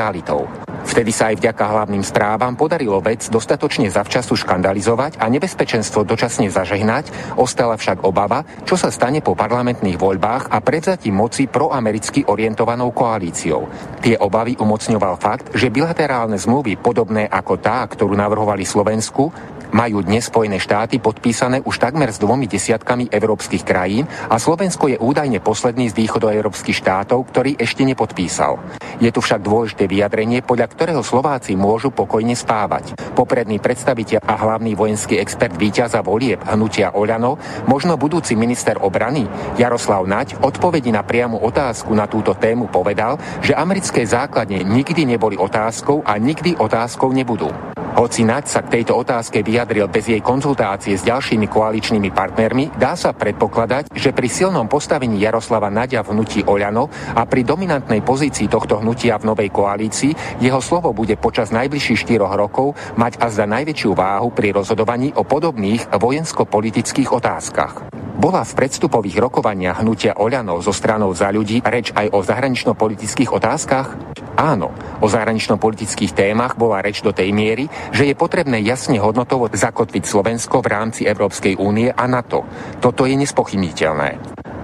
[0.81, 7.36] Vtedy sa aj vďaka hlavným správam podarilo vec dostatočne zavčasu škandalizovať a nebezpečenstvo dočasne zažehnať,
[7.36, 13.68] ostala však obava, čo sa stane po parlamentných voľbách a prevzatím moci proamericky orientovanou koalíciou.
[14.01, 19.28] Tie obavy umocňoval fakt, že bilaterálne zmluvy podobné ako tá, ktorú navrhovali Slovensku,
[19.71, 24.99] majú dnes Spojené štáty podpísané už takmer s dvomi desiatkami európskych krajín a Slovensko je
[24.99, 28.61] údajne posledný z východoeurópskych štátov, ktorý ešte nepodpísal.
[29.01, 32.93] Je tu však dôležité vyjadrenie, podľa ktorého Slováci môžu pokojne spávať.
[33.17, 39.25] Popredný predstaviteľ a hlavný vojenský expert víťaza volieb hnutia Oľano, možno budúci minister obrany
[39.57, 45.41] Jaroslav Naď odpovedi na priamu otázku na túto tému povedal, že americké základne nikdy neboli
[45.41, 47.49] otázkou a nikdy otázkou nebudú.
[47.91, 52.95] Hoci Naď sa k tejto otázke vyjadril bez jej konzultácie s ďalšími koaličnými partnermi, dá
[52.95, 56.87] sa predpokladať, že pri silnom postavení Jaroslava Naďa v hnutí Oľano
[57.19, 62.35] a pri dominantnej pozícii tohto hnutia v novej koalícii jeho slovo bude počas najbližších štyroch
[62.39, 67.91] rokov mať azda najväčšiu váhu pri rozhodovaní o podobných vojensko-politických otázkach.
[68.21, 73.97] Bola v predstupových rokovaniach hnutia Oľano so stranou za ľudí reč aj o zahranično-politických otázkach?
[74.37, 80.05] Áno, o zahranično-politických témach bola reč do tej miery, že je potrebné jasne hodnotovo zakotviť
[80.05, 82.44] Slovensko v rámci Európskej únie a NATO.
[82.78, 84.20] Toto je nespochybniteľné.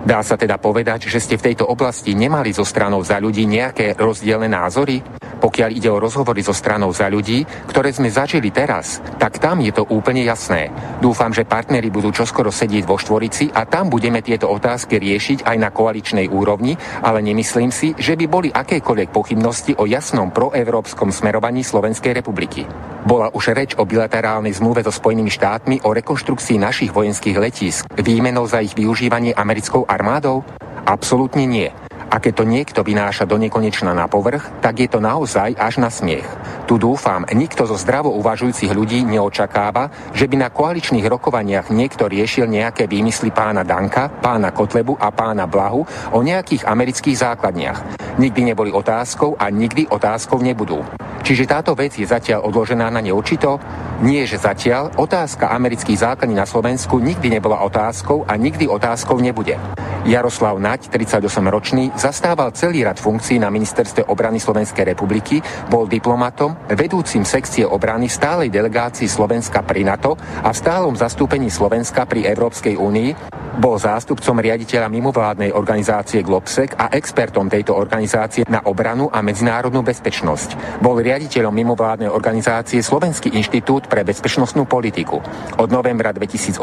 [0.07, 3.99] Dá sa teda povedať, že ste v tejto oblasti nemali zo stranou za ľudí nejaké
[3.99, 5.03] rozdielne názory?
[5.43, 9.74] Pokiaľ ide o rozhovory so stranou za ľudí, ktoré sme zažili teraz, tak tam je
[9.74, 10.70] to úplne jasné.
[11.03, 15.57] Dúfam, že partneri budú čoskoro sedieť vo štvorici a tam budeme tieto otázky riešiť aj
[15.59, 21.66] na koaličnej úrovni, ale nemyslím si, že by boli akékoľvek pochybnosti o jasnom proevropskom smerovaní
[21.66, 22.62] Slovenskej republiky.
[23.07, 28.47] Bola už reč o bilaterálnej zmluve so Spojenými štátmi o rekonštrukcii našich vojenských letísk, výmenou
[28.51, 30.44] za ich využívanie americkou armádou?
[30.85, 31.73] Absolútne nie.
[32.07, 35.91] A keď to niekto vynáša do nekonečna na povrch, tak je to naozaj až na
[35.91, 36.27] smiech.
[36.70, 42.47] Tu dúfam, nikto zo zdravo uvažujúcich ľudí neočakáva, že by na koaličných rokovaniach niekto riešil
[42.47, 47.78] nejaké výmysly pána Danka, pána Kotlebu a pána Blahu o nejakých amerických základniach.
[48.23, 50.83] Nikdy neboli otázkou a nikdy otázkou nebudú.
[51.27, 53.59] Čiže táto vec je zatiaľ odložená na neurčito?
[53.99, 59.59] Nie, že zatiaľ otázka amerických základní na Slovensku nikdy nebola otázkou a nikdy otázkou nebude.
[60.07, 65.40] Jaroslav Naď, 38-ročný, zastával celý rad funkcií na ministerstve obrany Slovenskej republiky,
[65.73, 70.14] bol diplomatom, vedúcim sekcie obrany stálej delegácii Slovenska pri NATO
[70.44, 73.10] a v stálom zastúpení Slovenska pri Európskej únii,
[73.56, 80.81] bol zástupcom riaditeľa mimovládnej organizácie Globsec a expertom tejto organizácie na obranu a medzinárodnú bezpečnosť.
[80.85, 85.24] Bol riaditeľom mimovládnej organizácie Slovenský inštitút pre bezpečnostnú politiku.
[85.56, 86.60] Od novembra 2018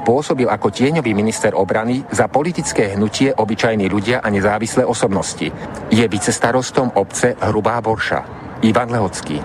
[0.00, 4.32] pôsobil ako tieňový minister obrany za politické hnutie obyčajní ľudia a
[4.70, 5.46] nezávislé osobnosti.
[5.90, 8.22] Je vicestarostom obce Hrubá Borša.
[8.62, 9.42] Ivan Lehocký.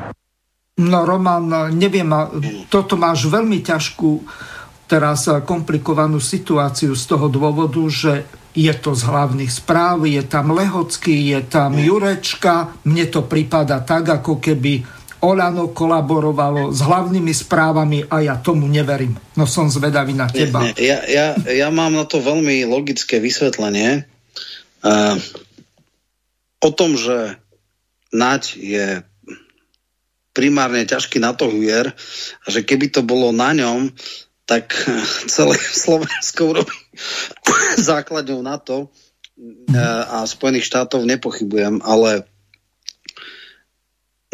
[0.77, 2.11] No Roman, neviem,
[2.69, 4.21] toto máš veľmi ťažkú
[4.85, 11.31] teraz komplikovanú situáciu z toho dôvodu, že je to z hlavných správ, je tam Lehocký,
[11.33, 12.75] je tam Jurečka.
[12.85, 14.83] Mne to prípada tak, ako keby
[15.25, 19.15] Olano kolaborovalo s hlavnými správami a ja tomu neverím.
[19.39, 20.61] No som zvedavý na teba.
[20.61, 20.85] Nie, nie.
[20.85, 24.05] Ja, ja, ja mám na to veľmi logické vysvetlenie.
[26.61, 27.41] O tom, že
[28.15, 29.03] Nať je
[30.35, 31.95] primárne ťažký na to hujer
[32.43, 33.91] a že keby to bolo na ňom,
[34.45, 34.71] tak
[35.35, 36.79] celé Slovensko urobí
[37.89, 38.87] základňou NATO e,
[40.11, 42.27] a Spojených štátov nepochybujem, ale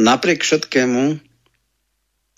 [0.01, 1.30] napriek všetkému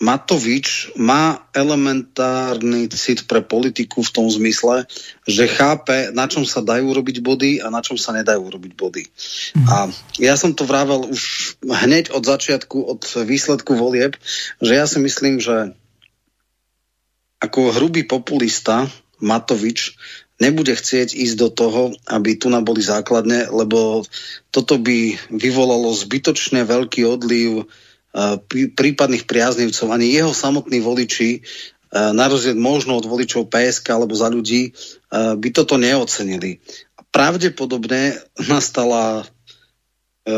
[0.04, 4.84] Matovič má elementárny cit pre politiku v tom zmysle,
[5.24, 9.02] že chápe, na čom sa dajú robiť body a na čom sa nedajú robiť body.
[9.56, 9.64] Mm.
[9.64, 9.76] A
[10.20, 14.20] ja som to vravel už hneď od začiatku, od výsledku volieb,
[14.60, 15.72] že ja si myslím, že
[17.40, 18.84] ako hrubý populista
[19.24, 19.96] Matovič
[20.36, 24.04] nebude chcieť ísť do toho, aby tu boli základne, lebo
[24.52, 27.64] toto by vyvolalo zbytočne veľký odliv
[28.78, 31.42] prípadných priaznivcov, ani jeho samotní voliči,
[31.94, 34.74] na rozdiel možno od voličov PSK alebo za ľudí,
[35.14, 36.58] by toto neocenili.
[37.14, 38.18] Pravdepodobne
[38.50, 40.34] nastala e,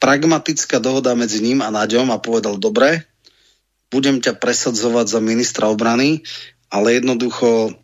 [0.00, 3.04] pragmatická dohoda medzi ním a Naďom a povedal, dobre,
[3.92, 6.24] budem ťa presadzovať za ministra obrany,
[6.72, 7.76] ale jednoducho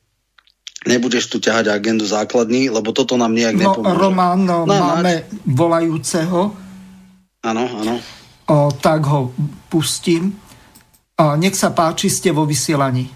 [0.88, 4.00] nebudeš tu ťahať agendu základní, lebo toto nám nejak no, nepomôže.
[4.00, 5.28] Román, no, máme Naď.
[5.44, 6.56] volajúceho.
[7.44, 8.19] Áno, áno
[8.82, 9.30] tak ho
[9.70, 10.34] pustím.
[11.20, 13.06] O, nech sa páči, ste vo vysielaní.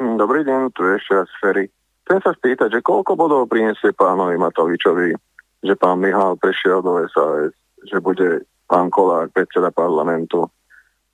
[0.00, 1.66] Dobrý deň, tu je ešte raz Ferry.
[2.02, 5.14] Chcem sa spýtať, že koľko bodov priniesie pánovi Matovičovi,
[5.62, 7.54] že pán Mihal prešiel do SAS,
[7.86, 10.50] že bude pán Kolák predseda parlamentu.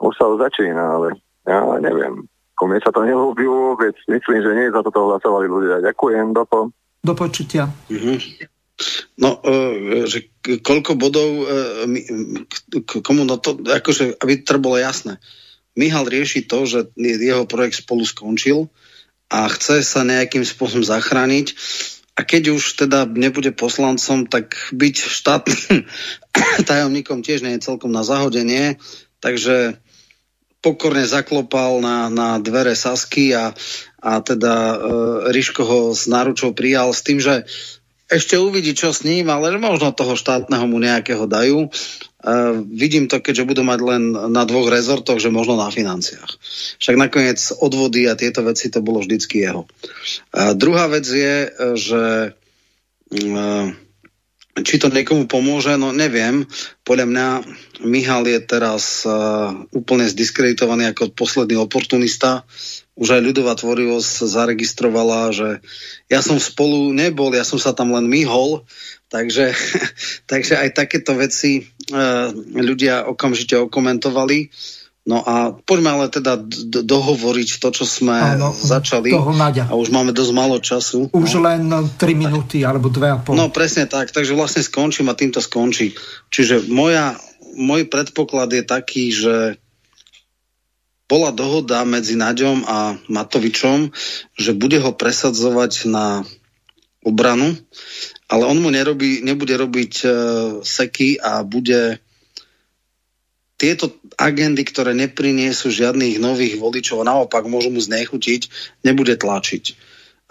[0.00, 2.24] Už sa začína, ale ja neviem.
[2.59, 3.94] Komu sa to nelúbi vôbec.
[4.10, 5.84] Myslím, že nie za toto hlasovali ľudia.
[5.84, 6.74] Ďakujem, dopo.
[7.05, 7.70] Do počutia.
[7.86, 8.57] Mm-hmm.
[9.18, 10.30] No, e, že
[10.62, 11.44] koľko bodov, e,
[12.86, 15.18] komu no to, akože, aby to bolo jasné.
[15.74, 18.70] Mihal rieši to, že jeho projekt spolu skončil
[19.30, 21.55] a chce sa nejakým spôsobom zachrániť
[22.18, 25.86] a keď už teda nebude poslancom, tak byť štátnym
[26.68, 28.82] tajomníkom tiež nie je celkom na zahodenie,
[29.22, 29.78] takže
[30.59, 33.55] pokorne zaklopal na, na dvere Sasky a,
[34.02, 34.76] a teda e,
[35.30, 37.46] Ríško ho s náručou prijal s tým, že
[38.09, 41.68] ešte uvidí, čo s ním, ale možno toho štátneho mu nejakého dajú.
[42.18, 46.40] Uh, vidím to, keďže budú mať len na dvoch rezortoch, že možno na financiách.
[46.82, 49.68] Však nakoniec odvody a tieto veci to bolo vždycky jeho.
[50.35, 52.35] Uh, druhá vec je, že
[53.12, 53.66] uh,
[54.59, 56.43] či to niekomu pomôže, no neviem.
[56.82, 57.26] Podľa mňa
[57.86, 62.43] Michal je teraz uh, úplne zdiskreditovaný ako posledný oportunista
[62.98, 65.62] už aj ľudová tvorivosť zaregistrovala, že
[66.10, 68.66] ja som spolu nebol, ja som sa tam len myhol,
[69.06, 69.54] takže,
[70.30, 71.94] takže aj takéto veci e,
[72.58, 74.50] ľudia okamžite okomentovali.
[75.08, 79.08] No a poďme ale teda d- dohovoriť to, čo sme Áno, začali.
[79.08, 79.72] Toho Naďa.
[79.72, 81.08] A už máme dosť málo času.
[81.08, 81.48] Už no.
[81.48, 83.32] len 3 minúty alebo 2,5.
[83.32, 85.96] No presne tak, takže vlastne skončím a týmto skončí.
[86.28, 87.16] Čiže moja,
[87.56, 89.56] môj predpoklad je taký, že
[91.09, 93.90] bola dohoda medzi Naďom a Matovičom,
[94.36, 96.22] že bude ho presadzovať na
[97.01, 97.56] obranu,
[98.28, 100.12] ale on mu nerobí, nebude robiť uh,
[100.60, 101.97] seky a bude
[103.59, 108.52] tieto agendy, ktoré nepriniesú žiadnych nových voličov a naopak môžu mu znechutiť,
[108.86, 109.74] nebude tlačiť.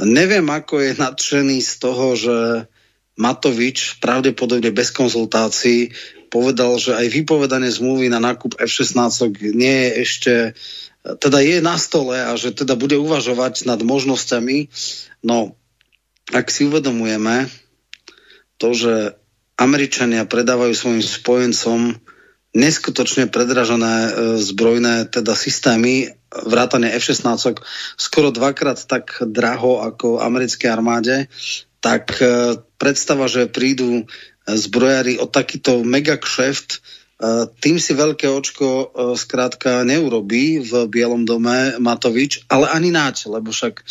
[0.07, 2.37] Neviem, ako je nadšený z toho, že
[3.17, 5.91] Matovič pravdepodobne bez konzultácií
[6.27, 10.33] povedal, že aj vypovedanie zmluvy na nákup F-16 nie je ešte
[11.15, 14.67] teda je na stole a že teda bude uvažovať nad možnosťami.
[15.23, 15.55] No,
[16.35, 17.47] ak si uvedomujeme
[18.59, 19.15] to, že
[19.55, 21.95] Američania predávajú svojim spojencom
[22.51, 24.09] neskutočne predražené e,
[24.41, 27.63] zbrojné teda systémy, vrátane F-16
[27.95, 31.31] skoro dvakrát tak draho ako americké armáde,
[31.79, 34.09] tak e, predstava, že prídu
[34.47, 36.79] zbrojári o takýto mega kšeft,
[37.65, 43.81] tým si veľké očko skrátka neurobí v Bielom dome Matovič, ale ani Naď, lebo však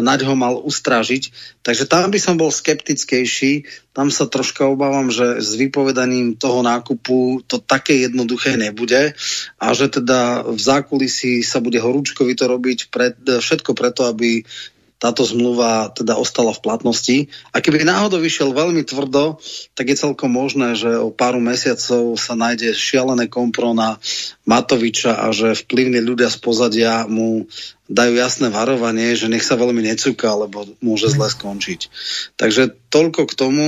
[0.00, 1.36] Naď ho mal ustražiť.
[1.60, 7.44] Takže tam by som bol skeptickejší, tam sa troška obávam, že s vypovedaním toho nákupu
[7.44, 9.12] to také jednoduché nebude
[9.60, 14.48] a že teda v zákulisí sa bude horúčkovito robiť pred, všetko preto, aby
[14.96, 17.16] táto zmluva teda ostala v platnosti.
[17.52, 19.36] A keby náhodou vyšiel veľmi tvrdo,
[19.76, 24.00] tak je celkom možné, že o pár mesiacov sa nájde šialené kompro na
[24.48, 27.44] Matoviča a že vplyvní ľudia z pozadia mu
[27.86, 31.92] dajú jasné varovanie, že nech sa veľmi necúka, lebo môže zle skončiť.
[32.40, 33.66] Takže toľko k tomu.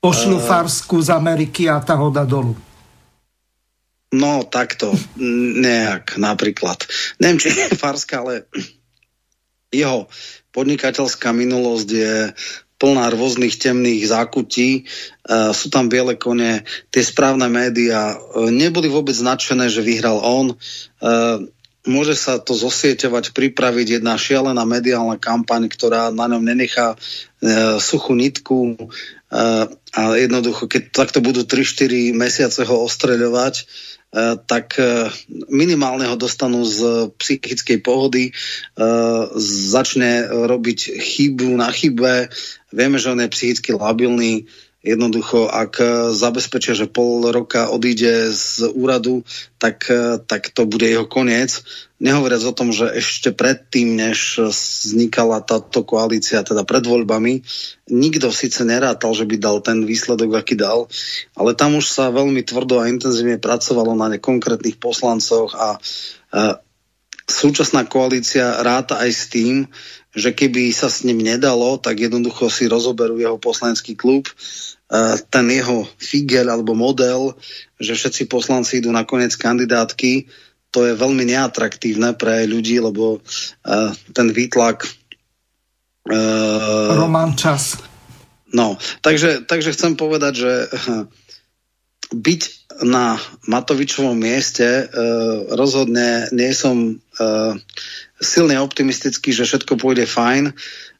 [0.00, 2.56] Pošlu uh, Farsku z Ameriky a tá hoda dolu.
[4.10, 4.90] No, takto.
[5.60, 6.82] Nejak, napríklad.
[7.22, 8.50] Neviem, či je Farska, ale
[9.70, 10.10] jeho
[10.50, 12.14] podnikateľská minulosť je
[12.80, 19.12] plná rôznych temných zákutí, uh, sú tam biele kone, tie správne médiá uh, neboli vôbec
[19.12, 20.56] značené, že vyhral on.
[20.98, 21.44] Uh,
[21.84, 26.92] môže sa to zosieťovať, pripraviť jedna šialená mediálna kampaň, ktorá na ňom nenechá
[27.80, 28.76] suchú nitku
[29.32, 33.64] a jednoducho, keď takto budú 3-4 mesiace ho ostreľovať,
[34.46, 34.74] tak
[35.46, 38.34] minimálne ho dostanú z psychickej pohody,
[39.70, 42.26] začne robiť chybu na chybe,
[42.74, 44.50] vieme, že on je psychicky labilný,
[44.80, 45.86] Jednoducho, ak e,
[46.16, 49.28] zabezpečia, že pol roka odíde z úradu,
[49.60, 51.60] tak, e, tak to bude jeho koniec.
[52.00, 57.44] Nehovoriac o tom, že ešte predtým, než vznikala táto koalícia, teda pred voľbami,
[57.92, 60.88] nikto síce nerátal, že by dal ten výsledok, aký dal,
[61.36, 65.76] ale tam už sa veľmi tvrdo a intenzívne pracovalo na konkrétnych poslancoch a,
[66.32, 66.56] a
[67.28, 69.68] súčasná koalícia ráta aj s tým,
[70.10, 74.26] že keby sa s ním nedalo, tak jednoducho si rozoberú jeho poslanecký klub
[75.30, 77.38] ten jeho figel alebo model,
[77.78, 80.26] že všetci poslanci idú na koniec kandidátky,
[80.70, 84.86] to je veľmi neatraktívne pre ľudí, lebo uh, ten výtlak...
[86.06, 87.78] Uh, Roman Čas.
[88.50, 90.70] No, takže, takže chcem povedať, že uh,
[92.26, 92.42] byť
[92.86, 94.88] na Matovičovom mieste uh,
[95.54, 97.54] rozhodne nie som uh,
[98.20, 100.52] silne optimistický, že všetko pôjde fajn.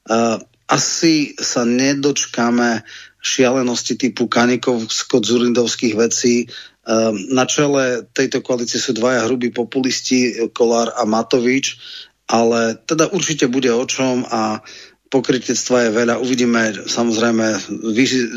[0.08, 0.40] Uh,
[0.70, 2.86] asi sa nedočkáme
[3.20, 6.48] šialenosti typu kanikovsko-zurindovských vecí.
[6.88, 11.76] Ehm, na čele tejto koalície sú dvaja hrubí populisti, Kolár a Matovič,
[12.24, 14.64] ale teda určite bude o čom a
[15.10, 16.22] pokrytectva je veľa.
[16.22, 17.58] Uvidíme samozrejme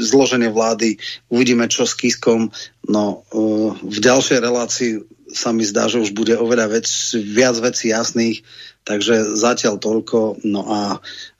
[0.01, 0.97] zloženie vlády,
[1.29, 2.49] uvidíme čo s Kiskom.
[2.89, 4.91] No eh, v ďalšej relácii
[5.33, 6.85] sa mi zdá, že už bude oveľa vec,
[7.17, 8.45] viac vecí jasných,
[8.83, 10.43] takže zatiaľ toľko.
[10.47, 10.79] No a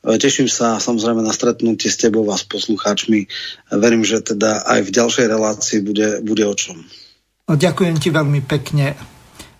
[0.03, 3.28] e, teším sa samozrejme na stretnutie s tebou a s poslucháčmi.
[3.72, 6.82] Verím, že teda aj v ďalšej relácii bude, bude o čom.
[7.48, 8.95] Ďakujem ti veľmi pekne.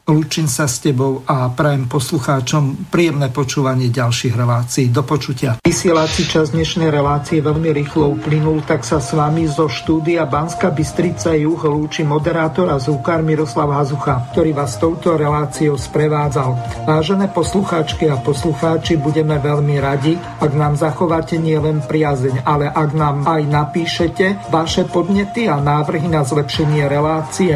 [0.03, 4.91] Lúčim sa s tebou a prajem poslucháčom príjemné počúvanie ďalších relácií.
[4.91, 5.63] Do počutia.
[5.63, 11.31] Vysielací čas dnešnej relácie veľmi rýchlo uplynul, tak sa s vami zo štúdia Banska Bystrica
[11.39, 16.84] Juh lúči moderátor a zúkar Miroslav Hazucha, ktorý vás touto reláciou sprevádzal.
[16.84, 23.23] Vážené poslucháčky a poslucháči, budeme veľmi radi, ak nám zachováte nielen priazeň, ale ak nám
[23.23, 27.55] aj napíšete vaše podnety a návrhy na zlepšenie relácie